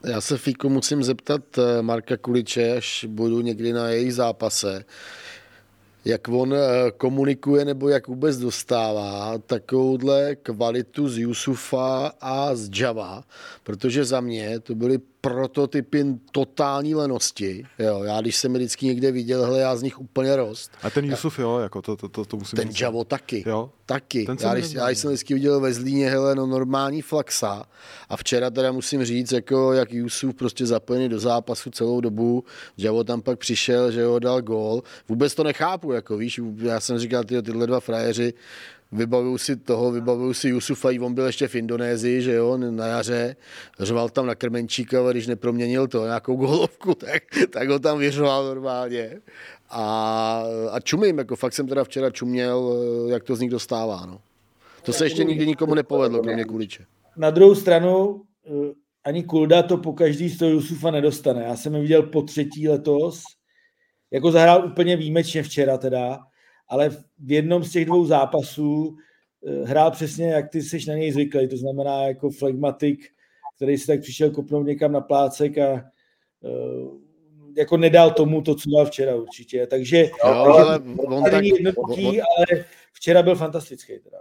Já 0.04 0.20
se 0.20 0.38
Fíku 0.38 0.68
musím 0.68 1.02
zeptat 1.02 1.58
eh, 1.58 1.82
Marka 1.82 2.16
Kuliče, 2.16 2.76
až 2.76 3.04
budu 3.08 3.40
někdy 3.40 3.72
na 3.72 3.88
jejich 3.88 4.14
zápase 4.14 4.84
jak 6.06 6.28
on 6.28 6.54
eh, 6.54 6.90
komunikuje 6.96 7.64
nebo 7.64 7.88
jak 7.88 8.08
vůbec 8.08 8.38
dostává 8.38 9.38
takovouhle 9.38 10.36
kvalitu 10.36 11.08
z 11.08 11.18
Yusufa 11.18 12.12
a 12.20 12.54
z 12.54 12.70
Java, 12.80 13.24
protože 13.62 14.04
za 14.04 14.20
mě 14.20 14.60
to 14.60 14.74
byly 14.74 14.98
prototypy 15.20 16.04
totální 16.32 16.94
lenosti. 16.94 17.64
Jo, 17.78 18.02
já 18.02 18.20
když 18.20 18.36
jsem 18.36 18.54
vždycky 18.54 18.86
někde 18.86 19.12
viděl, 19.12 19.44
hele, 19.44 19.60
já 19.60 19.76
z 19.76 19.82
nich 19.82 20.00
úplně 20.00 20.36
rost. 20.36 20.70
A 20.82 20.90
ten 20.90 21.04
Yusuf, 21.04 21.38
jo, 21.38 21.58
jako 21.58 21.82
to, 21.82 21.96
to, 21.96 22.08
to, 22.08 22.24
to 22.24 22.36
musím 22.36 22.56
Ten. 22.56 22.68
Javo 22.80 23.04
taky. 23.04 23.44
Jo? 23.46 23.70
Taky. 23.86 24.26
Ten 24.26 24.36
já, 24.40 24.54
když, 24.54 24.72
já 24.72 24.88
jsem 24.88 25.10
vždycky 25.10 25.34
viděl 25.34 25.60
ve 25.60 25.72
Zlíně, 25.72 26.10
hele, 26.10 26.34
no 26.34 26.46
normální 26.46 27.02
flaxa. 27.02 27.64
A 28.08 28.16
včera 28.16 28.50
teda 28.50 28.72
musím 28.72 29.04
říct, 29.04 29.32
jako 29.32 29.72
jak 29.72 29.92
Yusuf 29.92 30.34
prostě 30.34 30.66
zapojený 30.66 31.08
do 31.08 31.18
zápasu 31.18 31.70
celou 31.70 32.00
dobu. 32.00 32.44
Javo 32.78 33.04
tam 33.04 33.22
pak 33.22 33.38
přišel, 33.38 33.90
že 33.90 34.04
ho 34.04 34.18
dal 34.18 34.42
gól. 34.42 34.82
Vůbec 35.08 35.34
to 35.34 35.44
nechápu, 35.44 35.92
jako 35.92 36.16
víš, 36.16 36.40
já 36.56 36.80
jsem 36.80 36.98
říkal, 36.98 37.24
tyhle, 37.24 37.42
tyhle 37.42 37.66
dva 37.66 37.80
frajeři, 37.80 38.34
vybavuju 38.92 39.38
si 39.38 39.56
toho, 39.56 39.92
vybavuju 39.92 40.34
si 40.34 40.48
Jusufa, 40.48 40.88
on 41.00 41.14
byl 41.14 41.26
ještě 41.26 41.48
v 41.48 41.54
Indonésii, 41.54 42.22
že 42.22 42.32
jo, 42.32 42.56
na 42.56 42.86
jaře, 42.86 43.36
řval 43.80 44.08
tam 44.08 44.26
na 44.26 44.34
krmenčíka, 44.34 45.00
ale 45.00 45.12
když 45.12 45.26
neproměnil 45.26 45.88
to, 45.88 46.04
nějakou 46.04 46.36
golovku, 46.36 46.94
tak, 46.94 47.22
tak 47.50 47.68
ho 47.68 47.78
tam 47.78 47.98
vyřval 47.98 48.44
normálně. 48.44 49.20
A, 49.70 50.44
a 50.70 50.80
čumím, 50.80 51.18
jako 51.18 51.36
fakt 51.36 51.52
jsem 51.52 51.68
teda 51.68 51.84
včera 51.84 52.10
čuměl, 52.10 52.82
jak 53.08 53.24
to 53.24 53.36
z 53.36 53.40
nich 53.40 53.50
dostává, 53.50 54.06
no. 54.06 54.20
To 54.82 54.92
se 54.92 55.06
ještě 55.06 55.24
nikdy 55.24 55.46
nikomu 55.46 55.74
nepovedlo, 55.74 56.22
kromě 56.22 56.44
Kuliče. 56.44 56.84
Na 57.16 57.30
druhou 57.30 57.54
stranu, 57.54 58.22
eh, 58.46 58.72
ani 59.04 59.22
Kulda 59.22 59.62
to 59.62 59.78
po 59.78 59.92
každý 59.92 60.28
z 60.28 60.38
toho 60.38 60.50
Jusufa 60.50 60.90
nedostane. 60.90 61.42
Já 61.42 61.56
jsem 61.56 61.74
je 61.74 61.80
viděl 61.80 62.02
po 62.02 62.22
třetí 62.22 62.68
letos, 62.68 63.22
jako 64.10 64.30
zahrál 64.30 64.66
úplně 64.66 64.96
výjimečně 64.96 65.42
včera 65.42 65.78
teda, 65.78 66.18
ale 66.68 66.90
v 67.18 67.32
jednom 67.32 67.64
z 67.64 67.72
těch 67.72 67.84
dvou 67.84 68.06
zápasů 68.06 68.96
eh, 69.46 69.64
hrál 69.64 69.90
přesně, 69.90 70.26
jak 70.26 70.50
ty 70.50 70.62
jsi 70.62 70.78
na 70.88 70.94
něj 70.94 71.12
zvyklý, 71.12 71.48
to 71.48 71.56
znamená 71.56 72.02
jako 72.02 72.30
flegmatik, 72.30 73.00
který 73.56 73.78
si 73.78 73.86
tak 73.86 74.00
přišel 74.00 74.30
kopnout 74.30 74.66
někam 74.66 74.92
na 74.92 75.00
plácek 75.00 75.58
a 75.58 75.72
uh, 76.40 77.06
jako 77.56 77.76
nedal 77.76 78.10
tomu 78.10 78.42
to, 78.42 78.54
co 78.54 78.70
dal 78.70 78.86
včera 78.86 79.14
určitě. 79.14 79.66
Takže 79.66 80.00
jo, 80.02 80.10
ale 80.24 80.80
on 81.06 81.24
tak, 81.24 81.44
jednoduchý, 81.44 82.06
on, 82.06 82.26
ale 82.36 82.64
včera 82.92 83.22
byl 83.22 83.34
fantastický. 83.34 83.98
Teda. 83.98 84.18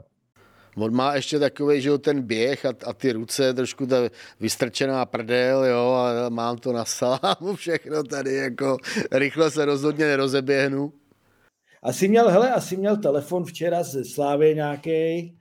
On 0.77 0.95
má 0.95 1.15
ještě 1.15 1.39
takový, 1.39 1.81
že 1.81 1.89
jo, 1.89 1.97
ten 1.97 2.21
běh 2.21 2.65
a, 2.65 2.73
a 2.85 2.93
ty 2.93 3.11
ruce, 3.11 3.53
trošku 3.53 3.85
ta 3.85 3.97
vystrčená 4.39 5.05
prdel, 5.05 5.65
jo, 5.65 5.91
a 5.93 6.29
mám 6.29 6.57
to 6.57 6.73
na 6.73 6.85
salámu 6.85 7.55
všechno 7.55 8.03
tady, 8.03 8.33
jako 8.33 8.77
rychle 9.11 9.51
se 9.51 9.65
rozhodně 9.65 10.05
nerozeběhnu. 10.05 10.93
Asi 11.85 12.07
měl, 12.07 12.29
hele, 12.29 12.51
asi 12.51 12.77
měl 12.77 12.97
telefon 12.97 13.45
včera 13.45 13.83
ze 13.83 14.05
Slávy 14.05 14.55
nějaký. 14.55 15.37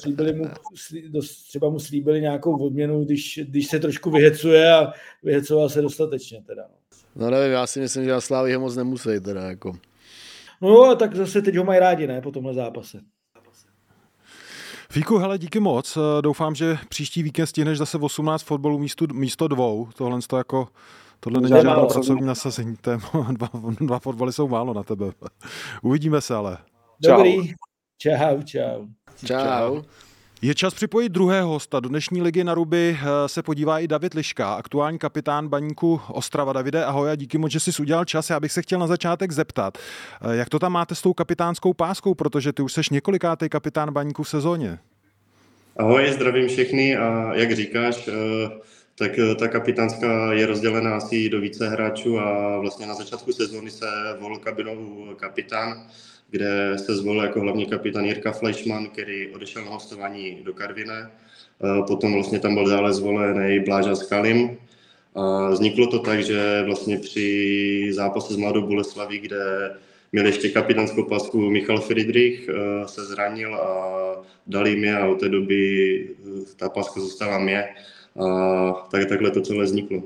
slíbili 0.00 0.32
mu, 0.32 0.44
třeba 1.48 1.70
mu 1.70 1.78
slíbili 1.78 2.20
nějakou 2.20 2.66
odměnu, 2.66 3.04
když, 3.04 3.40
když 3.42 3.66
se 3.66 3.78
trošku 3.78 4.10
vyhecuje 4.10 4.72
a 4.74 4.92
vyhecoval 5.22 5.68
se 5.68 5.82
dostatečně 5.82 6.42
teda. 6.46 6.62
No. 6.62 7.24
no 7.24 7.30
nevím, 7.30 7.52
já 7.52 7.66
si 7.66 7.80
myslím, 7.80 8.04
že 8.04 8.10
na 8.10 8.20
Slávy 8.20 8.54
ho 8.54 8.60
moc 8.60 8.76
nemusí 8.76 9.20
teda 9.24 9.42
jako. 9.42 9.72
No 10.60 10.96
tak 10.96 11.16
zase 11.16 11.42
teď 11.42 11.56
ho 11.56 11.64
mají 11.64 11.80
rádi, 11.80 12.06
ne, 12.06 12.20
po 12.20 12.30
tomhle 12.30 12.54
zápase. 12.54 13.00
Fíku, 14.90 15.18
hele, 15.18 15.38
díky 15.38 15.60
moc. 15.60 15.98
Doufám, 16.20 16.54
že 16.54 16.78
příští 16.88 17.22
víkend 17.22 17.46
stihneš 17.46 17.78
zase 17.78 17.98
18 17.98 18.42
fotbalů 18.42 18.78
místo, 18.78 19.06
místo 19.12 19.48
dvou. 19.48 19.88
Tohle 19.96 20.18
to 20.26 20.36
jako 20.36 20.68
Tohle 21.20 21.40
není 21.40 21.62
žádné 21.62 21.74
pracovní 21.74 22.26
nasazení, 22.26 22.76
dva, 23.30 23.48
dva 23.80 23.98
fotbaly 23.98 24.32
jsou 24.32 24.48
málo 24.48 24.74
na 24.74 24.82
tebe. 24.82 25.06
Uvidíme 25.82 26.20
se 26.20 26.34
ale. 26.34 26.58
Dobrý. 27.08 27.52
Čau, 27.98 28.42
čau. 28.42 28.86
Čau. 29.26 29.82
Je 30.42 30.54
čas 30.54 30.74
připojit 30.74 31.08
druhého 31.08 31.48
hosta. 31.48 31.80
Do 31.80 31.88
dnešní 31.88 32.22
ligy 32.22 32.44
na 32.44 32.54
ruby 32.54 32.98
eh, 33.00 33.28
se 33.28 33.42
podívá 33.42 33.78
i 33.78 33.88
David 33.88 34.14
Liška, 34.14 34.54
aktuální 34.54 34.98
kapitán 34.98 35.48
baníku 35.48 36.00
Ostrava. 36.08 36.52
Davide, 36.52 36.84
ahoj 36.84 37.10
a 37.10 37.14
díky 37.14 37.38
moc, 37.38 37.52
že 37.52 37.60
jsi 37.60 37.82
udělal 37.82 38.04
čas. 38.04 38.30
Já 38.30 38.40
bych 38.40 38.52
se 38.52 38.62
chtěl 38.62 38.78
na 38.78 38.86
začátek 38.86 39.32
zeptat, 39.32 39.78
eh, 39.78 40.36
jak 40.36 40.48
to 40.48 40.58
tam 40.58 40.72
máte 40.72 40.94
s 40.94 41.02
tou 41.02 41.12
kapitánskou 41.12 41.74
páskou, 41.74 42.14
protože 42.14 42.52
ty 42.52 42.62
už 42.62 42.72
seš 42.72 42.90
několikátý 42.90 43.48
kapitán 43.48 43.92
baníku 43.92 44.22
v 44.22 44.28
sezóně. 44.28 44.78
Ahoj, 45.76 46.12
zdravím 46.12 46.48
všechny 46.48 46.96
a 46.96 47.34
jak 47.34 47.52
říkáš, 47.52 48.08
eh, 48.08 48.12
tak 48.94 49.18
eh, 49.18 49.34
ta 49.34 49.48
kapitánská 49.48 50.32
je 50.32 50.46
rozdělená 50.46 50.96
asi 50.96 51.28
do 51.28 51.40
více 51.40 51.68
hráčů 51.68 52.18
a 52.18 52.58
vlastně 52.58 52.86
na 52.86 52.94
začátku 52.94 53.32
sezóny 53.32 53.70
se 53.70 53.86
volil 54.20 54.38
kabinou 54.38 55.06
kapitán, 55.16 55.86
kde 56.30 56.78
se 56.78 56.96
zvolil 56.96 57.22
jako 57.22 57.40
hlavní 57.40 57.66
kapitán 57.66 58.04
Jirka 58.04 58.32
Fleischmann, 58.32 58.86
který 58.86 59.28
odešel 59.28 59.64
na 59.64 59.70
hostování 59.70 60.38
do 60.42 60.54
Karviné. 60.54 61.10
Eh, 61.64 61.82
potom 61.86 62.14
vlastně 62.14 62.38
tam 62.38 62.54
byl 62.54 62.68
dále 62.68 62.92
zvolený 62.92 63.60
Bláža 63.60 63.94
Skalim. 63.94 64.58
A 65.14 65.48
vzniklo 65.50 65.86
to 65.86 65.98
tak, 65.98 66.22
že 66.22 66.62
vlastně 66.66 66.98
při 66.98 67.88
zápase 67.92 68.34
s 68.34 68.36
Mladou 68.36 68.66
Boleslaví, 68.66 69.18
kde 69.18 69.70
měl 70.12 70.26
ještě 70.26 70.48
kapitánskou 70.48 71.04
pasku 71.04 71.50
Michal 71.50 71.80
Friedrich, 71.80 72.48
eh, 72.48 72.88
se 72.88 73.04
zranil 73.04 73.54
a 73.54 74.00
dali 74.46 74.76
mě 74.76 74.96
a 74.96 75.06
od 75.06 75.20
té 75.20 75.28
doby 75.28 76.08
ta 76.56 76.68
paska 76.68 77.00
zůstala 77.00 77.38
mě. 77.38 77.64
A 78.16 78.72
tak, 78.90 79.08
takhle 79.08 79.30
to 79.30 79.40
celé 79.40 79.64
vzniklo. 79.64 80.02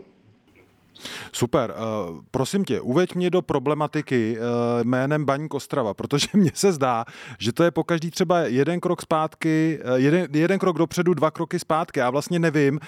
Super. 1.33 1.75
Uh, 2.11 2.21
prosím 2.31 2.65
tě, 2.65 2.81
uveď 2.81 3.15
mě 3.15 3.31
do 3.31 3.43
problematiky 3.43 4.39
uh, 4.39 4.45
jménem 4.85 5.25
Baník 5.25 5.55
Ostrava, 5.55 5.95
protože 5.95 6.29
mně 6.35 6.51
se 6.55 6.73
zdá, 6.73 7.05
že 7.39 7.53
to 7.53 7.65
je 7.65 7.71
po 7.71 7.85
každý 7.85 8.11
třeba 8.11 8.41
jeden 8.41 8.81
krok 8.81 9.03
zpátky, 9.03 9.79
uh, 9.85 9.95
jeden, 9.95 10.29
jeden 10.33 10.59
krok 10.59 10.79
dopředu, 10.79 11.15
dva 11.15 11.31
kroky 11.31 11.59
zpátky. 11.59 12.01
Já 12.01 12.11
vlastně 12.11 12.39
nevím, 12.39 12.81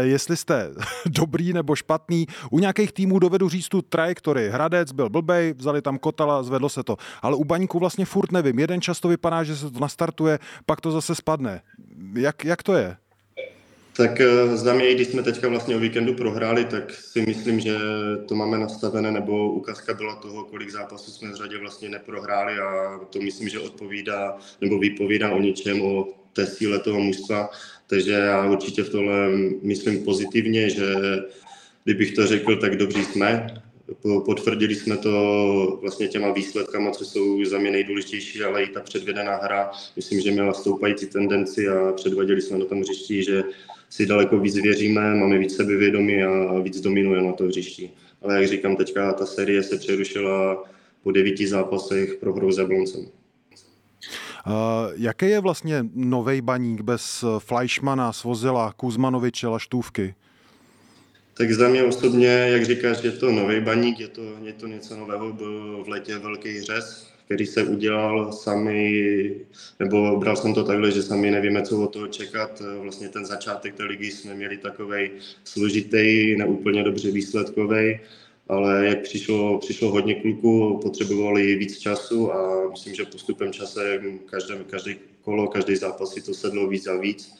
jestli 0.00 0.36
jste 0.36 0.70
dobrý 1.06 1.52
nebo 1.52 1.76
špatný. 1.76 2.26
U 2.50 2.58
nějakých 2.58 2.92
týmů 2.92 3.18
dovedu 3.18 3.48
říct 3.48 3.68
tu 3.68 3.82
trajektorii. 3.82 4.50
Hradec 4.50 4.92
byl 4.92 5.10
blbej, 5.10 5.54
vzali 5.56 5.82
tam 5.82 5.98
Kotala, 5.98 6.42
zvedlo 6.42 6.68
se 6.68 6.82
to. 6.82 6.96
Ale 7.22 7.36
u 7.36 7.44
Baníku 7.44 7.78
vlastně 7.78 8.04
furt 8.04 8.32
nevím. 8.32 8.58
Jeden 8.58 8.80
čas 8.80 9.00
to 9.00 9.08
vypadá, 9.08 9.44
že 9.44 9.56
se 9.56 9.70
to 9.70 9.80
nastartuje, 9.80 10.38
pak 10.66 10.80
to 10.80 10.90
zase 10.90 11.14
spadne. 11.14 11.60
Jak, 12.14 12.44
jak 12.44 12.62
to 12.62 12.74
je? 12.74 12.96
Tak 13.96 14.20
eh, 14.20 14.56
za 14.56 14.74
mě, 14.74 14.94
když 14.94 15.08
jsme 15.08 15.22
teďka 15.22 15.48
vlastně 15.48 15.76
o 15.76 15.78
víkendu 15.78 16.14
prohráli, 16.14 16.64
tak 16.64 16.94
si 16.94 17.20
myslím, 17.26 17.60
že 17.60 17.78
to 18.28 18.34
máme 18.34 18.58
nastavené, 18.58 19.12
nebo 19.12 19.52
ukázka 19.52 19.94
byla 19.94 20.14
toho, 20.14 20.44
kolik 20.44 20.70
zápasů 20.70 21.10
jsme 21.10 21.30
v 21.32 21.34
řadě 21.34 21.58
vlastně 21.58 21.88
neprohráli 21.88 22.58
a 22.58 23.00
to 23.10 23.20
myslím, 23.20 23.48
že 23.48 23.60
odpovídá 23.60 24.36
nebo 24.60 24.78
vypovídá 24.78 25.30
o 25.30 25.40
něčem, 25.40 25.82
o 25.82 26.08
té 26.32 26.46
síle 26.46 26.78
toho 26.78 27.00
mužstva. 27.00 27.50
Takže 27.86 28.12
já 28.12 28.50
určitě 28.50 28.82
v 28.82 28.88
tohle 28.88 29.30
myslím 29.62 30.04
pozitivně, 30.04 30.70
že 30.70 30.94
kdybych 31.84 32.14
to 32.14 32.26
řekl, 32.26 32.56
tak 32.56 32.76
dobří 32.76 33.04
jsme. 33.04 33.46
Potvrdili 34.24 34.74
jsme 34.74 34.96
to 34.96 35.78
vlastně 35.82 36.08
těma 36.08 36.32
výsledkama, 36.32 36.90
co 36.90 37.04
jsou 37.04 37.44
za 37.44 37.58
mě 37.58 37.70
nejdůležitější, 37.70 38.42
ale 38.42 38.62
i 38.62 38.68
ta 38.68 38.80
předvedená 38.80 39.36
hra. 39.36 39.70
Myslím, 39.96 40.20
že 40.20 40.30
měla 40.30 40.52
stoupající 40.52 41.06
tendenci 41.06 41.68
a 41.68 41.92
předvadili 41.92 42.42
jsme 42.42 42.58
na 42.58 42.64
tom 42.64 42.80
hřišti, 42.80 43.24
že 43.24 43.44
si 43.94 44.06
daleko 44.06 44.38
víc 44.38 44.54
věříme, 44.54 45.14
máme 45.14 45.38
víc 45.38 45.56
sebevědomí 45.56 46.22
a 46.22 46.58
víc 46.58 46.80
dominujeme 46.80 47.26
na 47.26 47.32
to 47.32 47.44
hřišti. 47.44 47.90
Ale 48.22 48.34
jak 48.34 48.48
říkám, 48.48 48.76
teďka 48.76 49.12
ta 49.12 49.26
série 49.26 49.62
se 49.62 49.78
přerušila 49.78 50.64
po 51.02 51.12
devíti 51.12 51.46
zápasech 51.46 52.14
pro 52.14 52.32
hru 52.32 52.52
s 52.52 52.58
Jabloncem. 52.58 53.00
Uh, 53.00 54.52
jaký 54.96 55.26
je 55.26 55.40
vlastně 55.40 55.86
nový 55.94 56.40
baník 56.40 56.80
bez 56.80 57.24
Fleischmana, 57.38 58.12
Svozila, 58.12 58.72
Kuzmanoviče, 58.76 59.46
Laštůvky? 59.46 60.14
Tak 61.36 61.52
za 61.52 61.68
mě 61.68 61.84
osobně, 61.84 62.26
jak 62.26 62.64
říkáš, 62.64 63.04
je 63.04 63.10
to 63.12 63.32
nový 63.32 63.60
baník, 63.60 64.00
je 64.00 64.08
to, 64.08 64.22
je 64.42 64.52
to 64.52 64.66
něco 64.66 64.96
nového, 64.96 65.32
byl 65.32 65.84
v 65.84 65.88
letě 65.88 66.18
velký 66.18 66.60
řez, 66.60 67.13
který 67.24 67.46
se 67.46 67.64
udělal 67.64 68.32
sami, 68.32 69.34
nebo 69.80 70.16
bral 70.16 70.36
jsem 70.36 70.54
to 70.54 70.64
takhle, 70.64 70.90
že 70.90 71.02
sami 71.02 71.30
nevíme, 71.30 71.62
co 71.62 71.82
od 71.82 71.92
toho 71.92 72.06
čekat. 72.06 72.62
Vlastně 72.80 73.08
ten 73.08 73.26
začátek 73.26 73.74
té 73.74 73.84
ligy 73.84 74.10
jsme 74.10 74.34
měli 74.34 74.58
takový 74.58 75.10
složitý, 75.44 76.36
neúplně 76.36 76.82
dobře 76.82 77.10
výsledkový, 77.10 78.00
ale 78.48 78.86
jak 78.86 79.02
přišlo, 79.02 79.58
přišlo 79.58 79.90
hodně 79.90 80.14
kluků, 80.14 80.78
potřebovali 80.82 81.56
víc 81.56 81.78
času 81.78 82.32
a 82.32 82.70
myslím, 82.70 82.94
že 82.94 83.04
postupem 83.04 83.52
čase 83.52 84.02
každé, 84.26 84.64
každý 84.70 84.96
kolo, 85.22 85.48
každý 85.48 85.76
zápas 85.76 86.12
si 86.12 86.22
to 86.22 86.34
sedlo 86.34 86.68
víc 86.68 86.86
a 86.86 86.96
víc 86.96 87.34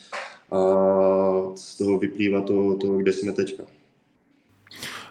a 0.51 0.59
z 1.55 1.79
toho 1.79 1.99
vyplývá 1.99 2.41
to, 2.41 2.77
to 2.77 2.87
kde 2.97 3.13
jsme 3.13 3.33
teďka. 3.33 3.65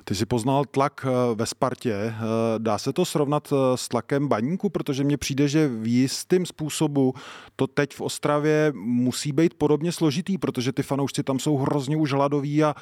Ty 0.05 0.15
jsi 0.15 0.25
poznal 0.25 0.65
tlak 0.65 1.05
eh, 1.05 1.35
ve 1.35 1.45
Spartě. 1.45 1.93
Eh, 1.93 2.13
dá 2.57 2.77
se 2.77 2.93
to 2.93 3.05
srovnat 3.05 3.53
eh, 3.53 3.77
s 3.77 3.87
tlakem 3.87 4.27
baníku, 4.27 4.69
protože 4.69 5.03
mně 5.03 5.17
přijde, 5.17 5.47
že 5.47 5.67
v 5.67 5.87
jistým 5.87 6.45
způsobu 6.45 7.13
to 7.55 7.67
teď 7.67 7.93
v 7.93 8.01
Ostravě 8.01 8.71
musí 8.75 9.31
být 9.31 9.53
podobně 9.53 9.91
složitý, 9.91 10.37
protože 10.37 10.71
ty 10.71 10.83
fanoušci 10.83 11.23
tam 11.23 11.39
jsou 11.39 11.57
hrozně 11.57 11.97
už 11.97 12.11
hladoví 12.11 12.63
a 12.63 12.75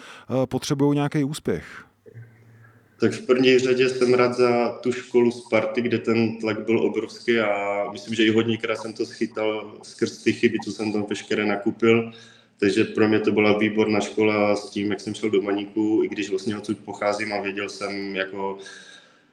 potřebují 0.46 0.96
nějaký 0.96 1.24
úspěch. 1.24 1.86
Tak 3.00 3.12
v 3.12 3.26
první 3.26 3.60
řadě 3.60 3.90
jsem 3.90 4.14
rád 4.14 4.34
za 4.34 4.70
tu 4.70 4.92
školu 4.92 5.32
Sparty, 5.32 5.82
kde 5.82 5.98
ten 5.98 6.38
tlak 6.38 6.66
byl 6.66 6.80
obrovský 6.86 7.40
a 7.40 7.86
myslím, 7.92 8.16
že 8.16 8.26
i 8.26 8.30
hodněkrát 8.30 8.78
jsem 8.78 8.94
to 8.94 9.06
schytal 9.06 9.78
skrz 9.84 10.18
ty 10.24 10.34
chyby, 10.34 10.58
co 10.66 10.72
jsem 10.72 10.94
tam 10.94 11.06
veškeré 11.10 11.46
nakupil. 11.46 12.12
Takže 12.62 12.84
pro 12.84 13.08
mě 13.08 13.20
to 13.20 13.32
byla 13.32 13.58
výborná 13.58 14.00
škola 14.00 14.56
s 14.56 14.70
tím, 14.70 14.92
jak 14.92 15.00
jsem 15.00 15.14
šel 15.14 15.30
do 15.30 15.42
Maníku, 15.42 16.02
i 16.04 16.08
když 16.08 16.30
vlastně 16.30 16.58
odsud 16.58 16.78
pocházím 16.86 17.34
a 17.34 17.42
věděl 17.42 17.70
jsem, 17.70 18.16
jako, 18.16 18.58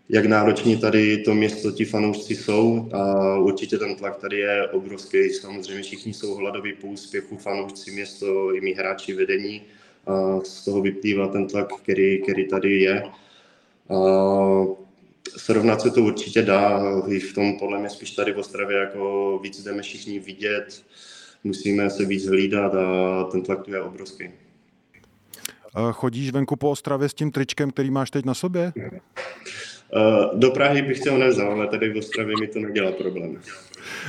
jak 0.08 0.26
nároční 0.26 0.76
tady 0.76 1.18
to 1.18 1.34
město 1.34 1.72
ti 1.72 1.84
fanoušci 1.84 2.36
jsou 2.36 2.88
a 2.92 3.34
určitě 3.38 3.78
ten 3.78 3.94
tlak 3.94 4.16
tady 4.16 4.38
je 4.38 4.68
obrovský. 4.68 5.30
Samozřejmě 5.30 5.82
všichni 5.82 6.14
jsou 6.14 6.34
hladoví 6.34 6.72
po 6.72 6.86
úspěchu, 6.86 7.36
fanoušci 7.36 7.90
město, 7.90 8.54
i 8.54 8.60
mý 8.60 8.74
hráči 8.74 9.14
vedení 9.14 9.62
a 10.06 10.40
z 10.40 10.64
toho 10.64 10.80
vyplývá 10.82 11.28
ten 11.28 11.46
tlak, 11.46 11.68
který, 11.82 12.22
který 12.22 12.48
tady 12.48 12.80
je. 12.80 13.02
A 13.90 13.98
srovnat 15.36 15.80
se 15.80 15.90
to 15.90 16.02
určitě 16.02 16.42
dá, 16.42 16.82
i 17.08 17.18
v 17.18 17.34
tom 17.34 17.58
podle 17.58 17.78
mě 17.78 17.90
spíš 17.90 18.10
tady 18.10 18.32
v 18.32 18.38
Ostravě 18.38 18.78
jako 18.78 19.38
víc 19.42 19.62
jdeme 19.62 19.82
všichni 19.82 20.18
vidět, 20.18 20.82
musíme 21.44 21.90
se 21.90 22.04
víc 22.04 22.26
hlídat 22.26 22.74
a 22.74 23.24
ten 23.24 23.42
tlak 23.42 23.62
tu 23.62 23.70
je 23.70 23.80
obrovský. 23.80 24.30
Chodíš 25.92 26.30
venku 26.30 26.56
po 26.56 26.70
Ostravě 26.70 27.08
s 27.08 27.14
tím 27.14 27.30
tričkem, 27.30 27.70
který 27.70 27.90
máš 27.90 28.10
teď 28.10 28.24
na 28.24 28.34
sobě? 28.34 28.72
Do 30.34 30.50
Prahy 30.50 30.82
bych 30.82 31.06
ho 31.06 31.18
nevzal, 31.18 31.52
ale 31.52 31.66
tady 31.66 31.92
v 31.92 31.96
Ostravě 31.96 32.34
mi 32.40 32.46
to 32.46 32.58
nedělá 32.58 32.92
problém. 32.92 33.40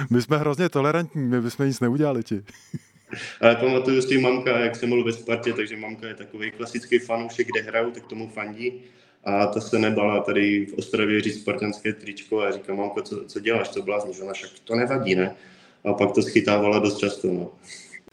My 0.10 0.22
jsme 0.22 0.38
hrozně 0.38 0.70
tolerantní, 0.70 1.22
my 1.22 1.42
bychom 1.42 1.68
nic 1.68 1.80
neudělali 1.80 2.24
ti. 2.24 2.44
Ale 3.42 3.56
pamatuju 3.56 4.02
si 4.02 4.18
mamka, 4.18 4.60
jak 4.60 4.76
jsem 4.76 4.90
byl 4.90 5.04
ve 5.04 5.12
Spartě, 5.12 5.54
takže 5.54 5.78
mamka 5.78 6.08
je 6.08 6.16
takový 6.16 6.52
klasický 6.52 7.00
fanoušek, 7.00 7.48
kde 7.48 7.62
hrajou, 7.62 7.92
tak 7.92 8.08
tomu 8.08 8.30
fandí. 8.30 8.74
A 9.24 9.46
ta 9.46 9.62
se 9.62 9.80
nebala 9.80 10.20
tady 10.20 10.66
v 10.66 10.74
Ostravě 10.74 11.22
říct 11.22 11.42
spartanské 11.42 11.94
tričko 11.94 12.42
a 12.42 12.52
říká, 12.52 12.74
mamko, 12.74 13.02
co, 13.02 13.26
co 13.26 13.40
děláš, 13.40 13.70
co 13.70 13.82
blázníš? 13.82 14.20
Ona 14.20 14.34
však 14.34 14.50
to 14.64 14.76
nevadí, 14.76 15.16
ne? 15.16 15.36
A 15.86 15.94
pak 15.94 16.12
to 16.12 16.22
schytávala 16.22 16.80
dost 16.80 16.98
často. 16.98 17.28
No. 17.28 17.52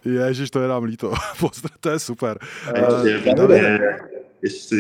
Ježiš, 0.05 0.51
to 0.51 0.61
je 0.61 0.69
nám 0.69 0.85
líto. 0.85 1.13
to 1.81 1.91
je 1.91 1.99
super. 1.99 2.39
Ještě, 2.67 3.19
uh, 3.43 3.51
je, 3.53 3.99
ještě, 4.43 4.77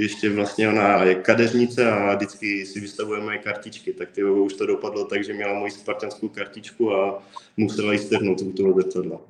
ještě 0.00 0.30
vlastně 0.30 0.68
ona 0.68 1.02
je 1.02 1.14
kadeřnice 1.14 1.90
a 1.90 2.14
vždycky 2.14 2.66
si 2.66 2.80
vystavuje 2.80 3.20
moje 3.20 3.38
kartičky, 3.38 3.92
tak 3.92 4.10
ty 4.10 4.24
už 4.24 4.54
to 4.54 4.66
dopadlo 4.66 5.04
tak, 5.04 5.24
že 5.24 5.32
měla 5.32 5.58
moji 5.58 5.70
spartanskou 5.70 6.28
kartičku 6.28 6.94
a 6.94 7.22
musela 7.56 7.92
jí 7.92 7.98
strhnout 7.98 8.40
u 8.40 8.52
toho 8.52 8.72
zrcadla. 8.72 9.20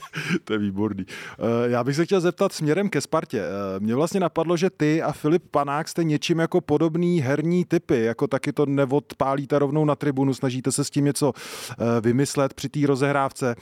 to 0.44 0.52
je 0.52 0.58
výborný. 0.58 1.06
Eh, 1.08 1.70
já 1.70 1.84
bych 1.84 1.96
se 1.96 2.04
chtěl 2.04 2.20
zeptat 2.20 2.52
směrem 2.52 2.88
ke 2.88 3.00
Spartě. 3.00 3.40
Eh, 3.40 3.80
mě 3.80 3.94
vlastně 3.94 4.20
napadlo, 4.20 4.56
že 4.56 4.70
ty 4.70 5.02
a 5.02 5.12
Filip 5.12 5.42
Panák 5.50 5.88
jste 5.88 6.04
něčím 6.04 6.38
jako 6.38 6.60
podobný 6.60 7.20
herní 7.20 7.64
typy, 7.64 8.04
jako 8.04 8.26
taky 8.26 8.52
to 8.52 8.66
neodpálíte 8.66 9.58
rovnou 9.58 9.84
na 9.84 9.94
tribunu, 9.94 10.34
snažíte 10.34 10.72
se 10.72 10.84
s 10.84 10.90
tím 10.90 11.04
něco 11.04 11.32
eh, 11.70 12.00
vymyslet 12.00 12.54
při 12.54 12.68
té 12.68 12.80
rozehrávce. 12.86 13.54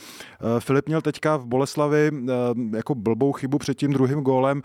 Filip 0.59 0.87
měl 0.87 1.03
teďka 1.03 1.37
v 1.37 1.47
Boleslavi 1.47 2.11
jako 2.75 2.95
blbou 2.95 3.33
chybu 3.33 3.59
před 3.59 3.75
tím 3.75 3.93
druhým 3.93 4.21
gólem. 4.21 4.63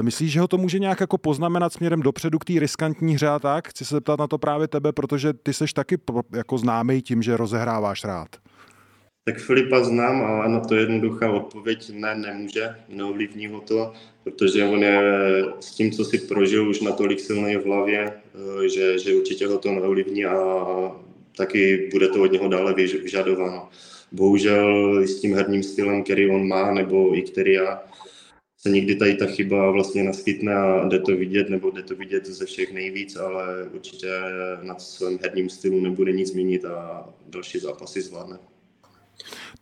Myslíš, 0.00 0.32
že 0.32 0.40
ho 0.40 0.48
to 0.48 0.58
může 0.58 0.78
nějak 0.78 1.00
jako 1.00 1.18
poznamenat 1.18 1.72
směrem 1.72 2.02
dopředu 2.02 2.38
k 2.38 2.44
té 2.44 2.52
riskantní 2.52 3.14
hře 3.14 3.28
a 3.28 3.38
tak? 3.38 3.68
Chci 3.68 3.84
se 3.84 3.94
zeptat 3.94 4.18
na 4.18 4.26
to 4.26 4.38
právě 4.38 4.68
tebe, 4.68 4.92
protože 4.92 5.32
ty 5.32 5.52
seš 5.52 5.72
taky 5.72 5.98
jako 6.32 6.58
známý 6.58 7.02
tím, 7.02 7.22
že 7.22 7.36
rozehráváš 7.36 8.04
rád. 8.04 8.41
Tak 9.24 9.38
Filipa 9.38 9.84
znám 9.84 10.22
a 10.22 10.48
na 10.48 10.60
to 10.60 10.74
jednoduchá 10.74 11.30
odpověď 11.30 11.90
ne, 11.94 12.14
nemůže, 12.14 12.76
neovlivní 12.88 13.46
ho 13.46 13.60
to, 13.60 13.92
protože 14.24 14.64
on 14.64 14.82
je 14.82 15.00
s 15.60 15.70
tím, 15.70 15.92
co 15.92 16.04
si 16.04 16.18
prožil, 16.18 16.68
už 16.68 16.80
natolik 16.80 17.20
silný 17.20 17.56
v 17.56 17.64
hlavě, 17.64 18.12
eh, 18.12 18.68
že, 18.68 18.98
že 18.98 19.14
určitě 19.14 19.46
ho 19.46 19.58
to 19.58 19.72
neovlivní 19.72 20.24
a 20.24 20.36
taky 21.36 21.88
bude 21.92 22.08
to 22.08 22.22
od 22.22 22.32
něho 22.32 22.48
dále 22.48 22.74
vyžadováno. 22.74 23.68
Bohužel 24.12 24.98
s 25.02 25.20
tím 25.20 25.34
herním 25.34 25.62
stylem, 25.62 26.04
který 26.04 26.30
on 26.30 26.48
má, 26.48 26.74
nebo 26.74 27.16
i 27.18 27.22
který 27.22 27.52
já, 27.52 27.82
se 28.58 28.70
někdy 28.70 28.96
tady 28.96 29.14
ta 29.14 29.26
chyba 29.26 29.70
vlastně 29.70 30.02
naskytne 30.02 30.54
a 30.54 30.88
jde 30.88 30.98
to 30.98 31.16
vidět, 31.16 31.48
nebo 31.48 31.70
jde 31.70 31.82
to 31.82 31.96
vidět 31.96 32.26
ze 32.26 32.46
všech 32.46 32.72
nejvíc, 32.72 33.16
ale 33.16 33.68
určitě 33.74 34.10
na 34.62 34.78
svém 34.78 35.18
herním 35.22 35.48
stylu 35.48 35.80
nebude 35.80 36.12
nic 36.12 36.28
změnit 36.28 36.64
a 36.64 37.08
další 37.28 37.58
zápasy 37.58 38.02
zvládne. 38.02 38.51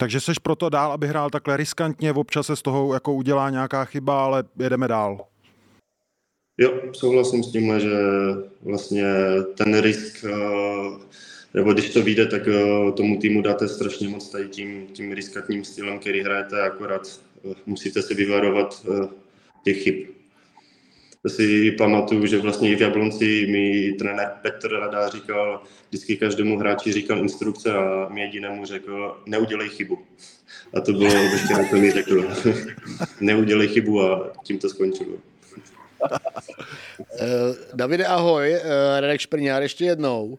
Takže 0.00 0.20
seš 0.20 0.38
proto 0.38 0.68
dál, 0.68 0.92
aby 0.92 1.06
hrál 1.06 1.30
takhle 1.30 1.56
riskantně, 1.56 2.12
občas 2.12 2.46
se 2.46 2.56
z 2.56 2.62
toho 2.62 2.94
jako 2.94 3.14
udělá 3.14 3.50
nějaká 3.50 3.84
chyba, 3.84 4.24
ale 4.24 4.44
jedeme 4.58 4.88
dál. 4.88 5.26
Jo, 6.58 6.80
souhlasím 6.92 7.42
s 7.42 7.52
tím, 7.52 7.80
že 7.80 7.90
vlastně 8.62 9.04
ten 9.56 9.80
risk, 9.80 10.24
eh, 10.24 10.98
nebo 11.54 11.72
když 11.72 11.90
to 11.90 12.02
vyjde, 12.02 12.26
tak 12.26 12.48
eh, 12.48 12.92
tomu 12.92 13.18
týmu 13.18 13.42
dáte 13.42 13.68
strašně 13.68 14.08
moc 14.08 14.30
tady 14.30 14.48
tím, 14.48 14.86
tím 14.86 15.12
riskantním 15.12 15.64
stylem, 15.64 15.98
který 15.98 16.22
hrajete, 16.22 16.62
akorát 16.62 17.20
eh, 17.50 17.54
musíte 17.66 18.02
se 18.02 18.14
vyvarovat 18.14 18.86
těch 19.64 19.82
chyb 19.82 20.19
si 21.28 21.72
pamatuju, 21.72 22.26
že 22.26 22.38
vlastně 22.38 22.70
i 22.70 22.76
v 22.76 22.80
Jablonci 22.80 23.46
mi 23.46 23.92
trenér 23.92 24.32
Petr 24.42 24.72
Rada 24.72 25.08
říkal, 25.08 25.62
vždycky 25.88 26.16
každému 26.16 26.58
hráči 26.58 26.92
říkal 26.92 27.18
instrukce 27.18 27.72
a 27.72 28.08
mi 28.08 28.20
jedinému 28.20 28.64
řekl, 28.66 29.22
neudělej 29.26 29.68
chybu. 29.68 29.98
A 30.74 30.80
to 30.80 30.92
bylo 30.92 31.14
veškeré, 31.14 31.68
co 31.68 31.76
mi 31.76 31.90
řekl. 31.90 32.28
neudělej 33.20 33.68
chybu 33.68 34.02
a 34.02 34.32
tím 34.44 34.58
to 34.58 34.68
skončilo. 34.68 35.12
Uh, 36.00 37.56
Davide, 37.74 38.06
ahoj, 38.06 38.50
uh, 38.52 39.00
Radek 39.00 39.20
Šprňár 39.20 39.62
ještě 39.62 39.84
jednou. 39.84 40.38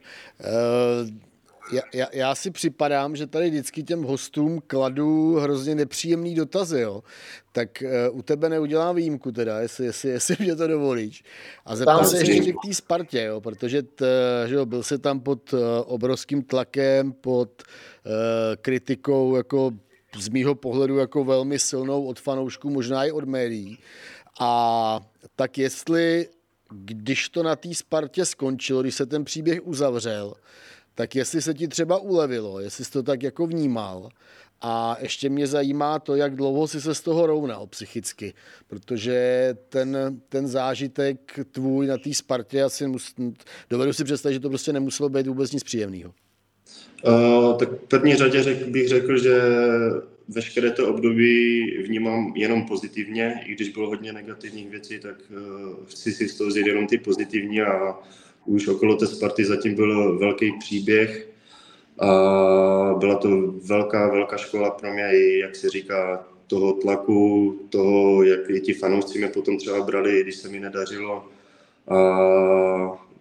Já, 1.72 1.82
já, 1.94 2.08
já 2.14 2.36
si 2.36 2.52
připadám, 2.52 3.16
že 3.16 3.28
tady 3.28 3.50
vždycky 3.50 3.84
těm 3.84 4.04
hostům 4.04 4.62
kladu 4.68 5.36
hrozně 5.36 5.76
nepříjemný 5.76 6.36
dotazy, 6.36 6.82
jo. 6.82 7.04
Tak 7.52 7.84
uh, 8.12 8.18
u 8.18 8.22
tebe 8.22 8.50
neudělám 8.50 8.96
výjimku 8.96 9.32
teda, 9.32 9.60
jestli, 9.60 9.86
jestli, 9.86 10.10
jestli 10.10 10.36
mě 10.40 10.56
to 10.56 10.68
dovolíš. 10.68 11.24
A 11.66 11.76
zeptám 11.76 12.06
se 12.06 12.18
ještě 12.18 12.54
k 12.54 12.68
té 12.68 12.74
Spartě, 12.74 13.22
jo, 13.22 13.42
protože 13.42 13.84
t, 13.84 14.06
že 14.48 14.56
jo, 14.56 14.66
byl 14.66 14.84
se 14.84 14.98
tam 14.98 15.20
pod 15.20 15.54
uh, 15.54 15.60
obrovským 15.86 16.44
tlakem, 16.44 17.14
pod 17.14 17.64
uh, 18.06 18.12
kritikou 18.62 19.36
jako 19.36 19.72
z 20.20 20.30
mýho 20.30 20.56
pohledu 20.56 20.98
jako 20.98 21.24
velmi 21.24 21.60
silnou 21.60 22.06
od 22.06 22.20
fanoušků, 22.20 22.70
možná 22.70 23.06
i 23.06 23.12
od 23.12 23.24
médií. 23.24 23.78
A 24.40 25.02
tak 25.36 25.58
jestli, 25.58 26.28
když 26.72 27.30
to 27.30 27.44
na 27.44 27.56
té 27.56 27.74
Spartě 27.74 28.26
skončilo, 28.26 28.82
když 28.82 28.96
se 28.96 29.06
ten 29.06 29.26
příběh 29.26 29.60
uzavřel, 29.64 30.34
tak 30.96 31.16
jestli 31.16 31.42
se 31.42 31.54
ti 31.54 31.68
třeba 31.68 31.98
ulevilo, 31.98 32.60
jestli 32.60 32.86
jsi 32.86 32.92
to 32.92 33.04
tak 33.04 33.24
jako 33.24 33.48
vnímal 33.48 34.10
a 34.62 34.98
ještě 35.02 35.30
mě 35.30 35.48
zajímá 35.48 36.00
to, 36.00 36.16
jak 36.16 36.36
dlouho 36.36 36.68
jsi 36.68 36.82
se 36.82 36.96
z 36.96 37.02
toho 37.02 37.26
rovnal 37.26 37.68
psychicky, 37.68 38.34
protože 38.68 39.50
ten, 39.70 40.22
ten 40.30 40.48
zážitek 40.48 41.40
tvůj 41.52 41.88
na 41.88 41.98
té 41.98 42.14
Spartě 42.14 42.64
asi 42.64 42.88
mus, 42.88 43.16
dovedu 43.70 43.94
si 43.94 44.04
představit, 44.04 44.34
že 44.34 44.40
to 44.40 44.50
prostě 44.50 44.74
nemuselo 44.74 45.10
být 45.10 45.28
vůbec 45.28 45.52
nic 45.52 45.64
příjemného. 45.64 46.14
Uh, 47.08 47.58
tak 47.58 47.70
v 47.70 47.88
první 47.88 48.16
řadě 48.16 48.44
řek, 48.44 48.68
bych 48.68 48.88
řekl, 48.88 49.18
že 49.18 49.42
veškeré 50.28 50.72
to 50.72 50.88
období 50.88 51.62
vnímám 51.84 52.34
jenom 52.36 52.66
pozitivně, 52.66 53.42
i 53.46 53.56
když 53.56 53.70
bylo 53.70 53.88
hodně 53.88 54.14
negativních 54.14 54.70
věcí, 54.70 55.00
tak 55.00 55.16
uh, 55.30 55.86
chci 55.86 56.12
si 56.12 56.30
z 56.30 56.38
toho 56.38 56.48
vzít 56.48 56.68
jenom 56.68 56.88
ty 56.88 56.98
pozitivní 56.98 57.62
a 57.62 58.00
už 58.46 58.68
okolo 58.68 58.96
té 58.96 59.08
Sparty 59.08 59.46
zatím 59.46 59.76
byl 59.76 60.18
velký 60.18 60.52
příběh 60.60 61.28
a 62.00 62.10
byla 62.98 63.16
to 63.16 63.54
velká, 63.66 64.08
velká 64.08 64.38
škola 64.38 64.72
pro 64.72 64.94
mě, 64.94 65.10
i 65.14 65.40
jak 65.40 65.56
se 65.56 65.70
říká, 65.70 66.26
toho 66.48 66.74
tlaku, 66.74 67.60
toho, 67.70 68.24
jak 68.24 68.50
i 68.50 68.62
ti 68.62 68.74
fanoušci 68.74 69.18
mě 69.18 69.28
potom 69.28 69.58
třeba 69.58 69.82
brali, 69.82 70.24
když 70.24 70.36
se 70.36 70.50
mi 70.50 70.60
nedařilo. 70.60 71.26
A 71.88 71.98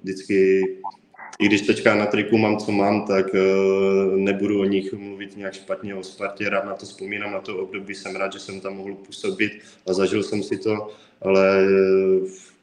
vždycky, 0.03 0.61
i 1.39 1.47
když 1.47 1.63
teďka 1.63 1.95
na 1.95 2.07
triku 2.07 2.39
mám, 2.39 2.57
co 2.57 2.73
mám, 2.73 3.07
tak 3.07 3.27
uh, 3.35 4.17
nebudu 4.17 4.61
o 4.61 4.65
nich 4.65 4.93
mluvit 4.93 5.37
nějak 5.37 5.55
špatně 5.55 5.95
o 5.95 6.03
Spartě, 6.03 6.49
rád 6.49 6.65
na 6.65 6.75
to 6.75 6.87
vzpomínám, 6.87 7.33
na 7.33 7.41
to 7.41 7.59
období, 7.59 7.95
jsem 7.95 8.17
rád, 8.17 8.33
že 8.33 8.39
jsem 8.39 8.61
tam 8.61 8.77
mohl 8.77 8.95
působit 8.95 9.53
a 9.87 9.93
zažil 9.93 10.23
jsem 10.23 10.43
si 10.43 10.59
to, 10.59 10.91
ale 11.23 11.67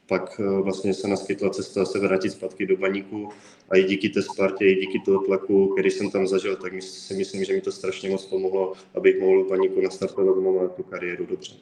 pak 0.08 0.40
eh, 0.40 0.62
vlastně 0.62 0.94
se 0.94 1.08
naskytla 1.08 1.50
cesta 1.50 1.84
se 1.84 1.98
vrátit 1.98 2.30
zpátky 2.30 2.66
do 2.66 2.76
baníku 2.76 3.28
a 3.70 3.76
i 3.76 3.84
díky 3.84 4.08
té 4.08 4.22
Spartě, 4.22 4.64
i 4.64 4.74
díky 4.74 5.00
toho 5.04 5.18
tlaku, 5.24 5.68
který 5.68 5.90
jsem 5.90 6.10
tam 6.10 6.26
zažil, 6.26 6.56
tak 6.56 6.72
si 6.82 7.14
myslím, 7.14 7.44
že 7.44 7.52
mi 7.52 7.60
to 7.60 7.72
strašně 7.72 8.10
moc 8.10 8.24
pomohlo, 8.24 8.72
abych 8.94 9.20
mohl 9.20 9.44
v 9.44 9.48
baníku 9.48 9.80
nastartovat 9.80 10.36
znovu 10.36 10.68
tu 10.76 10.82
kariéru 10.82 11.26
dobře. 11.26 11.52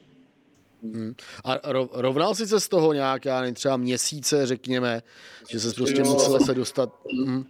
Hmm. 0.83 1.13
A 1.43 1.59
rovnal 1.93 2.35
si 2.35 2.47
se 2.47 2.59
z 2.59 2.67
toho 2.67 2.93
nějak, 2.93 3.25
já 3.25 3.39
nevím, 3.41 3.55
třeba 3.55 3.77
měsíce, 3.77 4.45
řekněme, 4.45 5.01
že 5.49 5.59
se 5.59 5.73
prostě 5.73 6.01
jo. 6.01 6.13
musel 6.13 6.39
se 6.39 6.53
dostat... 6.53 6.93
Hmm. 7.25 7.45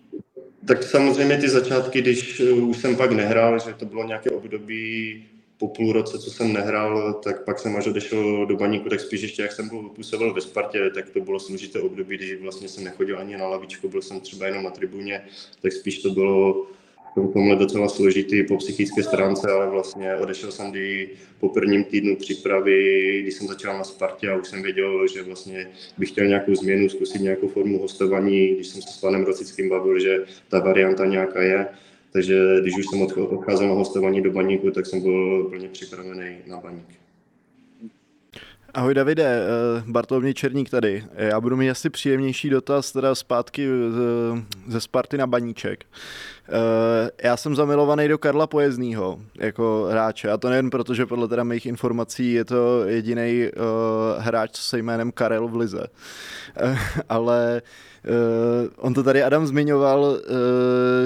Tak 0.68 0.84
samozřejmě 0.84 1.38
ty 1.38 1.50
začátky, 1.50 2.02
když 2.02 2.40
eh, 2.40 2.52
už 2.52 2.78
jsem 2.78 2.96
pak 2.96 3.12
nehrál, 3.12 3.60
že 3.60 3.74
to 3.74 3.86
bylo 3.86 4.04
nějaké 4.04 4.30
období 4.30 5.26
po 5.58 5.68
půl 5.68 5.94
roce, 5.94 6.20
co 6.20 6.32
jsem 6.32 6.54
nehrál, 6.54 7.14
tak 7.14 7.44
pak 7.44 7.60
jsem 7.60 7.76
až 7.76 7.88
odešel 7.88 8.46
do 8.46 8.56
baníku, 8.56 8.90
tak 8.90 9.00
spíš 9.00 9.22
ještě 9.22 9.42
jak 9.42 9.52
jsem 9.52 9.70
byl, 9.70 9.90
působil 9.90 10.34
ve 10.34 10.42
Spartě, 10.42 10.90
tak 10.96 11.10
to 11.10 11.20
bylo 11.20 11.40
složité 11.40 11.80
období, 11.80 12.18
kdy 12.18 12.36
vlastně 12.36 12.68
jsem 12.68 12.84
nechodil 12.84 13.20
ani 13.20 13.38
na 13.38 13.48
lavičku, 13.48 13.90
byl 13.90 14.02
jsem 14.02 14.20
třeba 14.20 14.46
jenom 14.46 14.64
na 14.64 14.70
tribuně, 14.70 15.22
tak 15.62 15.74
spíš 15.74 16.02
to 16.02 16.10
bylo 16.10 16.68
tomhle 17.34 17.56
docela 17.56 17.90
složitý 17.90 18.44
po 18.44 18.58
psychické 18.58 19.04
stránce, 19.04 19.52
ale 19.52 19.70
vlastně 19.70 20.16
odešel 20.16 20.52
jsem 20.52 20.72
kdy 20.72 21.10
po 21.40 21.50
prvním 21.50 21.84
týdnu 21.84 22.16
přípravy, 22.16 23.20
když 23.22 23.34
jsem 23.34 23.48
začal 23.48 23.78
na 23.78 23.84
Spartě 23.84 24.30
a 24.30 24.36
už 24.36 24.48
jsem 24.48 24.62
věděl, 24.64 25.08
že 25.08 25.24
vlastně 25.24 25.68
bych 25.98 26.10
chtěl 26.10 26.28
nějakou 26.28 26.56
změnu, 26.56 26.90
zkusit 26.90 27.22
nějakou 27.22 27.48
formu 27.48 27.80
hostování, 27.80 28.48
když 28.48 28.68
jsem 28.68 28.82
se 28.82 28.90
s 28.90 28.98
panem 28.98 29.24
Rosickým 29.24 29.70
bavil, 29.70 30.00
že 30.00 30.18
ta 30.50 30.60
varianta 30.60 31.06
nějaká 31.06 31.42
je, 31.42 31.68
takže 32.18 32.62
když 32.62 32.78
už 32.78 32.86
jsem 32.86 33.02
odcházel 33.02 33.68
na 33.68 33.74
hostování 33.74 34.22
do 34.22 34.32
baníku, 34.32 34.72
tak 34.72 34.86
jsem 34.86 35.02
byl 35.02 35.44
plně 35.44 35.70
připravený 35.70 36.38
na 36.48 36.58
baník. 36.58 37.07
Ahoj 38.74 38.94
Davide, 38.94 39.24
eh, 39.24 39.84
Bartoloměj 39.88 40.34
Černík 40.34 40.70
tady. 40.70 41.06
Já 41.16 41.42
budu 41.42 41.58
mít 41.58 41.70
asi 41.70 41.90
příjemnější 41.90 42.50
dotaz 42.50 42.92
teda 42.92 43.16
zpátky 43.16 43.70
ze 44.68 44.82
Sparty 44.82 45.18
na 45.18 45.28
Baníček. 45.28 45.86
Eh, 46.50 47.12
já 47.24 47.38
jsem 47.38 47.56
zamilovaný 47.56 48.08
do 48.08 48.18
Karla 48.18 48.48
Pojezdního 48.48 49.20
jako 49.40 49.88
hráče 49.92 50.32
a 50.32 50.38
to 50.38 50.50
nejen 50.50 50.70
proto, 50.70 50.94
že 50.94 51.06
podle 51.06 51.28
teda 51.28 51.44
mých 51.44 51.66
informací 51.66 52.34
je 52.34 52.46
to 52.46 52.84
jediný 52.86 53.50
hráč 54.18 54.56
se 54.56 54.78
jménem 54.78 55.12
Karel 55.12 55.48
v 55.48 55.56
Lize. 55.56 55.88
Ale 57.10 57.62
on 58.78 58.94
to 58.94 59.04
tady 59.04 59.24
Adam 59.24 59.48
zmiňoval, 59.48 60.20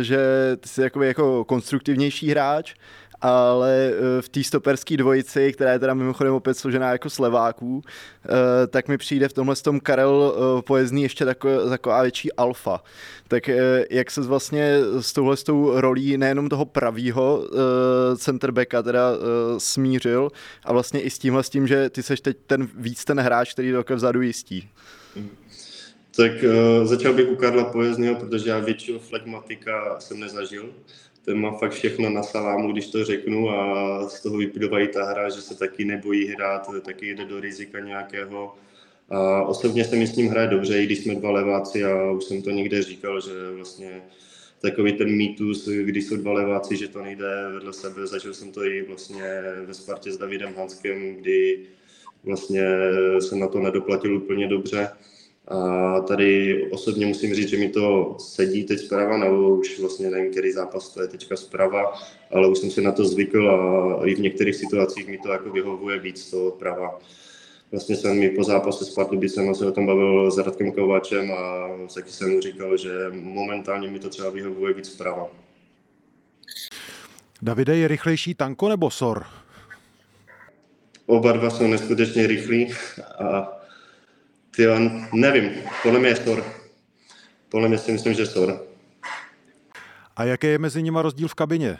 že 0.01 0.20
ty 0.59 0.70
jsi 0.70 0.82
jako 1.01 1.45
konstruktivnější 1.45 2.30
hráč, 2.30 2.74
ale 3.22 3.91
v 4.22 4.30
té 4.30 4.43
stoperské 4.43 4.97
dvojici, 4.97 5.53
která 5.53 5.72
je 5.72 5.80
teda 5.80 5.93
mimochodem 5.93 6.34
opět 6.34 6.57
složená 6.57 6.91
jako 6.91 7.09
sleváků, 7.09 7.82
tak 8.69 8.88
mi 8.88 8.97
přijde 8.97 9.28
v 9.28 9.34
tomhle 9.34 9.55
tom 9.55 9.80
Karel 9.80 10.36
Pojezdný 10.67 11.03
ještě 11.03 11.26
taková 11.69 12.01
větší 12.01 12.34
alfa. 12.34 12.84
Tak 13.28 13.49
jak 13.89 14.11
se 14.11 14.22
vlastně 14.22 14.78
s 14.99 15.13
touhle 15.13 15.38
s 15.38 15.43
tou 15.43 15.80
rolí 15.80 16.17
nejenom 16.17 16.49
toho 16.49 16.65
pravýho 16.65 17.43
centerbacka 18.17 18.84
teda 18.84 19.11
smířil 19.57 20.30
a 20.63 20.74
vlastně 20.74 21.01
i 21.01 21.09
s 21.09 21.19
tímhle 21.19 21.43
s 21.43 21.49
tím, 21.49 21.67
že 21.67 21.89
ty 21.89 22.03
seš 22.03 22.22
teď 22.22 22.38
ten 22.47 22.67
víc 22.76 23.05
ten 23.05 23.19
hráč, 23.19 23.53
který 23.53 23.74
to 23.88 23.95
vzadu 23.95 24.22
jistí. 24.22 24.69
Tak 26.15 26.32
uh, 26.43 26.88
začal 26.88 27.13
bych 27.13 27.30
u 27.30 27.36
Karla 27.36 27.63
Pojezdného, 27.63 28.15
protože 28.15 28.49
já 28.49 28.59
většího 28.59 28.99
flegmatika 28.99 29.99
jsem 29.99 30.19
nezažil. 30.19 30.69
Ten 31.26 31.38
má 31.38 31.51
fakt 31.51 31.72
všechno 31.72 32.09
na 32.09 32.24
salámu, 32.24 32.72
když 32.72 32.88
to 32.88 33.05
řeknu 33.05 33.49
a 33.49 34.09
z 34.09 34.22
toho 34.22 34.38
vyplývá 34.38 34.80
i 34.80 34.88
ta 34.88 35.05
hra, 35.05 35.30
že 35.30 35.41
se 35.41 35.57
taky 35.57 35.86
nebojí 35.86 36.28
hrát, 36.28 36.69
taky 36.86 37.09
jde 37.15 37.26
do 37.26 37.39
rizika 37.39 37.80
nějakého. 37.80 38.55
A 39.09 39.43
osobně 39.43 39.86
se 39.86 39.95
mi 39.95 40.07
s 40.07 40.15
ním 40.15 40.28
hraje 40.28 40.47
dobře, 40.47 40.82
i 40.82 40.86
když 40.86 40.99
jsme 40.99 41.15
dva 41.15 41.32
leváci 41.32 41.84
a 41.84 42.11
už 42.11 42.24
jsem 42.24 42.41
to 42.41 42.49
někde 42.49 42.84
říkal, 42.84 43.22
že 43.22 43.32
vlastně 43.55 44.01
takový 44.61 44.93
ten 44.93 45.17
mýtus, 45.17 45.67
když 45.67 46.05
jsou 46.05 46.15
dva 46.15 46.34
leváci, 46.34 46.78
že 46.78 46.88
to 46.88 47.01
nejde 47.01 47.49
vedle 47.53 47.74
sebe. 47.74 48.07
Zažil 48.07 48.34
jsem 48.34 48.51
to 48.51 48.65
i 48.65 48.82
vlastně 48.82 49.24
ve 49.65 49.74
Spartě 49.74 50.11
s 50.11 50.17
Davidem 50.17 50.53
Hanskem, 50.57 51.15
kdy 51.15 51.59
vlastně 52.24 52.63
jsem 53.19 53.39
na 53.39 53.47
to 53.47 53.59
nedoplatil 53.59 54.17
úplně 54.17 54.47
dobře. 54.47 54.89
A 55.48 56.00
tady 56.02 56.64
osobně 56.72 57.06
musím 57.06 57.36
říct, 57.36 57.50
že 57.50 57.58
mi 57.58 57.70
to 57.70 58.16
sedí 58.20 58.64
teď 58.64 58.80
zprava, 58.80 59.18
nebo 59.18 59.50
už 59.50 59.80
vlastně 59.80 60.10
nevím, 60.10 60.32
který 60.32 60.52
zápas 60.52 60.89
to 60.89 61.02
je 61.02 61.08
teďka 61.08 61.36
zprava, 61.36 61.94
ale 62.32 62.48
už 62.48 62.58
jsem 62.58 62.72
si 62.72 62.82
na 62.82 62.92
to 62.92 63.06
zvykl 63.06 63.50
a 63.50 64.06
i 64.06 64.16
v 64.16 64.20
některých 64.20 64.56
situacích 64.56 65.08
mi 65.08 65.18
to 65.18 65.32
jako 65.32 65.50
vyhovuje 65.50 66.00
víc 66.00 66.32
to 66.32 66.56
prava. 66.60 67.00
Vlastně 67.72 67.96
jsem 67.96 68.20
mi 68.20 68.30
po 68.30 68.44
zápase 68.44 68.86
s 68.86 68.89
Pardubicem 68.89 69.56
se 69.56 69.66
o 69.66 69.72
tom 69.72 69.86
bavil 69.86 70.32
s 70.32 70.38
Radkem 70.38 70.72
Kováčem 70.72 71.32
a 71.32 71.70
taky 71.96 72.10
jsem 72.10 72.32
mu 72.32 72.42
říkal, 72.42 72.78
že 72.78 72.89
momentálně 73.12 73.89
mi 73.89 74.00
to 74.00 74.10
třeba 74.10 74.30
vyhovuje 74.30 74.74
víc 74.74 74.92
zprava. 74.92 75.28
Davide, 77.42 77.78
je 77.78 77.88
rychlejší 77.88 78.36
tanko 78.36 78.70
nebo 78.70 78.89
sor? 78.89 79.26
Oba 81.06 81.32
dva 81.32 81.50
jsou 81.50 81.68
neskutečně 81.68 82.28
rychlí 82.28 82.74
a 83.20 83.61
ty 84.56 84.68
nevím, 85.14 85.52
podle 85.84 85.99
mě 85.99 86.10
je 86.10 86.16
Sor. 86.16 86.43
Podle 87.49 87.68
mě 87.68 87.78
si 87.78 87.91
myslím, 87.91 88.14
že 88.14 88.26
Sor. 88.26 88.66
A 90.16 90.24
jaký 90.24 90.47
je 90.47 90.58
mezi 90.58 90.84
nimi 90.84 90.99
rozdíl 91.02 91.28
v 91.28 91.34
kabině? 91.34 91.78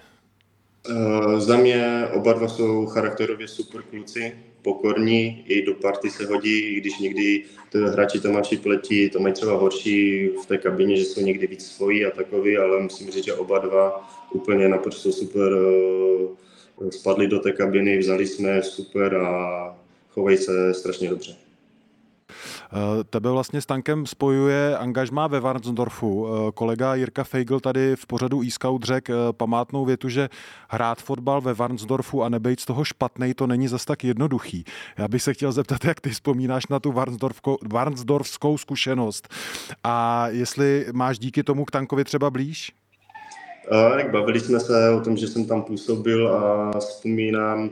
Uh, 0.90 1.40
za 1.40 1.58
mě 1.58 2.08
oba 2.14 2.34
dva 2.34 2.48
jsou 2.48 2.86
charakterově 2.86 3.48
super 3.48 3.82
kluci, 3.82 4.36
pokorní, 4.62 5.46
i 5.48 5.66
do 5.66 5.74
party 5.74 6.10
se 6.10 6.26
hodí, 6.26 6.60
i 6.60 6.80
když 6.80 7.00
někdy 7.00 7.44
to 7.72 7.78
hráči 7.78 8.20
to 8.20 8.32
mají 8.32 8.58
pletí, 8.64 9.10
to 9.10 9.20
mají 9.20 9.34
třeba 9.34 9.58
horší 9.58 10.28
v 10.28 10.46
té 10.46 10.58
kabině, 10.58 10.98
že 10.98 11.04
jsou 11.04 11.22
někdy 11.22 11.48
víc 11.48 11.68
svojí 11.68 12.06
a 12.06 12.12
takový, 12.12 12.58
ale 12.58 12.80
musím 12.80 13.12
říct, 13.12 13.26
že 13.26 13.34
oba 13.34 13.60
dva 13.60 14.10
úplně 14.34 14.70
naprosto 14.70 15.12
super 15.12 15.54
uh, 15.54 16.90
spadli 16.90 17.28
do 17.28 17.40
té 17.40 17.52
kabiny, 17.52 17.98
vzali 17.98 18.28
jsme 18.28 18.64
super 18.64 19.16
a 19.16 19.78
chovají 20.10 20.38
se 20.38 20.74
strašně 20.74 21.10
dobře. 21.10 21.36
Eh, 22.74 23.04
tebe 23.04 23.30
vlastně 23.30 23.62
s 23.62 23.66
tankem 23.66 24.06
spojuje 24.06 24.78
angažmá 24.78 25.28
ve 25.28 25.40
Varnsdorfu. 25.40 26.28
Eh, 26.28 26.52
kolega 26.52 26.96
Jirka 26.96 27.24
Feigl 27.24 27.60
tady 27.60 27.96
v 27.96 28.06
pořadu 28.06 28.44
e-scout 28.44 28.84
řekl 28.84 29.14
eh, 29.14 29.34
památnou 29.34 29.86
větu, 29.86 30.10
že 30.10 30.30
hrát 30.70 31.02
fotbal 31.02 31.42
ve 31.42 31.54
Varnsdorfu 31.54 32.24
a 32.24 32.30
nebejt 32.30 32.60
z 32.60 32.66
toho 32.66 32.84
špatný, 32.84 33.34
to 33.34 33.48
není 33.48 33.68
zas 33.68 33.86
tak 33.86 34.04
jednoduchý. 34.04 34.66
Já 34.98 35.08
bych 35.08 35.24
se 35.24 35.34
chtěl 35.34 35.52
zeptat, 35.52 35.86
jak 35.86 36.02
ty 36.02 36.10
vzpomínáš 36.10 36.68
na 36.68 36.80
tu 36.80 36.94
Varnsdorfskou 37.72 38.58
zkušenost 38.58 39.30
a 39.84 40.28
jestli 40.28 40.86
máš 40.94 41.20
díky 41.20 41.44
tomu 41.44 41.66
k 41.66 41.72
tankovi 41.72 42.04
třeba 42.04 42.30
blíž? 42.30 42.72
Tak 43.70 44.12
bavili 44.12 44.40
jsme 44.40 44.60
se 44.60 44.90
o 44.90 45.02
tom, 45.02 45.18
že 45.18 45.28
jsem 45.28 45.46
tam 45.46 45.62
působil 45.62 46.34
a 46.36 46.72
vzpomínám, 46.80 47.70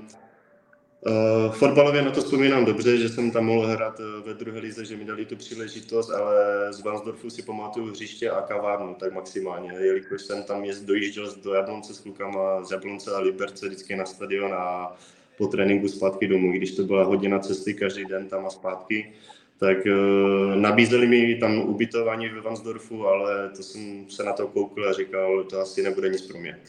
Uh, 1.06 1.52
fotbalově 1.52 2.02
na 2.02 2.12
to 2.12 2.22
vzpomínám 2.22 2.66
dobře, 2.66 2.98
že 2.98 3.10
jsem 3.10 3.32
tam 3.32 3.46
mohl 3.46 3.68
hrát 3.68 4.00
eh, 4.00 4.28
ve 4.28 4.34
druhé 4.34 4.60
lize, 4.60 4.86
že 4.86 4.98
mi 4.98 5.06
dali 5.06 5.26
tu 5.26 5.36
příležitost, 5.36 6.10
ale 6.10 6.68
z 6.74 6.82
Vansdorfu 6.82 7.30
si 7.30 7.42
pamatuju 7.42 7.92
hřiště 7.92 8.30
a 8.30 8.42
kavárnu, 8.42 8.96
tak 9.00 9.14
maximálně, 9.14 9.72
jelikož 9.72 10.22
jsem 10.22 10.44
tam 10.44 10.64
jest, 10.64 10.86
dojížděl 10.86 11.36
do 11.44 11.54
Jablonce 11.54 11.94
s 11.94 12.00
klukama 12.00 12.64
z 12.64 12.72
Jablonce 12.72 13.12
a 13.12 13.20
Liberce 13.20 13.68
vždycky 13.68 13.96
na 13.96 14.06
stadion 14.06 14.54
a 14.54 14.96
po 15.38 15.48
tréninku 15.48 15.88
zpátky 15.88 16.28
domů, 16.28 16.52
když 16.52 16.76
to 16.76 16.84
byla 16.84 17.04
hodina 17.04 17.40
cesty 17.40 17.74
každý 17.74 18.06
den 18.06 18.28
tam 18.28 18.46
a 18.46 18.50
zpátky, 18.50 19.12
tak 19.60 19.78
uh, 19.86 20.56
nabízeli 20.56 21.08
mi 21.08 21.36
tam 21.36 21.58
ubytování 21.58 22.30
ve 22.30 22.42
Vansdorfu, 22.42 23.08
ale 23.08 23.50
to 23.50 23.64
jsem 23.64 24.06
se 24.10 24.24
na 24.24 24.34
to 24.34 24.48
koukl 24.48 24.90
a 24.90 24.94
říkal, 24.94 25.44
to 25.44 25.60
asi 25.60 25.84
nebude 25.84 26.10
nic 26.10 26.22
pro 26.22 26.40
mě. 26.40 26.60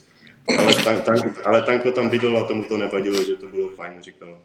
Ale, 0.58 0.74
tank, 0.74 1.04
tank, 1.04 1.46
ale 1.46 1.62
Tanko 1.62 1.92
tam 1.92 2.08
bydlel 2.08 2.38
a 2.38 2.48
tomu 2.48 2.64
to 2.64 2.76
nevadilo, 2.76 3.24
že 3.24 3.36
to 3.36 3.46
bylo 3.46 3.68
fajn, 3.68 4.02
říkal. 4.02 4.38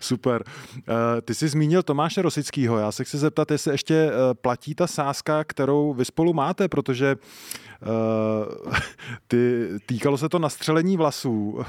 Super. 0.00 0.44
Eh, 0.78 1.20
ty 1.20 1.34
jsi 1.34 1.48
zmínil 1.48 1.82
Tomáše 1.82 2.22
Rosického. 2.22 2.78
Já 2.78 2.92
se 2.92 3.04
chci 3.04 3.18
zeptat, 3.18 3.50
jestli 3.50 3.72
ještě 3.72 3.94
eh, 3.94 4.34
platí 4.34 4.74
ta 4.74 4.86
sázka, 4.86 5.44
kterou 5.44 5.94
vy 5.94 6.04
spolu 6.04 6.32
máte, 6.32 6.68
protože 6.68 7.16
uh, 7.16 8.72
ty, 9.28 9.68
týkalo 9.86 10.18
se 10.18 10.28
to 10.28 10.38
nastřelení 10.38 10.96
vlasů. 10.96 11.60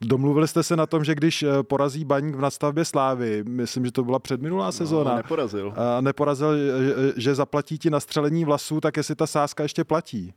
Domluvili 0.00 0.48
jste 0.48 0.62
se 0.62 0.76
na 0.76 0.86
tom, 0.86 1.04
že 1.04 1.14
když 1.14 1.44
porazí 1.62 2.04
baník 2.04 2.34
v 2.34 2.40
nadstavbě 2.40 2.84
Slávy, 2.84 3.44
myslím, 3.48 3.84
že 3.84 3.92
to 3.92 4.04
byla 4.04 4.18
předminulá 4.18 4.66
no, 4.66 4.72
sezóna. 4.72 5.10
No, 5.10 5.16
neporazil. 5.16 5.74
A 5.76 6.00
neporazil, 6.00 6.56
že, 6.56 6.94
že 7.16 7.34
zaplatí 7.34 7.78
ti 7.78 7.90
nastřelení 7.90 8.44
vlasů, 8.44 8.80
tak 8.80 8.96
jestli 8.96 9.14
ta 9.14 9.26
sázka 9.26 9.62
ještě 9.62 9.84
platí. 9.84 10.34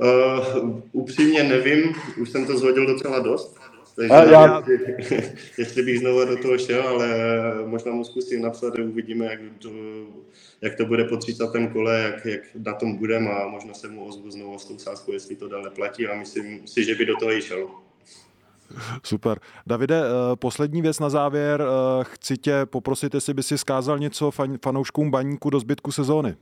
Uh, 0.00 0.80
upřímně 0.92 1.42
nevím, 1.42 1.94
už 2.20 2.30
jsem 2.30 2.46
to 2.46 2.58
zhodil 2.58 2.86
docela 2.86 3.18
dost, 3.18 3.58
takže 3.96 4.12
a 4.12 4.24
já... 4.24 4.62
jestli, 4.68 5.32
jestli 5.58 5.82
bych 5.82 5.98
znovu 5.98 6.24
do 6.24 6.36
toho 6.36 6.58
šel, 6.58 6.88
ale 6.88 7.08
možná 7.66 7.92
mu 7.92 8.04
zkusím 8.04 8.42
napsat, 8.42 8.78
uvidíme, 8.78 9.26
jak 9.26 9.40
to, 9.58 9.70
jak 10.60 10.74
to 10.76 10.86
bude 10.86 11.04
po 11.04 11.16
30. 11.16 11.44
kole, 11.72 12.00
jak, 12.00 12.26
jak 12.26 12.40
na 12.64 12.74
tom 12.74 12.96
budeme 12.96 13.30
a 13.30 13.48
možná 13.48 13.74
se 13.74 13.88
mu 13.88 14.04
ozvu 14.04 14.30
znovu 14.30 14.58
s 14.58 14.64
tou 14.64 14.78
sázkou, 14.78 15.12
jestli 15.12 15.36
to 15.36 15.48
dále 15.48 15.70
platí 15.70 16.06
a 16.06 16.18
myslím 16.18 16.66
si, 16.66 16.84
že 16.84 16.94
by 16.94 17.06
do 17.06 17.16
toho 17.16 17.32
i 17.32 17.42
šel. 17.42 17.68
Super. 19.04 19.40
Davide, 19.66 20.02
eh, 20.02 20.36
poslední 20.36 20.82
věc 20.82 20.98
na 20.98 21.10
závěr. 21.10 21.62
Eh, 21.62 22.04
chci 22.04 22.36
tě 22.36 22.52
poprosit, 22.64 23.14
jestli 23.14 23.34
by 23.34 23.42
si 23.42 23.58
zkázal 23.58 23.98
něco 23.98 24.30
fanouškům 24.64 25.10
baníku 25.10 25.50
do 25.50 25.60
zbytku 25.60 25.92
sezóny 25.92 26.36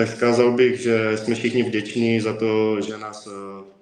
tak 0.00 0.08
zkázal 0.08 0.52
bych, 0.52 0.80
že 0.80 1.18
jsme 1.18 1.34
všichni 1.34 1.62
vděční 1.62 2.20
za 2.20 2.36
to, 2.36 2.80
že 2.80 2.98
nás 2.98 3.26
eh, 3.26 3.30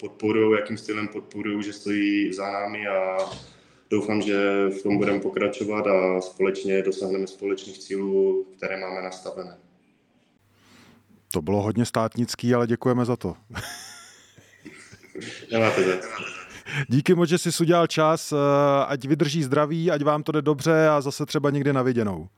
podporují, 0.00 0.60
jakým 0.60 0.78
stylem 0.78 1.08
podporují, 1.08 1.62
že 1.62 1.72
stojí 1.72 2.32
za 2.32 2.52
námi 2.52 2.86
a 2.86 3.18
doufám, 3.90 4.22
že 4.22 4.68
v 4.68 4.82
tom 4.82 4.98
budeme 4.98 5.20
pokračovat 5.20 5.86
a 5.86 6.20
společně 6.20 6.82
dosáhneme 6.82 7.26
společných 7.26 7.78
cílů, 7.78 8.46
které 8.56 8.80
máme 8.80 9.02
nastavené. 9.02 9.56
To 11.32 11.42
bylo 11.42 11.62
hodně 11.62 11.84
státnický, 11.84 12.54
ale 12.54 12.66
děkujeme 12.66 13.04
za 13.04 13.16
to. 13.16 13.34
Nemáte 15.52 15.82
za 15.82 15.96
Díky 16.88 17.14
moc, 17.14 17.28
že 17.28 17.38
jsi 17.38 17.50
udělal 17.60 17.86
čas, 17.86 18.32
eh, 18.32 18.36
ať 18.86 19.04
vydrží 19.04 19.42
zdraví, 19.42 19.90
ať 19.90 20.02
vám 20.02 20.22
to 20.22 20.32
jde 20.32 20.42
dobře 20.42 20.88
a 20.88 21.00
zase 21.00 21.26
třeba 21.26 21.50
někdy 21.50 21.72
na 21.72 21.82
viděnou. 21.82 22.28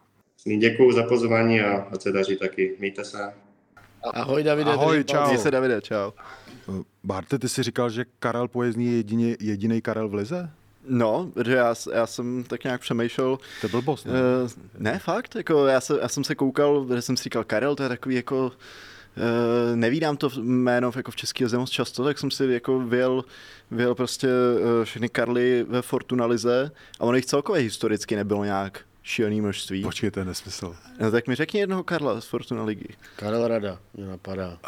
Děkuji 0.59 0.93
za 0.93 1.03
pozvání 1.03 1.61
a 1.61 1.77
ať 1.77 2.03
se 2.03 2.13
daří 2.13 2.37
taky. 2.37 2.77
Mějte 2.79 3.05
se. 3.05 3.50
Ahoj 4.03 4.43
Davide. 4.43 4.71
Ahoj, 4.71 5.05
čau. 5.05 5.27
Měj 5.27 5.39
se 5.39 5.51
Davide, 5.51 5.81
čau. 5.81 6.11
Barte, 7.05 7.39
ty 7.39 7.49
jsi 7.49 7.63
říkal, 7.63 7.91
že 7.91 8.05
Karel 8.19 8.49
Pojezdný 8.49 8.87
je 8.87 8.93
jediný, 8.93 9.37
jediný 9.41 9.83
Karel 9.83 10.09
v 10.09 10.15
Lize? 10.15 10.51
No, 10.89 11.31
protože 11.35 11.55
já, 11.55 11.75
já 11.93 12.07
jsem 12.07 12.45
tak 12.45 12.65
nějak 12.65 12.81
přemýšlel. 12.81 13.39
To 13.61 13.69
byl 13.69 13.83
boss, 13.83 14.05
ne? 14.05 14.13
Uh, 14.13 14.51
ne, 14.79 14.99
fakt, 14.99 15.37
jako 15.37 15.67
já, 15.67 15.81
se, 15.81 15.99
já 16.01 16.09
jsem 16.09 16.25
se 16.25 16.35
koukal, 16.35 16.87
že 16.95 17.03
jsem 17.03 17.17
si 17.17 17.23
říkal, 17.23 17.45
Karel, 17.45 17.77
to 17.77 17.83
je 17.83 17.89
takový 17.89 18.15
jako, 18.15 18.47
uh, 18.47 19.77
nevídám 19.77 20.17
to 20.17 20.29
jméno 20.43 20.93
jako 20.97 21.11
v 21.11 21.17
české 21.17 21.45
lize 21.45 21.59
moc 21.59 21.71
často, 21.71 22.05
tak 22.05 22.19
jsem 22.19 22.31
si 22.31 22.45
jako 22.45 22.81
vyjel, 22.81 23.25
vyjel 23.71 23.95
prostě 23.95 24.29
uh, 24.29 24.85
všechny 24.85 25.09
Karly 25.09 25.67
ve 25.69 25.83
Fortuna 25.83 26.27
Lize 26.27 26.71
a 27.01 27.05
ono 27.05 27.17
jich 27.17 27.27
celkově 27.27 27.63
historicky 27.63 28.17
nebylo 28.17 28.45
nějak 28.45 28.81
šílený 29.03 29.41
množství. 29.41 29.83
Počkej, 29.83 30.11
to 30.11 30.21
je 30.21 30.25
nesmysl. 30.25 30.77
No 31.01 31.11
tak 31.11 31.27
mi 31.27 31.35
řekni 31.35 31.61
jednoho 31.61 31.85
Karla 31.85 32.21
z 32.21 32.25
Fortuna 32.25 32.65
ligy. 32.65 32.95
Karel 33.17 33.49
Rada, 33.49 33.79
mě 33.95 34.07
napadá. 34.07 34.59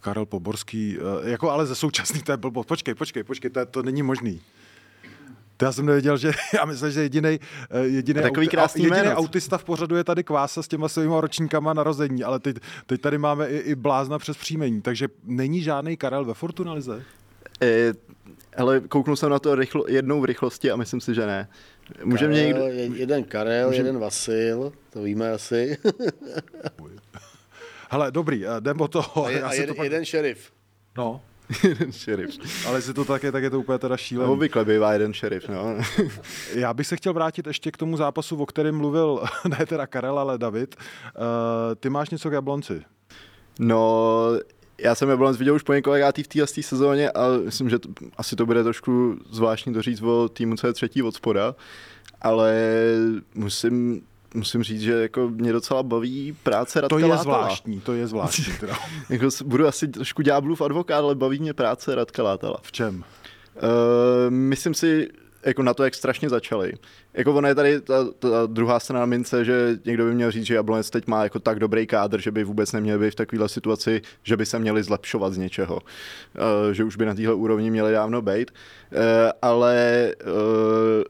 Karel 0.00 0.26
Poborský, 0.26 0.98
eh, 0.98 1.30
jako 1.30 1.50
ale 1.50 1.66
ze 1.66 1.74
současný, 1.74 2.22
to 2.22 2.32
je 2.32 2.36
blbost. 2.36 2.66
Počkej, 2.66 2.94
počkej, 2.94 3.22
počkej, 3.22 3.50
to, 3.50 3.66
to 3.66 3.82
není 3.82 4.02
možný. 4.02 4.40
To 5.56 5.64
já 5.64 5.72
jsem 5.72 5.86
nevěděl, 5.86 6.16
že 6.16 6.32
já 6.54 6.64
myslím, 6.64 6.90
že 6.90 7.02
jediný, 7.02 7.40
eh, 7.70 7.80
jediný, 7.80 8.22
takový 8.22 8.48
krásný 8.48 8.84
jediný 8.84 9.08
autista 9.08 9.58
v 9.58 9.64
pořadu 9.64 9.96
je 9.96 10.04
tady 10.04 10.24
Kvása 10.24 10.62
s 10.62 10.68
těma 10.68 10.88
svými 10.88 11.14
ročníkama 11.16 11.74
narození, 11.74 12.24
ale 12.24 12.38
teď, 12.38 12.56
teď 12.86 13.00
tady 13.00 13.18
máme 13.18 13.48
i, 13.48 13.56
i 13.56 13.74
blázna 13.74 14.18
přes 14.18 14.36
příjmení, 14.36 14.82
takže 14.82 15.08
není 15.24 15.62
žádný 15.62 15.96
Karel 15.96 16.24
ve 16.24 16.34
Fortunalize? 16.34 17.02
E, 17.62 17.92
hele, 18.56 18.80
kouknul 18.80 19.16
jsem 19.16 19.30
na 19.30 19.38
to 19.38 19.54
rychlo, 19.54 19.84
jednou 19.88 20.20
v 20.20 20.24
rychlosti 20.24 20.70
a 20.70 20.76
myslím 20.76 21.00
si, 21.00 21.14
že 21.14 21.26
ne. 21.26 21.48
Může 22.04 22.26
Karel, 22.26 22.36
mě 22.36 22.44
někdo... 22.44 22.66
Jeden 22.96 23.24
Karel, 23.24 23.66
Může... 23.66 23.78
jeden 23.78 23.98
Vasil, 23.98 24.72
to 24.90 25.02
víme 25.02 25.32
asi. 25.32 25.78
Hele, 27.90 28.10
dobrý, 28.10 28.46
eh, 28.46 28.60
jdem 28.60 28.80
o 28.80 28.88
toho. 28.88 29.26
A, 29.26 29.30
je, 29.30 29.42
a 29.42 29.52
jeden, 29.52 29.68
to 29.68 29.74
pak... 29.74 29.84
jeden 29.84 30.04
šerif. 30.04 30.52
No. 30.96 31.20
jeden 31.62 31.92
šerif. 31.92 32.30
Ale 32.66 32.78
jestli 32.78 32.94
to 32.94 33.04
tak 33.04 33.22
je, 33.22 33.32
tak 33.32 33.42
je 33.42 33.50
to 33.50 33.60
úplně 33.60 33.78
teda 33.78 33.96
šílené. 33.96 34.26
No, 34.26 34.32
obvykle 34.32 34.64
bývá 34.64 34.92
jeden 34.92 35.12
šerif, 35.12 35.48
no. 35.48 35.78
Já 36.54 36.74
bych 36.74 36.86
se 36.86 36.96
chtěl 36.96 37.12
vrátit 37.12 37.46
ještě 37.46 37.70
k 37.70 37.76
tomu 37.76 37.96
zápasu, 37.96 38.36
o 38.36 38.46
kterém 38.46 38.76
mluvil 38.76 39.24
ne 39.58 39.66
teda 39.66 39.86
Karel, 39.86 40.18
ale 40.18 40.38
David. 40.38 40.76
Uh, 40.76 40.82
ty 41.80 41.90
máš 41.90 42.10
něco 42.10 42.30
k 42.30 42.32
Jablonci? 42.32 42.82
No, 43.58 44.32
já 44.80 44.94
jsem 44.94 45.08
Jablonec 45.08 45.36
viděl 45.36 45.54
už 45.54 45.62
po 45.62 45.74
několikátý 45.74 46.22
v 46.22 46.28
téhle 46.28 46.46
sezóně 46.46 47.10
a 47.10 47.28
myslím, 47.44 47.70
že 47.70 47.78
to, 47.78 47.88
asi 48.16 48.36
to 48.36 48.46
bude 48.46 48.62
trošku 48.62 49.16
zvláštní 49.30 49.74
to 49.74 49.82
říct 49.82 50.02
o 50.02 50.28
týmu, 50.28 50.56
co 50.56 50.66
je 50.66 50.72
třetí 50.72 51.02
od 51.02 51.14
spoda, 51.14 51.54
ale 52.22 52.54
musím 53.34 54.02
musím 54.34 54.62
říct, 54.62 54.80
že 54.80 54.92
jako 54.92 55.28
mě 55.28 55.52
docela 55.52 55.82
baví 55.82 56.36
práce 56.42 56.80
Radka 56.80 56.96
To 56.96 56.98
je 56.98 57.06
Látala. 57.06 57.22
zvláštní, 57.22 57.80
to 57.80 57.94
je 57.94 58.06
zvláštní. 58.06 58.44
Teda. 58.60 58.74
jako 59.08 59.28
budu 59.44 59.66
asi 59.66 59.88
trošku 59.88 60.22
ďáblův 60.22 60.60
advokát, 60.60 60.98
ale 60.98 61.14
baví 61.14 61.38
mě 61.38 61.54
práce 61.54 61.94
Radka 61.94 62.22
Látala. 62.22 62.58
V 62.62 62.72
čem? 62.72 63.04
Uh, 63.56 64.30
myslím 64.30 64.74
si, 64.74 65.08
jako 65.46 65.62
na 65.62 65.74
to, 65.74 65.84
jak 65.84 65.94
strašně 65.94 66.28
začali. 66.28 66.72
Jako 67.14 67.34
ono 67.34 67.48
je 67.48 67.54
tady 67.54 67.80
ta, 67.80 68.04
ta 68.18 68.28
druhá 68.46 68.80
strana 68.80 69.06
mince, 69.06 69.44
že 69.44 69.78
někdo 69.84 70.04
by 70.04 70.14
měl 70.14 70.30
říct, 70.30 70.46
že 70.46 70.54
Jablonec 70.54 70.90
teď 70.90 71.06
má 71.06 71.22
jako 71.22 71.38
tak 71.38 71.58
dobrý 71.58 71.86
kádr, 71.86 72.20
že 72.20 72.30
by 72.30 72.44
vůbec 72.44 72.72
neměl 72.72 72.98
být 72.98 73.10
v 73.10 73.14
takovéhle 73.14 73.48
situaci, 73.48 74.02
že 74.22 74.36
by 74.36 74.46
se 74.46 74.58
měli 74.58 74.82
zlepšovat 74.82 75.32
z 75.32 75.38
něčeho. 75.38 75.76
Uh, 75.76 76.72
že 76.72 76.84
už 76.84 76.96
by 76.96 77.06
na 77.06 77.14
téhle 77.14 77.34
úrovni 77.34 77.70
měli 77.70 77.92
dávno 77.92 78.22
být. 78.22 78.50
Uh, 78.50 78.98
ale 79.42 80.08
uh, 80.26 81.02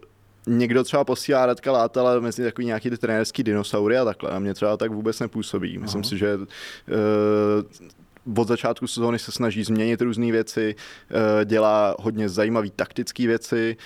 někdo 0.56 0.84
třeba 0.84 1.04
posílá 1.04 1.46
Radka 1.46 1.72
Látala 1.72 2.20
mezi 2.20 2.42
takový 2.42 2.66
nějaký 2.66 2.90
ty 2.90 2.98
trenérský 2.98 3.42
dinosaury 3.42 3.98
a 3.98 4.04
takhle. 4.04 4.30
Na 4.30 4.38
mě 4.38 4.54
třeba 4.54 4.76
tak 4.76 4.92
vůbec 4.92 5.20
nepůsobí. 5.20 5.78
Myslím 5.78 6.00
Aha. 6.00 6.08
si, 6.08 6.18
že 6.18 6.36
uh, 6.36 6.46
od 8.36 8.48
začátku 8.48 8.86
sezóny 8.86 9.18
se 9.18 9.32
snaží 9.32 9.64
změnit 9.64 10.02
různé 10.02 10.32
věci, 10.32 10.74
eh, 11.10 11.44
dělá 11.44 11.96
hodně 11.98 12.28
zajímavé 12.28 12.70
taktické 12.70 13.26
věci, 13.26 13.76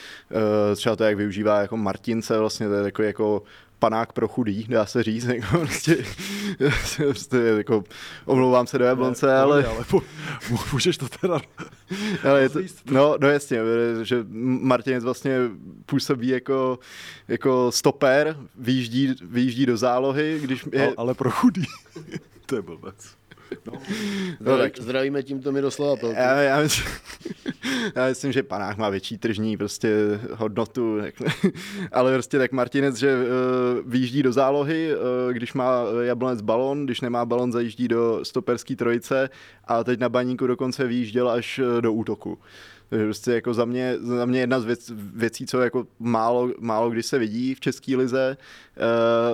eh, 0.73 0.77
třeba 0.77 0.97
to, 0.97 1.05
jak 1.05 1.17
využívá 1.17 1.61
jako 1.61 1.77
Martince, 1.77 2.39
vlastně 2.39 2.69
to 2.69 2.75
je 2.75 2.85
jako, 2.85 3.03
jako 3.03 3.43
panák 3.83 4.13
pro 4.13 4.29
chudý, 4.29 4.67
dá 4.69 4.87
se 4.87 5.03
říct, 5.03 5.25
jako 5.35 5.59
prostě, 5.59 6.05
prostě 6.97 7.37
jako, 7.37 7.85
omlouvám 8.25 8.67
se 8.67 8.79
do 8.79 8.85
Jablonce, 8.85 9.27
ne, 9.27 9.37
ale... 9.37 9.67
ale 9.67 9.85
po, 9.91 10.03
můžeš 10.73 10.99
to 10.99 11.09
teda... 11.09 11.41
ale 12.25 12.43
je 12.43 12.49
to, 12.49 12.61
no, 12.91 13.17
no 13.21 13.29
jasně, 13.29 13.59
že 14.03 14.25
Martinec 14.61 15.05
vlastně 15.05 15.39
působí 15.87 16.29
jako, 16.29 16.79
jako 17.29 17.73
stoper, 17.73 18.37
vyjíždí, 18.59 19.15
vyjíždí 19.23 19.67
do 19.67 19.77
zálohy, 19.77 20.39
když 20.43 20.65
je... 20.73 20.87
Ale, 20.87 20.95
ale 20.97 21.15
pro 21.15 21.31
chudý, 21.31 21.65
to 22.47 22.57
je 22.57 22.63
blbec. 22.63 23.22
No. 23.67 23.73
No, 24.41 24.59
tak. 24.59 24.79
Zdravíme 24.79 25.23
tímto 25.23 25.53
Miroslava 25.53 25.97
Peltu. 25.97 26.17
Já, 26.17 26.41
já, 26.41 26.61
myslím, 26.61 26.87
já 27.95 28.09
myslím, 28.09 28.33
že 28.33 28.43
panák 28.43 28.77
má 28.77 28.89
větší 28.89 29.19
tržní 29.19 29.57
prostě 29.57 30.21
hodnotu, 30.33 30.99
ale 31.93 32.13
prostě 32.13 32.39
tak 32.39 32.53
Martinec, 32.53 32.97
že 32.97 33.17
uh, 33.17 33.23
vyjíždí 33.91 34.23
do 34.23 34.33
zálohy, 34.33 34.95
uh, 34.95 35.33
když 35.33 35.53
má 35.53 35.83
Jablonec 36.03 36.41
balon, 36.41 36.85
když 36.85 37.01
nemá 37.01 37.25
balon, 37.25 37.53
zajíždí 37.53 37.89
do 37.89 38.21
stoperský 38.23 38.77
trojice 38.77 39.31
a 39.65 39.85
teď 39.85 40.01
na 40.01 40.09
baníku 40.09 40.47
dokonce 40.47 40.87
vyjížděl 40.87 41.31
až 41.31 41.59
eh, 41.59 41.81
do 41.81 41.93
útoku. 41.93 42.39
Prostě 42.99 43.33
jako 43.33 43.55
za 43.55 43.65
mě, 43.65 43.97
za 44.01 44.25
mě 44.25 44.41
jedna 44.41 44.61
z 44.61 44.65
věc, 44.65 44.93
věcí, 45.15 45.47
co 45.47 45.61
jako 45.61 45.87
málo, 45.99 46.51
málo 46.61 46.91
kdy 46.91 47.03
se 47.03 47.19
vidí 47.19 47.55
v 47.55 47.61
české 47.61 47.97
lize. 47.97 48.37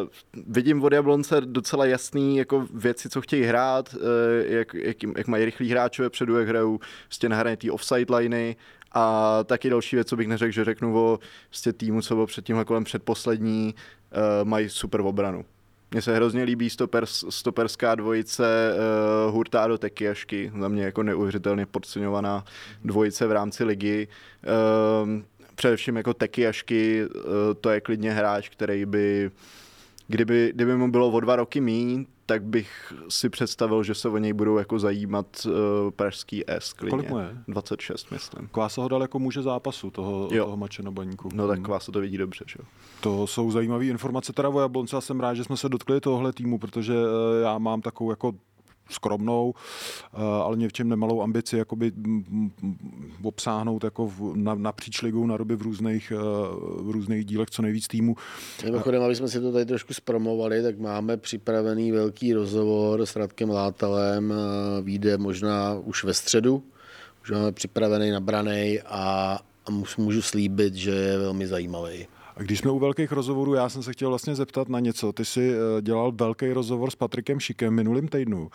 Uh, 0.02 0.08
vidím 0.46 0.82
od 0.82 0.92
Jablonce 0.92 1.40
docela 1.40 1.86
jasný 1.86 2.36
jako 2.36 2.66
věci, 2.74 3.08
co 3.08 3.20
chtějí 3.20 3.42
hrát. 3.42 3.94
Uh, 3.94 4.00
jak, 4.46 4.74
jak, 4.74 4.96
jak 5.16 5.26
mají 5.26 5.44
rychlí 5.44 5.70
hráče 5.70 6.10
předu, 6.10 6.38
jak 6.38 6.48
hrajou 6.48 6.78
prostě 7.04 7.28
na 7.28 7.44
té 7.56 7.70
offside 7.70 8.16
liny, 8.16 8.56
a 8.92 9.44
taky 9.44 9.70
další 9.70 9.96
věc, 9.96 10.08
co 10.08 10.16
bych 10.16 10.28
neřekl, 10.28 10.52
že 10.52 10.64
řeknu 10.64 10.98
o 10.98 11.18
prostě 11.48 11.72
týmu, 11.72 12.02
co 12.02 12.14
bylo 12.14 12.26
před 12.26 12.44
tímhle 12.44 12.64
kolem 12.64 12.84
předposlední, 12.84 13.74
uh, 14.12 14.48
mají 14.48 14.68
super 14.68 15.00
obranu. 15.00 15.44
Mně 15.90 16.02
se 16.02 16.16
hrozně 16.16 16.42
líbí 16.42 16.70
stopers, 16.70 17.24
stoperská 17.28 17.94
dvojice 17.94 18.74
uh, 18.74 19.34
Hurtado 19.34 19.78
Tekiašky, 19.78 20.52
za 20.60 20.68
mě 20.68 20.84
jako 20.84 21.02
neuvěřitelně 21.02 21.66
podceňovaná 21.66 22.44
dvojice 22.84 23.26
v 23.26 23.32
rámci 23.32 23.64
ligy. 23.64 24.08
Uh, 25.02 25.08
především 25.54 25.96
jako 25.96 26.14
Tekiašky, 26.14 27.04
uh, 27.06 27.20
to 27.60 27.70
je 27.70 27.80
klidně 27.80 28.12
hráč, 28.12 28.48
který 28.48 28.86
by, 28.86 29.30
kdyby, 30.08 30.52
kdyby 30.54 30.76
mu 30.76 30.90
bylo 30.90 31.10
o 31.10 31.20
dva 31.20 31.36
roky 31.36 31.60
míň, 31.60 32.06
tak 32.26 32.44
bych 32.44 32.92
si 33.08 33.28
představil, 33.28 33.82
že 33.82 33.94
se 33.94 34.08
o 34.08 34.18
něj 34.18 34.32
budou 34.32 34.58
jako 34.58 34.78
zajímat 34.78 35.26
uh, 35.46 35.52
pražský 35.90 36.44
S 36.46 36.72
klidně. 36.72 36.90
Kolik 36.90 37.10
mu 37.10 37.18
je? 37.18 37.36
26, 37.48 38.10
myslím. 38.10 38.48
Kvása 38.52 38.82
ho 38.82 38.88
dal 38.88 39.02
jako 39.02 39.18
muže 39.18 39.42
zápasu 39.42 39.90
toho, 39.90 40.28
jo. 40.32 40.44
toho 40.44 40.56
mače 40.56 40.82
na 40.82 40.90
baníku. 40.90 41.28
No 41.34 41.48
tak 41.48 41.60
Kvása 41.60 41.92
to 41.92 42.00
vidí 42.00 42.18
dobře, 42.18 42.44
že 42.48 42.58
To 43.00 43.26
jsou 43.26 43.50
zajímavé 43.50 43.84
informace 43.84 44.32
teda 44.32 44.48
o 44.48 44.60
Jablonce 44.60 44.96
a 44.96 45.00
jsem 45.00 45.20
rád, 45.20 45.34
že 45.34 45.44
jsme 45.44 45.56
se 45.56 45.68
dotkli 45.68 46.00
tohle 46.00 46.32
týmu, 46.32 46.58
protože 46.58 46.94
uh, 46.94 47.08
já 47.42 47.58
mám 47.58 47.80
takovou 47.80 48.10
jako 48.10 48.32
skromnou, 48.90 49.54
eh, 50.14 50.16
ale 50.42 50.56
mě 50.56 50.68
v 50.68 50.72
čem 50.72 50.88
nemalou 50.88 51.22
ambici 51.22 51.56
jakoby 51.56 51.92
obsáhnout 53.22 53.84
jako 53.84 54.06
v, 54.06 54.36
na, 54.36 54.54
napříč 54.54 55.02
ligou 55.02 55.26
na 55.26 55.36
doby 55.36 55.56
v 55.56 55.62
různých, 55.62 56.12
eh, 56.16 56.18
v 56.82 56.90
různých 56.90 57.24
dílech 57.24 57.50
co 57.50 57.62
nejvíc 57.62 57.88
týmů. 57.88 58.16
Mimochodem, 58.64 59.02
aby 59.02 59.16
jsme 59.16 59.28
si 59.28 59.40
to 59.40 59.52
tady 59.52 59.66
trošku 59.66 59.94
zpromovali, 59.94 60.62
tak 60.62 60.78
máme 60.78 61.16
připravený 61.16 61.92
velký 61.92 62.32
rozhovor 62.32 63.06
s 63.06 63.16
Radkem 63.16 63.50
Látalem, 63.50 64.32
eh, 64.32 64.82
vyjde 64.82 65.18
možná 65.18 65.74
už 65.74 66.04
ve 66.04 66.14
středu, 66.14 66.62
už 67.22 67.30
máme 67.30 67.52
připravený, 67.52 68.10
nabraný 68.10 68.80
a, 68.86 69.38
a 69.66 69.70
můžu 69.98 70.22
slíbit, 70.22 70.74
že 70.74 70.90
je 70.90 71.18
velmi 71.18 71.46
zajímavý. 71.46 72.06
A 72.38 72.42
když 72.42 72.58
jsme 72.58 72.70
u 72.70 72.78
velkých 72.78 73.12
rozhovorů, 73.12 73.54
já 73.54 73.68
jsem 73.68 73.82
se 73.82 73.92
chtěl 73.92 74.08
vlastně 74.08 74.34
zeptat 74.34 74.68
na 74.68 74.80
něco. 74.80 75.12
Ty 75.12 75.24
jsi 75.24 75.52
eh, 75.52 75.82
dělal 75.82 76.12
velký 76.12 76.52
rozhovor 76.52 76.90
s 76.90 76.94
Patrikem 76.94 77.40
Šikem 77.40 77.74
minulým 77.74 78.08
týdnu. 78.08 78.50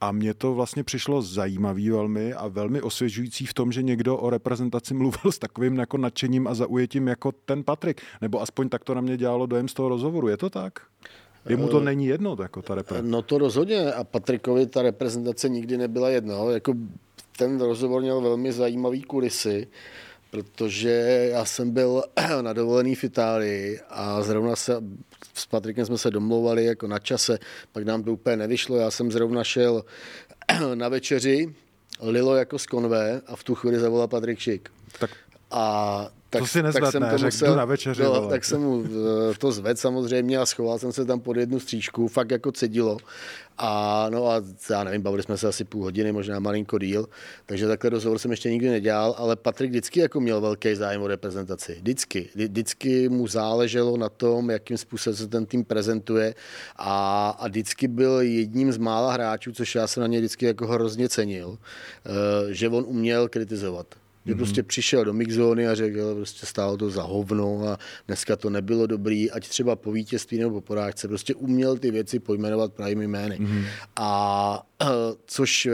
A 0.00 0.12
mně 0.12 0.34
to 0.34 0.54
vlastně 0.54 0.84
přišlo 0.84 1.22
zajímavý 1.22 1.90
velmi 1.90 2.34
a 2.34 2.48
velmi 2.48 2.82
osvěžující 2.82 3.46
v 3.46 3.54
tom, 3.54 3.72
že 3.72 3.82
někdo 3.82 4.16
o 4.16 4.30
reprezentaci 4.30 4.94
mluvil 5.00 5.32
s 5.32 5.38
takovým 5.38 5.78
jako 5.78 5.98
nadšením 5.98 6.46
a 6.46 6.54
zaujetím 6.54 7.08
jako 7.08 7.32
ten 7.32 7.64
Patrik. 7.64 8.02
Nebo 8.20 8.42
aspoň 8.42 8.68
tak 8.68 8.84
to 8.84 8.94
na 8.94 9.00
mě 9.00 9.16
dělalo 9.16 9.46
dojem 9.46 9.68
z 9.68 9.74
toho 9.74 9.88
rozhovoru. 9.88 10.28
Je 10.28 10.36
to 10.36 10.50
tak? 10.50 10.72
Jemu 11.48 11.68
to 11.68 11.80
eh, 11.80 11.84
není 11.84 12.06
jedno, 12.06 12.36
jako 12.42 12.62
ta 12.62 12.74
reprezentace. 12.74 13.10
No 13.10 13.22
to 13.22 13.38
rozhodně. 13.38 13.92
A 13.92 14.04
Patrikovi 14.04 14.66
ta 14.66 14.82
reprezentace 14.82 15.48
nikdy 15.48 15.76
nebyla 15.76 16.08
jedno. 16.08 16.50
Jako 16.50 16.74
ten 17.38 17.60
rozhovor 17.60 18.02
měl 18.02 18.20
velmi 18.20 18.52
zajímavý 18.52 19.02
kulisy 19.02 19.66
protože 20.34 20.90
já 21.32 21.44
jsem 21.44 21.70
byl 21.70 22.02
na 22.40 22.52
dovolený 22.52 22.94
v 22.94 23.04
Itálii 23.04 23.80
a 23.88 24.22
zrovna 24.22 24.56
se 24.56 24.76
s 25.34 25.46
Patrikem 25.46 25.86
jsme 25.86 25.98
se 25.98 26.10
domlouvali 26.10 26.64
jako 26.64 26.86
na 26.86 26.98
čase, 26.98 27.38
pak 27.72 27.84
nám 27.84 28.02
to 28.02 28.12
úplně 28.12 28.36
nevyšlo. 28.36 28.76
Já 28.76 28.90
jsem 28.90 29.12
zrovna 29.12 29.44
šel 29.44 29.84
na 30.74 30.88
večeři, 30.88 31.54
Lilo 32.00 32.36
jako 32.36 32.58
z 32.58 32.66
konve 32.66 33.20
a 33.26 33.36
v 33.36 33.44
tu 33.44 33.54
chvíli 33.54 33.78
zavolal 33.78 34.08
Patrik 34.08 34.38
Šik. 34.38 34.70
Tak 34.98 35.10
a 35.50 36.08
tak, 36.34 36.42
to 36.42 36.46
si 36.46 36.62
nezvedne, 36.62 36.90
tak 36.90 36.92
jsem 36.92 37.18
to 37.18 37.24
musel, 37.24 37.56
na 37.56 37.64
večeři. 37.64 38.02
No, 38.02 38.28
tak 38.28 38.44
jsem 38.44 38.60
mu 38.60 38.84
eh, 38.84 39.34
to 39.38 39.52
zvedl 39.52 39.80
samozřejmě 39.80 40.38
a 40.38 40.46
schoval 40.46 40.78
jsem 40.78 40.92
se 40.92 41.04
tam 41.04 41.20
pod 41.20 41.36
jednu 41.36 41.60
stříčku, 41.60 42.08
fakt 42.08 42.30
jako 42.30 42.52
cedilo. 42.52 42.96
A 43.58 44.06
no 44.10 44.30
a 44.30 44.42
já 44.70 44.84
nevím, 44.84 45.02
bavili 45.02 45.22
jsme 45.22 45.36
se 45.36 45.48
asi 45.48 45.64
půl 45.64 45.82
hodiny, 45.82 46.12
možná 46.12 46.38
malinko 46.38 46.78
díl, 46.78 47.06
takže 47.46 47.68
takhle 47.68 47.90
rozhovor 47.90 48.18
jsem 48.18 48.30
ještě 48.30 48.50
nikdy 48.50 48.70
nedělal, 48.70 49.14
ale 49.18 49.36
Patrik 49.36 49.70
vždycky 49.70 50.00
jako 50.00 50.20
měl 50.20 50.40
velký 50.40 50.74
zájem 50.74 51.02
o 51.02 51.06
reprezentaci. 51.06 51.74
Vždycky. 51.74 52.28
Vždycky 52.34 53.08
mu 53.08 53.26
záleželo 53.26 53.96
na 53.96 54.08
tom, 54.08 54.50
jakým 54.50 54.78
způsobem 54.78 55.16
se 55.16 55.26
ten 55.26 55.46
tým 55.46 55.64
prezentuje 55.64 56.34
a, 56.76 57.28
a 57.38 57.48
vždycky 57.48 57.88
byl 57.88 58.20
jedním 58.20 58.72
z 58.72 58.76
mála 58.76 59.12
hráčů, 59.12 59.52
což 59.52 59.74
já 59.74 59.86
se 59.86 60.00
na 60.00 60.06
něj 60.06 60.20
vždycky 60.20 60.46
jako 60.46 60.66
hrozně 60.66 61.08
cenil, 61.08 61.58
eh, 61.58 62.54
že 62.54 62.68
on 62.68 62.84
uměl 62.86 63.28
kritizovat. 63.28 63.86
Že 64.26 64.32
mm-hmm. 64.32 64.36
prostě 64.36 64.62
přišel 64.62 65.04
do 65.04 65.12
mixzóny 65.12 65.68
a 65.68 65.74
řekl, 65.74 66.14
prostě 66.14 66.46
stálo 66.46 66.76
to 66.76 66.90
za 66.90 67.02
hovno 67.02 67.68
a 67.68 67.78
dneska 68.06 68.36
to 68.36 68.50
nebylo 68.50 68.86
dobrý, 68.86 69.30
ať 69.30 69.48
třeba 69.48 69.76
po 69.76 69.92
vítězství 69.92 70.38
nebo 70.38 70.50
po 70.50 70.60
porážce, 70.60 71.08
prostě 71.08 71.34
uměl 71.34 71.78
ty 71.78 71.90
věci 71.90 72.18
pojmenovat 72.18 72.72
pravými 72.72 73.08
jmény. 73.08 73.38
Mm-hmm. 73.38 73.64
A 73.96 74.66
což 75.26 75.66
eh, 75.66 75.72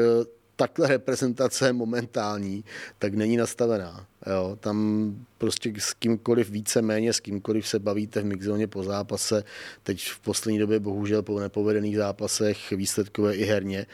takhle 0.56 0.88
reprezentace 0.88 1.72
momentální, 1.72 2.64
tak 2.98 3.14
není 3.14 3.36
nastavená. 3.36 4.06
Jo, 4.26 4.56
tam 4.60 5.16
prostě 5.38 5.72
s 5.78 5.94
kýmkoliv 5.94 6.50
více 6.50 6.82
méně, 6.82 7.12
s 7.12 7.20
kýmkoliv 7.20 7.68
se 7.68 7.78
bavíte 7.78 8.20
v 8.20 8.24
mixzóně 8.24 8.66
po 8.66 8.82
zápase, 8.82 9.44
teď 9.82 10.08
v 10.08 10.20
poslední 10.20 10.58
době 10.58 10.80
bohužel 10.80 11.22
po 11.22 11.40
nepovedených 11.40 11.96
zápasech, 11.96 12.70
výsledkové 12.70 13.34
i 13.34 13.44
herně, 13.44 13.86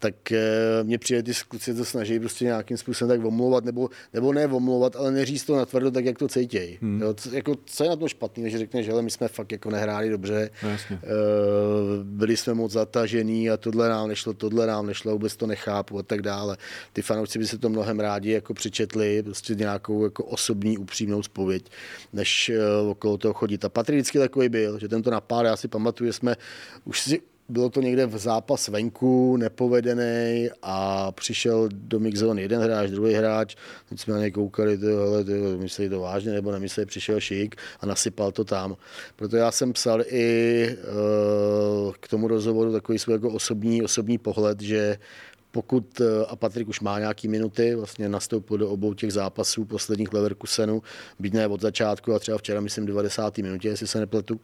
tak 0.00 0.32
e, 0.32 0.40
mě 0.82 0.98
přijde 0.98 1.22
ty 1.22 1.32
kluci 1.48 1.74
to 1.74 1.84
snaží 1.84 2.20
prostě 2.20 2.44
nějakým 2.44 2.76
způsobem 2.76 3.18
tak 3.18 3.26
omlouvat, 3.26 3.64
nebo, 3.64 3.88
nebo 4.12 4.32
ne 4.32 4.46
omlouvat, 4.46 4.96
ale 4.96 5.10
neříct 5.10 5.46
to 5.46 5.56
natvrdo 5.56 5.90
tak, 5.90 6.04
jak 6.04 6.18
to 6.18 6.28
cítějí. 6.28 6.78
Hmm. 6.82 7.02
Jo, 7.02 7.14
co, 7.14 7.34
jako, 7.34 7.54
co 7.64 7.84
je 7.84 7.90
na 7.90 7.96
tom 7.96 8.08
špatný, 8.08 8.50
že 8.50 8.58
řekne, 8.58 8.82
že 8.82 8.92
my 8.92 9.10
jsme 9.10 9.28
fakt 9.28 9.52
jako 9.52 9.70
nehráli 9.70 10.10
dobře, 10.10 10.50
no, 10.62 10.70
e, 10.90 10.98
byli 12.02 12.36
jsme 12.36 12.54
moc 12.54 12.72
zatažený 12.72 13.50
a 13.50 13.56
tohle 13.56 13.88
nám 13.88 14.08
nešlo, 14.08 14.32
tohle 14.32 14.66
nám 14.66 14.86
nešlo, 14.86 15.12
vůbec 15.12 15.36
to 15.36 15.46
nechápu 15.46 15.98
a 15.98 16.02
tak 16.02 16.22
dále. 16.22 16.56
Ty 16.92 17.02
fanoušci 17.02 17.38
by 17.38 17.46
se 17.46 17.58
to 17.58 17.68
mnohem 17.68 18.00
rádi 18.00 18.30
jako 18.30 18.54
přečetli, 18.54 19.22
prostě 19.22 19.54
nějakou 19.70 20.04
jako 20.04 20.24
osobní 20.24 20.78
upřímnou 20.78 21.22
spověď, 21.22 21.70
než 22.12 22.50
uh, 22.82 22.90
okolo 22.90 23.18
toho 23.18 23.34
chodit. 23.34 23.64
A 23.64 23.68
Patrik 23.68 23.96
vždycky 23.96 24.18
takový 24.18 24.48
byl, 24.48 24.78
že 24.78 24.88
tento 24.88 25.10
napad, 25.10 25.46
já 25.46 25.56
si 25.56 25.68
pamatuju, 25.68 26.12
jsme 26.12 26.36
už 26.84 27.00
si 27.00 27.20
bylo 27.50 27.70
to 27.70 27.80
někde 27.80 28.06
v 28.06 28.18
zápas 28.18 28.68
venku, 28.68 29.36
nepovedený 29.36 30.48
a 30.62 31.12
přišel 31.12 31.68
do 31.72 32.00
mixzone 32.00 32.42
jeden 32.42 32.62
hráč, 32.62 32.90
druhý 32.90 33.14
hráč, 33.14 33.54
teď 33.88 34.00
jsme 34.00 34.14
na 34.14 34.20
něj 34.20 34.30
koukali, 34.30 34.78
ty, 34.78 34.86
hele, 34.86 35.24
ty, 35.24 35.32
mysleli 35.58 35.90
to 35.90 36.00
vážně 36.00 36.32
nebo 36.32 36.52
nemysleli, 36.52 36.86
přišel 36.86 37.20
šik 37.20 37.56
a 37.80 37.86
nasypal 37.86 38.32
to 38.32 38.44
tam. 38.44 38.76
Proto 39.16 39.36
já 39.36 39.50
jsem 39.50 39.72
psal 39.72 40.02
i 40.06 40.66
uh, 40.68 41.92
k 42.00 42.08
tomu 42.08 42.28
rozhovoru 42.28 42.72
takový 42.72 42.98
svůj 42.98 43.14
jako 43.14 43.30
osobní, 43.30 43.82
osobní 43.82 44.18
pohled, 44.18 44.60
že 44.60 44.98
pokud, 45.50 46.00
eh, 46.00 46.26
a 46.28 46.36
Patrik 46.36 46.68
už 46.68 46.80
má 46.80 46.98
nějaký 46.98 47.28
minuty, 47.28 47.74
vlastně 47.74 48.08
nastoupil 48.08 48.58
do 48.58 48.70
obou 48.70 48.94
těch 48.94 49.12
zápasů 49.12 49.64
posledních 49.64 50.12
Leverkusenu, 50.12 50.82
byť 51.18 51.32
ne 51.32 51.46
od 51.46 51.60
začátku 51.60 52.14
a 52.14 52.18
třeba 52.18 52.38
včera, 52.38 52.60
myslím, 52.60 52.86
90. 52.86 53.42
minutě, 53.42 53.68
jestli 53.68 53.86
se 53.86 54.00
nepletu, 54.00 54.40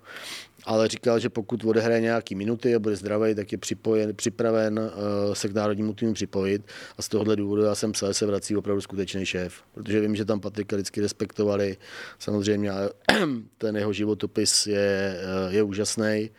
ale 0.67 0.89
říkal, 0.89 1.19
že 1.19 1.29
pokud 1.29 1.65
odehraje 1.65 2.01
nějaký 2.01 2.35
minuty 2.35 2.75
a 2.75 2.79
bude 2.79 2.97
zdravý, 2.97 3.35
tak 3.35 3.53
je 3.53 3.59
připojen, 3.59 4.15
připraven 4.15 4.79
uh, 4.79 5.35
se 5.35 5.49
k 5.49 5.55
národnímu 5.55 5.95
týmu 5.95 6.13
připojit 6.13 6.63
a 6.99 7.03
z 7.03 7.09
tohohle 7.09 7.37
důvodu 7.37 7.63
já 7.63 7.75
jsem 7.75 7.93
psal, 7.93 8.15
se 8.15 8.27
vrací 8.27 8.57
opravdu 8.57 8.81
skutečný 8.81 9.27
šéf, 9.27 9.55
protože 9.75 10.01
vím, 10.01 10.17
že 10.17 10.25
tam 10.25 10.41
Patrika 10.41 10.77
vždycky 10.77 11.01
respektovali, 11.01 11.77
samozřejmě 12.19 12.71
ten 13.59 13.77
jeho 13.77 13.93
životopis 13.93 14.67
je, 14.67 15.19
eh, 15.21 15.55
je 15.55 15.63
úžasný, 15.63 16.31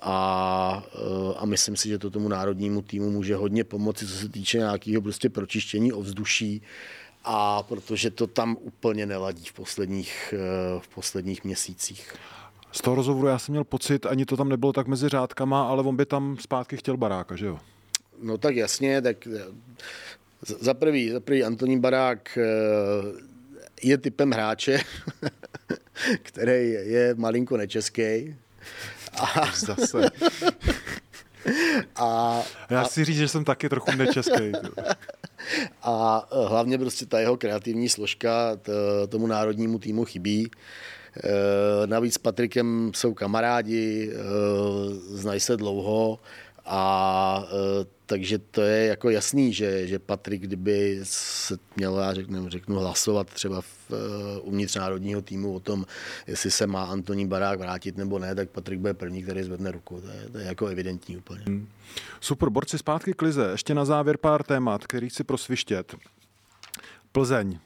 a, 0.00 0.84
eh, 0.94 1.34
a 1.36 1.46
myslím 1.46 1.76
si, 1.76 1.88
že 1.88 1.98
to 1.98 2.10
tomu 2.10 2.28
národnímu 2.28 2.82
týmu 2.82 3.10
může 3.10 3.36
hodně 3.36 3.64
pomoci, 3.64 4.06
co 4.06 4.14
se 4.14 4.28
týče 4.28 4.58
nějakého 4.58 5.02
prostě 5.02 5.30
pročištění 5.30 5.92
ovzduší 5.92 6.62
a 7.24 7.62
protože 7.62 8.10
to 8.10 8.26
tam 8.26 8.56
úplně 8.60 9.06
neladí 9.06 9.44
v 9.44 9.52
posledních, 9.52 10.34
eh, 10.36 10.80
v 10.80 10.88
posledních 10.88 11.44
měsících. 11.44 12.14
Z 12.72 12.80
toho 12.80 12.96
rozhovoru 12.96 13.26
já 13.28 13.38
jsem 13.38 13.52
měl 13.52 13.64
pocit, 13.64 14.06
ani 14.06 14.26
to 14.26 14.36
tam 14.36 14.48
nebylo 14.48 14.72
tak 14.72 14.86
mezi 14.86 15.08
řádkama, 15.08 15.68
ale 15.68 15.82
on 15.82 15.96
by 15.96 16.06
tam 16.06 16.36
zpátky 16.40 16.76
chtěl 16.76 16.96
baráka, 16.96 17.36
že 17.36 17.46
jo? 17.46 17.58
No 18.22 18.38
tak 18.38 18.56
jasně, 18.56 19.02
tak 19.02 19.26
eh, 19.26 19.40
za 20.42 20.74
prvý, 20.74 21.10
za 21.10 21.20
prvý 21.20 21.44
Antonín 21.44 21.80
Barák 21.80 22.38
je 23.82 23.98
typem 23.98 24.30
hráče, 24.30 24.78
který 26.22 26.70
je 26.70 27.14
malinko 27.14 27.56
nečeský, 27.56 28.34
a... 29.20 29.50
Zase. 29.56 30.10
A, 31.96 32.40
Já 32.70 32.84
si 32.84 33.04
říct, 33.04 33.16
že 33.16 33.28
jsem 33.28 33.44
taky 33.44 33.68
trochu 33.68 33.96
nečeský. 33.96 34.52
A 35.82 36.26
e, 36.32 36.48
hlavně 36.48 36.78
prostě 36.78 37.06
ta 37.06 37.20
jeho 37.20 37.36
kreativní 37.36 37.88
složka 37.88 38.56
tomu 39.08 39.26
národnímu 39.26 39.78
týmu 39.78 40.04
chybí. 40.04 40.50
E, 40.50 41.86
navíc 41.86 42.14
s 42.14 42.18
Patrikem 42.18 42.90
jsou 42.94 43.14
kamarádi, 43.14 44.12
e, 44.12 44.16
znají 45.16 45.40
se 45.40 45.56
dlouho 45.56 46.18
a 46.66 47.44
takže 48.12 48.38
to 48.38 48.60
je 48.60 48.86
jako 48.86 49.10
jasný, 49.10 49.52
že, 49.52 49.86
že 49.86 49.98
Patrik, 49.98 50.42
kdyby 50.42 51.00
se 51.02 51.58
měl, 51.76 51.98
já 51.98 52.14
řeknu, 52.14 52.48
řeknu 52.48 52.78
hlasovat 52.78 53.30
třeba 53.30 53.60
v, 53.60 53.90
uh, 53.90 53.98
uvnitř 54.48 54.76
národního 54.76 55.22
týmu 55.22 55.54
o 55.54 55.60
tom, 55.60 55.86
jestli 56.26 56.50
se 56.50 56.66
má 56.66 56.84
Antonín 56.84 57.28
Barák 57.28 57.58
vrátit 57.58 57.96
nebo 57.96 58.18
ne, 58.18 58.34
tak 58.34 58.50
Patrik 58.50 58.80
bude 58.80 58.94
první, 58.94 59.22
který 59.22 59.42
zvedne 59.42 59.70
ruku. 59.70 60.00
To 60.00 60.08
je, 60.08 60.28
to 60.32 60.38
je 60.38 60.44
jako 60.44 60.66
evidentní 60.66 61.16
úplně. 61.16 61.42
Hmm. 61.46 61.68
Super, 62.20 62.48
borci 62.48 62.78
zpátky 62.78 63.12
k 63.14 63.22
Lize. 63.22 63.48
Ještě 63.52 63.74
na 63.74 63.84
závěr 63.84 64.16
pár 64.16 64.42
témat, 64.42 64.86
který 64.86 65.08
chci 65.08 65.24
prosvištět. 65.24 65.94
Plzeň 67.12 67.58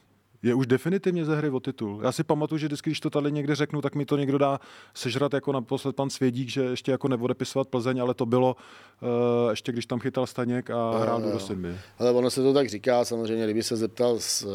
je 0.47 0.53
už 0.53 0.67
definitivně 0.67 1.25
ze 1.25 1.35
hry 1.35 1.49
o 1.49 1.59
titul. 1.59 1.99
Já 2.03 2.11
si 2.11 2.23
pamatuju, 2.23 2.59
že 2.59 2.67
vždycky, 2.67 2.89
když 2.89 2.99
to 2.99 3.09
tady 3.09 3.31
někde 3.31 3.55
řeknu, 3.55 3.81
tak 3.81 3.95
mi 3.95 4.05
to 4.05 4.17
někdo 4.17 4.37
dá 4.37 4.59
sežrat 4.93 5.33
jako 5.33 5.51
naposled 5.51 5.95
pan 5.95 6.09
Svědík, 6.09 6.49
že 6.49 6.61
ještě 6.61 6.91
jako 6.91 7.07
neodepisovat 7.07 7.67
Plzeň, 7.67 8.01
ale 8.01 8.13
to 8.13 8.25
bylo 8.25 8.55
uh, 9.01 9.49
ještě, 9.49 9.71
když 9.71 9.85
tam 9.85 9.99
chytal 9.99 10.27
Staněk 10.27 10.69
a 10.69 10.97
hrál 10.97 11.21
do 11.21 11.39
Simby. 11.39 11.75
Ale 11.99 12.11
ono 12.11 12.29
se 12.29 12.41
to 12.41 12.53
tak 12.53 12.69
říká, 12.69 13.05
samozřejmě, 13.05 13.43
kdyby 13.43 13.63
se 13.63 13.75
zeptal 13.75 14.19
z 14.19 14.43
uh, 14.43 14.51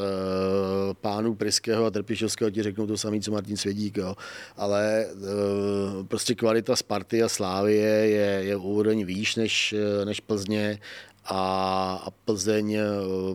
pánů 1.00 1.34
Priského 1.34 1.84
a 1.84 1.90
Trpišovského, 1.90 2.50
ti 2.50 2.62
řeknou 2.62 2.86
to 2.86 2.98
samé, 2.98 3.20
co 3.20 3.32
Martin 3.32 3.56
Svědík, 3.56 3.96
jo. 3.96 4.14
ale 4.56 5.06
uh, 5.14 6.06
prostě 6.06 6.34
kvalita 6.34 6.76
Sparty 6.76 7.22
a 7.22 7.28
Slávie 7.28 7.88
je, 7.88 8.44
je 8.44 8.56
úroveň 8.56 9.04
výš 9.04 9.36
než, 9.36 9.74
než 10.04 10.20
Plzně 10.20 10.78
a, 11.24 12.02
a 12.06 12.10
Plzeň 12.10 12.72
eh, 12.72 12.84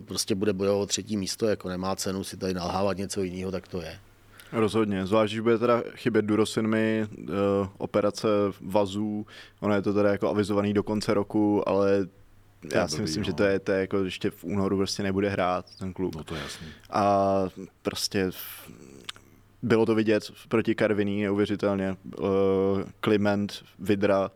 prostě 0.04 0.34
bude 0.34 0.52
bojovat 0.52 0.82
o 0.82 0.86
třetí 0.86 1.16
místo, 1.16 1.46
jako 1.46 1.68
nemá 1.68 1.96
cenu 1.96 2.24
si 2.24 2.36
tady 2.36 2.54
nalhávat 2.54 2.96
něco 2.96 3.22
jiného, 3.22 3.50
tak 3.50 3.68
to 3.68 3.82
je. 3.82 3.98
Rozhodně, 4.52 5.06
zvlášť, 5.06 5.32
když 5.32 5.40
bude 5.40 5.58
teda 5.58 5.82
chybět 5.94 6.24
Durosinmi, 6.24 7.06
uh, 7.18 7.28
operace 7.78 8.28
vazů, 8.60 9.26
ono 9.60 9.74
je 9.74 9.82
to 9.82 9.94
teda 9.94 10.12
jako 10.12 10.28
avizovaný 10.28 10.74
do 10.74 10.82
konce 10.82 11.14
roku, 11.14 11.68
ale 11.68 12.08
já 12.74 12.88
si 12.88 13.02
myslím, 13.02 13.22
no. 13.22 13.24
že 13.24 13.32
to 13.32 13.42
je, 13.42 13.58
to 13.58 13.72
je 13.72 13.80
jako 13.80 14.04
ještě 14.04 14.30
v 14.30 14.44
únoru 14.44 14.76
prostě 14.76 15.02
nebude 15.02 15.28
hrát 15.28 15.66
ten 15.78 15.92
klub. 15.92 16.14
No 16.14 16.24
to 16.24 16.34
je 16.34 16.40
jasný. 16.40 16.66
A 16.90 17.44
prostě 17.82 18.30
bylo 19.62 19.86
to 19.86 19.94
vidět 19.94 20.32
proti 20.48 20.74
Karviní 20.74 21.22
neuvěřitelně. 21.22 21.96
Uh, 22.20 22.28
Kliment, 23.00 23.64
Vidra, 23.78 24.30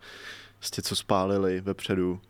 prostě 0.59 0.83
co 0.83 0.97
spálili 0.97 1.61
vepředu 1.61 2.21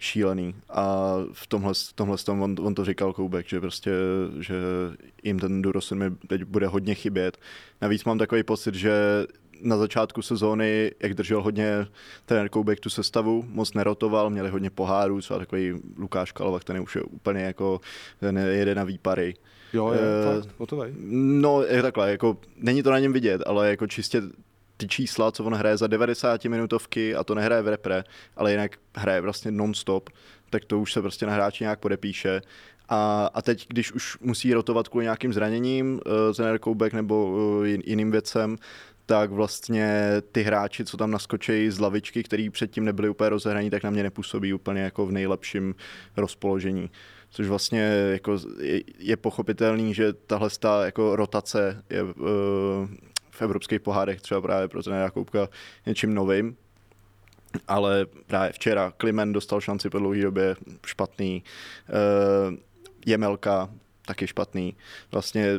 šílený. 0.00 0.54
A 0.68 1.14
v 1.32 1.46
tomhle, 1.46 1.74
v 1.74 1.92
tomhle 1.92 2.16
tom 2.16 2.42
on, 2.42 2.56
on, 2.60 2.74
to 2.74 2.84
říkal 2.84 3.12
Koubek, 3.12 3.48
že 3.48 3.60
prostě, 3.60 3.90
že 4.40 4.54
jim 5.22 5.38
ten 5.38 5.62
Durosin 5.62 5.98
mi 5.98 6.10
teď 6.26 6.44
bude 6.44 6.66
hodně 6.66 6.94
chybět. 6.94 7.38
Navíc 7.80 8.04
mám 8.04 8.18
takový 8.18 8.42
pocit, 8.42 8.74
že 8.74 8.92
na 9.62 9.76
začátku 9.76 10.22
sezóny, 10.22 10.92
jak 11.00 11.14
držel 11.14 11.42
hodně 11.42 11.86
trenér 12.26 12.48
Koubek 12.48 12.80
tu 12.80 12.90
sestavu, 12.90 13.44
moc 13.48 13.74
nerotoval, 13.74 14.30
měli 14.30 14.50
hodně 14.50 14.70
pohárů, 14.70 15.20
třeba 15.20 15.38
takový 15.38 15.74
Lukáš 15.96 16.32
Kalovak, 16.32 16.64
ten 16.64 16.76
je 16.76 16.82
už 16.82 16.96
úplně 16.96 17.42
jako, 17.42 17.80
ten 18.20 18.38
jede 18.38 18.74
na 18.74 18.84
výpary. 18.84 19.34
Jo, 19.72 19.92
je, 19.92 20.00
e, 20.00 20.24
fakt, 20.24 20.48
No, 21.12 21.62
je 21.62 21.82
takhle, 21.82 22.10
jako, 22.10 22.36
není 22.56 22.82
to 22.82 22.90
na 22.90 22.98
něm 22.98 23.12
vidět, 23.12 23.42
ale 23.46 23.70
jako 23.70 23.86
čistě 23.86 24.22
ty 24.80 24.88
čísla, 24.88 25.32
co 25.32 25.44
on 25.44 25.54
hraje 25.54 25.76
za 25.76 25.86
90 25.86 26.44
minutovky 26.44 27.14
a 27.14 27.24
to 27.24 27.34
nehraje 27.34 27.62
v 27.62 27.68
repre, 27.68 28.04
ale 28.36 28.50
jinak 28.50 28.76
hraje 28.94 29.20
vlastně 29.20 29.50
non-stop, 29.50 30.10
tak 30.50 30.64
to 30.64 30.78
už 30.78 30.92
se 30.92 31.00
prostě 31.02 31.26
na 31.26 31.32
hráči 31.32 31.64
nějak 31.64 31.80
podepíše. 31.80 32.40
A, 32.88 33.30
a 33.34 33.42
teď, 33.42 33.66
když 33.68 33.92
už 33.92 34.18
musí 34.20 34.54
rotovat 34.54 34.88
kvůli 34.88 35.04
nějakým 35.04 35.32
zraněním, 35.32 35.92
uh, 35.92 36.34
trenér 36.36 36.58
Koubek 36.58 36.92
nebo 36.92 37.26
uh, 37.26 37.66
jiným 37.66 38.10
věcem, 38.10 38.56
tak 39.06 39.30
vlastně 39.30 40.06
ty 40.32 40.42
hráči, 40.42 40.84
co 40.84 40.96
tam 40.96 41.10
naskočí 41.10 41.70
z 41.70 41.78
lavičky, 41.78 42.22
který 42.22 42.50
předtím 42.50 42.84
nebyli 42.84 43.08
úplně 43.08 43.30
rozehraní, 43.30 43.70
tak 43.70 43.82
na 43.82 43.90
mě 43.90 44.02
nepůsobí 44.02 44.52
úplně 44.52 44.82
jako 44.82 45.06
v 45.06 45.12
nejlepším 45.12 45.74
rozpoložení. 46.16 46.90
Což 47.30 47.46
vlastně 47.46 47.80
jako 48.12 48.38
je, 48.60 48.80
je 48.98 49.16
pochopitelný, 49.16 49.94
že 49.94 50.12
tahle 50.12 50.50
jako 50.84 51.16
rotace 51.16 51.82
je 51.90 52.02
uh, 52.02 52.10
v 53.40 53.42
evropských 53.42 53.80
pohádech 53.80 54.20
třeba 54.20 54.40
právě 54.40 54.68
pro 54.68 54.82
trenéra 54.82 55.10
Koupka 55.10 55.48
něčím 55.86 56.14
novým, 56.14 56.56
ale 57.68 58.06
právě 58.26 58.52
včera 58.52 58.92
Klimen 58.96 59.32
dostal 59.32 59.60
šanci 59.60 59.90
po 59.90 59.98
dlouhé 59.98 60.22
době, 60.22 60.56
špatný, 60.86 61.42
uh, 61.88 62.54
Jemelka 63.06 63.70
taky 64.06 64.26
špatný. 64.26 64.76
Vlastně 65.12 65.58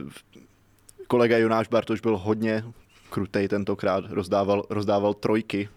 kolega 1.08 1.38
Jonáš 1.38 1.68
Bartoš 1.68 2.02
byl 2.02 2.18
hodně 2.18 2.64
krutej 3.10 3.48
tentokrát, 3.48 4.04
rozdával, 4.10 4.64
rozdával 4.70 5.14
trojky 5.14 5.70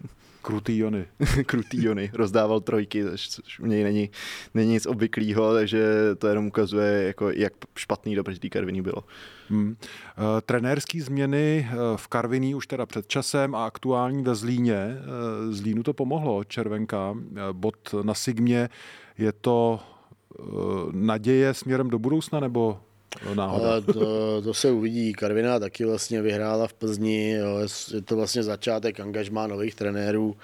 Krutý 0.45 0.77
Jony. 0.77 1.05
Krutý 1.45 1.83
Jony, 1.83 2.11
rozdával 2.13 2.59
trojky, 2.59 3.03
což 3.15 3.59
u 3.59 3.65
něj 3.65 3.83
není, 3.83 4.09
není 4.53 4.71
nic 4.71 4.85
obvyklého, 4.85 5.53
takže 5.53 5.85
to 6.17 6.27
jenom 6.27 6.47
ukazuje, 6.47 7.03
jako, 7.03 7.29
jak 7.29 7.53
špatný 7.77 8.15
do 8.15 8.23
té 8.23 8.49
Karviní 8.49 8.81
bylo. 8.81 9.03
Hmm. 9.49 9.69
Uh, 9.69 9.75
trenérský 10.45 11.01
změny 11.01 11.69
eh, 11.69 11.75
v 11.95 12.07
Karviní 12.07 12.55
už 12.55 12.67
teda 12.67 12.85
před 12.85 13.07
časem 13.07 13.55
a 13.55 13.65
aktuální 13.65 14.23
ve 14.23 14.35
Zlíně. 14.35 14.97
Uh, 15.47 15.53
Zlínu 15.53 15.83
to 15.83 15.93
pomohlo, 15.93 16.43
Červenka, 16.43 17.15
bod 17.51 17.95
na 18.03 18.13
Sigmě. 18.13 18.69
Je 19.17 19.31
to 19.31 19.79
naděje 20.91 21.53
směrem 21.53 21.89
do 21.89 21.99
budoucna 21.99 22.39
nebo 22.39 22.79
náhoda. 23.33 23.81
To, 23.81 24.41
to 24.41 24.53
se 24.53 24.71
uvidí. 24.71 25.13
Karviná 25.13 25.59
taky 25.59 25.85
vlastně 25.85 26.21
vyhrála 26.21 26.67
v 26.67 26.73
Plzni. 26.73 27.31
Jo. 27.31 27.59
Je 27.93 28.01
to 28.01 28.15
vlastně 28.15 28.43
začátek 28.43 28.99
angažmá 28.99 29.47
nových 29.47 29.75
trenérů 29.75 30.35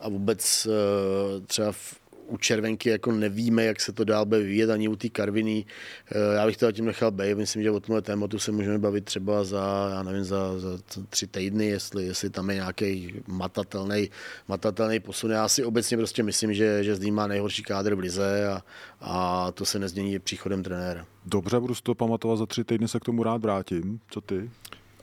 a 0.00 0.08
vůbec 0.08 0.66
eh, 0.70 1.40
třeba 1.46 1.72
v 1.72 2.03
u 2.26 2.36
červenky 2.36 2.88
jako 2.88 3.12
nevíme, 3.12 3.64
jak 3.64 3.80
se 3.80 3.92
to 3.92 4.04
dál 4.04 4.26
bude 4.26 4.40
vyvíjet, 4.40 4.70
ani 4.70 4.88
u 4.88 4.96
té 4.96 5.08
karviny. 5.08 5.64
Eh, 6.12 6.34
já 6.34 6.46
bych 6.46 6.56
to 6.56 6.72
tím 6.72 6.84
nechal 6.84 7.10
být. 7.10 7.34
Myslím, 7.34 7.62
že 7.62 7.70
o 7.70 7.80
tomhle 7.80 8.02
tématu 8.02 8.38
se 8.38 8.52
můžeme 8.52 8.78
bavit 8.78 9.04
třeba 9.04 9.44
za, 9.44 9.90
já 9.94 10.02
nevím, 10.02 10.24
za, 10.24 10.58
za 10.58 10.78
tři 11.08 11.26
týdny, 11.26 11.66
jestli, 11.66 12.04
jestli 12.04 12.30
tam 12.30 12.50
je 12.50 12.56
nějaký 12.56 13.14
matatelný, 13.26 14.10
matatelný 14.48 15.00
posun. 15.00 15.30
Já 15.30 15.48
si 15.48 15.64
obecně 15.64 15.96
prostě 15.96 16.22
myslím, 16.22 16.54
že, 16.54 16.84
že 16.84 16.96
Zlín 16.96 17.14
má 17.14 17.26
nejhorší 17.26 17.62
kádr 17.62 17.94
v 17.94 17.98
lize 17.98 18.48
a, 18.48 18.62
a 19.00 19.50
to 19.52 19.64
se 19.64 19.78
nezmění 19.78 20.18
příchodem 20.18 20.62
trenéra. 20.62 21.06
Dobře, 21.26 21.60
budu 21.60 21.74
si 21.74 21.82
to 21.82 21.94
pamatovat, 21.94 22.38
za 22.38 22.46
tři 22.46 22.64
týdny 22.64 22.88
se 22.88 23.00
k 23.00 23.04
tomu 23.04 23.22
rád 23.22 23.42
vrátím. 23.42 24.00
Co 24.10 24.20
ty? 24.20 24.50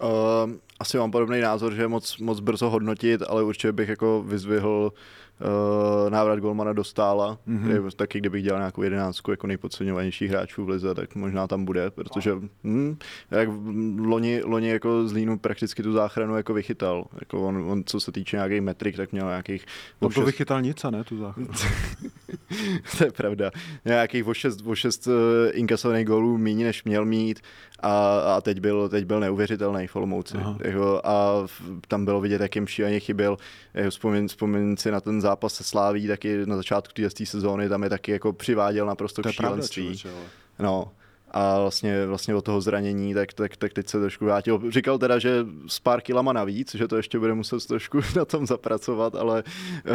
Uh, 0.03 0.51
asi 0.79 0.97
mám 0.97 1.11
podobný 1.11 1.41
názor, 1.41 1.73
že 1.73 1.81
je 1.81 1.87
moc, 1.87 2.17
moc 2.17 2.39
brzo 2.39 2.69
hodnotit, 2.69 3.21
ale 3.27 3.43
určitě 3.43 3.71
bych 3.71 3.89
jako 3.89 4.23
vyzvihl 4.27 4.93
uh, 5.41 6.09
návrat 6.09 6.39
Golmana 6.39 6.73
do 6.73 6.83
stála, 6.83 7.37
mm-hmm. 7.47 7.91
taky 7.95 8.19
kdybych 8.19 8.43
dělal 8.43 8.59
nějakou 8.59 8.83
jedenáctku 8.83 9.31
jako 9.31 9.47
nejpodceňovanějších 9.47 10.29
hráčů 10.29 10.65
v 10.65 10.69
lize, 10.69 10.95
tak 10.95 11.15
možná 11.15 11.47
tam 11.47 11.65
bude, 11.65 11.91
protože 11.91 12.35
hm, 12.63 12.97
jak 13.31 13.49
loni, 13.97 14.41
loni 14.43 14.69
jako 14.69 15.07
z 15.07 15.13
Línu 15.13 15.39
prakticky 15.39 15.83
tu 15.83 15.91
záchranu 15.91 16.37
jako 16.37 16.53
vychytal. 16.53 17.05
Jako 17.19 17.47
on, 17.47 17.57
on, 17.71 17.83
co 17.85 17.99
se 17.99 18.11
týče 18.11 18.37
nějakých 18.37 18.61
metrik, 18.61 18.97
tak 18.97 19.11
měl 19.11 19.27
nějakých... 19.27 19.65
On 19.99 20.11
to 20.11 20.21
vychytal 20.21 20.61
nic, 20.61 20.85
a 20.85 20.89
ne 20.89 21.03
tu 21.03 21.17
záchranu. 21.17 21.49
to 22.97 23.03
je 23.03 23.11
pravda. 23.11 23.51
Nějakých 23.85 24.27
o 24.27 24.33
šest, 24.33 24.61
o 24.65 24.75
šest 24.75 25.07
uh, 25.07 25.13
inkasovaných 25.51 26.05
gólů 26.05 26.37
méně, 26.37 26.65
než 26.65 26.83
měl 26.83 27.05
mít 27.05 27.39
a, 27.79 28.19
a 28.19 28.41
teď, 28.41 28.59
byl, 28.59 28.89
teď 28.89 29.05
byl 29.05 29.19
neuvěřitelný 29.19 29.87
v 29.87 29.95
Olomouci. 29.95 30.37
Jako, 30.63 31.01
a 31.03 31.47
tam 31.87 32.05
bylo 32.05 32.21
vidět, 32.21 32.41
jak 32.41 32.55
jim 32.55 32.67
šíleně 32.67 32.99
chyběl. 32.99 33.37
Jako 33.73 33.89
vzpomín, 33.89 34.27
vzpomín 34.27 34.77
si 34.77 34.91
na 34.91 35.01
ten 35.01 35.21
zápas 35.21 35.53
se 35.53 35.63
Sláví, 35.63 36.07
taky 36.07 36.45
na 36.45 36.55
začátku 36.55 36.93
té 36.93 37.25
sezóny, 37.25 37.69
tam 37.69 37.83
je 37.83 37.89
taky 37.89 38.11
jako 38.11 38.33
přiváděl 38.33 38.85
naprosto 38.85 39.21
k 39.21 39.31
šílenství. 39.31 39.83
Pravda, 39.83 39.97
člověče, 39.97 40.27
no, 40.59 40.91
a 41.31 41.59
vlastně, 41.59 42.05
vlastně 42.05 42.35
od 42.35 42.45
toho 42.45 42.61
zranění, 42.61 43.13
tak, 43.13 43.33
tak, 43.33 43.57
tak 43.57 43.73
teď 43.73 43.87
se 43.89 43.99
trošku 43.99 44.25
vrátil. 44.25 44.61
Říkal 44.71 44.97
teda, 44.97 45.19
že 45.19 45.45
s 45.67 45.79
pár 45.79 46.01
kilama 46.01 46.33
navíc, 46.33 46.75
že 46.75 46.87
to 46.87 46.97
ještě 46.97 47.19
bude 47.19 47.33
muset 47.33 47.65
trošku 47.65 47.99
na 48.15 48.25
tom 48.25 48.47
zapracovat, 48.47 49.15
ale, 49.15 49.43
uh, 49.85 49.91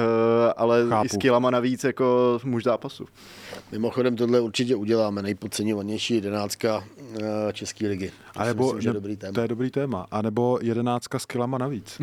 ale 0.56 0.86
i 1.04 1.08
s 1.08 1.16
kilama 1.16 1.50
navíc 1.50 1.84
jako 1.84 2.38
muž 2.44 2.64
zápasu. 2.64 3.06
Mimochodem 3.72 4.16
tohle 4.16 4.40
určitě 4.40 4.76
uděláme, 4.76 5.22
nejpodceňovanější 5.22 6.14
jedenáctka 6.14 6.76
uh, 6.76 7.22
České 7.52 7.88
ligy. 7.88 8.12
A 8.36 8.44
nebo, 8.44 8.72
myslím, 8.72 8.92
ne, 8.92 8.94
dobrý 8.94 9.16
téma. 9.16 9.32
To 9.32 9.40
je 9.40 9.48
dobrý 9.48 9.70
téma. 9.70 10.06
A 10.10 10.22
nebo 10.22 10.58
jedenáctka 10.62 11.18
s 11.18 11.26
kilama 11.26 11.58
navíc. 11.58 12.00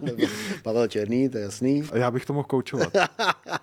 Pavel 0.62 0.88
Černý, 0.88 1.28
to 1.28 1.38
je 1.38 1.44
jasný. 1.44 1.84
A 1.92 1.96
já 1.96 2.10
bych 2.10 2.26
to 2.26 2.32
mohl 2.32 2.44
koučovat. 2.44 2.92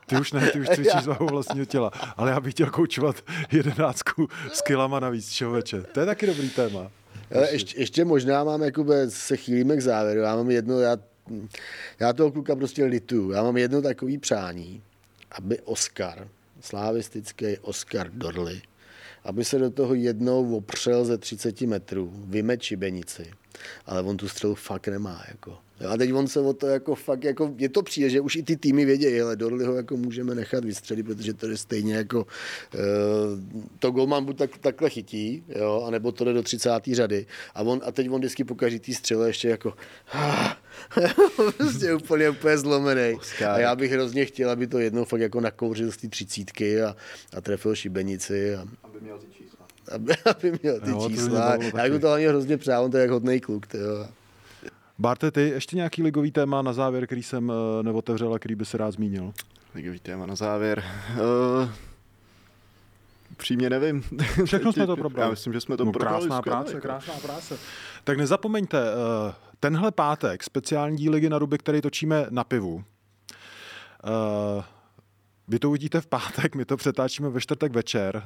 Ty 0.05 0.18
už 0.18 0.32
ne, 0.32 0.51
ty 0.51 0.59
už 0.59 0.68
cvičíš 0.76 1.03
z 1.03 1.18
vlastního 1.20 1.66
těla, 1.66 1.91
ale 2.18 2.32
já 2.32 2.39
bych 2.39 2.53
chtěl 2.53 2.70
koučovat 2.70 3.16
jedenáctku 3.51 4.28
s 4.51 4.61
kilama 4.61 4.99
navíc, 5.03 5.31
člověče. 5.31 5.81
To 5.81 5.99
je 5.99 6.05
taky 6.05 6.27
dobrý 6.27 6.49
téma. 6.49 6.91
Ale 7.35 7.51
ještě, 7.51 7.79
ještě 7.79 8.05
možná 8.05 8.43
mám, 8.43 8.61
jakoby, 8.61 8.93
se 9.09 9.37
chýlíme 9.37 9.77
k 9.77 9.81
závěru. 9.81 10.21
Já 10.21 10.35
mám 10.35 10.51
jedno, 10.51 10.79
já, 10.79 10.97
já 11.99 12.13
toho 12.13 12.31
kluka 12.31 12.55
prostě 12.55 12.85
lituju. 12.85 13.31
Já 13.31 13.43
mám 13.43 13.57
jedno 13.57 13.81
takový 13.81 14.17
přání, 14.17 14.81
aby 15.31 15.59
Oscar, 15.59 16.27
slavistický 16.61 17.57
Oscar 17.61 18.09
Dorly, 18.11 18.61
aby 19.23 19.45
se 19.45 19.59
do 19.59 19.69
toho 19.69 19.93
jednou 19.93 20.55
opřel 20.55 21.05
ze 21.05 21.17
30 21.17 21.61
metrů, 21.61 22.13
vyme 22.15 22.57
čibenici 22.57 23.25
ale 23.85 24.01
on 24.01 24.17
tu 24.17 24.27
střelu 24.27 24.55
fakt 24.55 24.87
nemá. 24.87 25.23
Jako. 25.27 25.57
A 25.89 25.97
teď 25.97 26.13
on 26.13 26.28
se 26.28 26.39
o 26.39 26.53
to 26.53 26.67
jako 26.67 26.95
fakt, 26.95 27.24
jako, 27.24 27.53
je 27.57 27.69
to 27.69 27.84
přijde, 27.84 28.09
že 28.09 28.21
už 28.21 28.36
i 28.36 28.43
ty 28.43 28.57
týmy 28.57 28.86
vědějí, 28.86 29.21
ale 29.21 29.36
Dorli 29.36 29.65
ho 29.65 29.76
jako 29.76 29.97
můžeme 29.97 30.36
nechat 30.36 30.65
vystřelit, 30.65 31.05
protože 31.05 31.34
to 31.34 31.47
je 31.47 31.57
stejně 31.57 31.95
jako 31.95 32.19
uh, 32.19 32.26
to 33.80 33.91
golman 33.91 34.26
buď 34.26 34.38
tak, 34.38 34.57
takhle 34.57 34.89
chytí, 34.89 35.43
jo, 35.47 35.84
anebo 35.88 36.11
to 36.11 36.24
jde 36.24 36.34
do 36.34 36.43
30. 36.43 36.69
řady. 36.91 37.26
A, 37.55 37.61
on, 37.61 37.82
a 37.86 37.91
teď 37.91 38.09
on 38.09 38.19
vždycky 38.19 38.43
po 38.43 38.55
každý 38.55 38.80
tý 38.80 38.93
střele 38.93 39.30
ještě 39.30 39.49
jako 39.49 39.74
prostě 41.57 41.93
úplně, 41.93 42.30
úplně 42.30 42.57
zlomený. 42.57 43.17
A 43.49 43.59
já 43.59 43.76
bych 43.76 43.91
hrozně 43.91 44.26
chtěl, 44.26 44.49
aby 44.49 44.67
to 44.67 44.80
jednou 44.80 45.05
fakt 45.05 45.21
jako 45.21 45.41
nakouřil 45.41 45.91
z 45.91 45.97
té 45.97 46.07
třicítky 46.07 46.82
a, 46.82 46.95
a 47.38 47.41
trefil 47.41 47.76
šibenici. 47.76 48.55
A, 48.55 48.67
aby 48.84 48.99
měl 49.01 49.17
ty 49.17 49.28
čísla. 49.32 49.67
Aby, 49.91 50.13
aby 50.26 50.59
měl 50.63 50.80
ty 50.80 50.89
jo, 50.89 51.09
čísla. 51.09 51.57
Já 51.78 51.89
bych 51.89 52.01
to 52.01 52.07
hlavně 52.07 52.30
hrozně 52.30 52.57
přál, 52.57 52.86
on 52.86 52.91
to 52.91 52.97
je 52.97 53.01
jak 53.01 53.11
hodnej 53.11 53.39
kluk. 53.39 53.67
Tyjo. 53.67 54.07
Barte, 54.99 55.31
ty 55.31 55.41
ještě 55.41 55.75
nějaký 55.75 56.03
ligový 56.03 56.31
téma 56.31 56.61
na 56.61 56.73
závěr, 56.73 57.05
který 57.05 57.23
jsem 57.23 57.49
uh, 57.49 57.55
neotevřel 57.81 58.33
a 58.33 58.39
který 58.39 58.55
by 58.55 58.65
se 58.65 58.77
rád 58.77 58.91
zmínil? 58.91 59.33
Ligový 59.75 59.99
téma 59.99 60.25
na 60.25 60.35
závěr. 60.35 60.83
Uh, 61.13 61.69
přímě 63.37 63.69
nevím. 63.69 64.03
Všechno 64.45 64.73
jsme 64.73 64.87
to 64.87 64.95
probrali. 64.95 65.27
Já 65.27 65.31
myslím, 65.31 65.53
že 65.53 65.61
jsme 65.61 65.77
to 65.77 65.85
no, 65.85 65.91
probrali. 65.91 66.27
Krásná 66.27 66.41
práce, 66.41 66.73
jako. 66.73 66.81
krásná 66.81 67.13
práce. 67.13 67.57
Tak 68.03 68.17
nezapomeňte, 68.17 68.81
uh, 68.81 69.33
tenhle 69.59 69.91
pátek, 69.91 70.43
speciální 70.43 70.97
díl 70.97 71.11
Ligy 71.11 71.29
na 71.29 71.39
ruby, 71.39 71.57
který 71.57 71.81
točíme 71.81 72.25
na 72.29 72.43
pivu. 72.43 72.83
Vy 75.47 75.59
to 75.59 75.69
uvidíte 75.69 76.01
v 76.01 76.07
pátek, 76.07 76.55
my 76.55 76.65
to 76.65 76.77
přetáčíme 76.77 77.29
ve 77.29 77.41
čtvrtek 77.41 77.71
večer, 77.73 78.23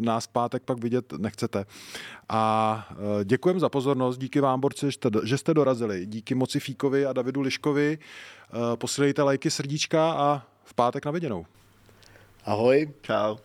nás 0.00 0.26
pátek 0.26 0.62
pak 0.62 0.78
vidět 0.78 1.12
nechcete. 1.12 1.64
A 2.28 2.88
děkujeme 3.24 3.60
za 3.60 3.68
pozornost, 3.68 4.18
díky 4.18 4.40
vám, 4.40 4.60
borci, 4.60 4.86
že 5.24 5.38
jste 5.38 5.54
dorazili. 5.54 6.06
Díky 6.06 6.34
moci 6.34 6.60
Fíkovi 6.60 7.06
a 7.06 7.12
Davidu 7.12 7.40
Liškovi. 7.40 7.98
Posílejte 8.74 9.22
lajky, 9.22 9.50
srdíčka 9.50 10.12
a 10.12 10.42
v 10.64 10.74
pátek 10.74 11.06
na 11.06 11.12
viděnou. 11.12 11.46
Ahoj. 12.44 12.90
Čau. 13.02 13.36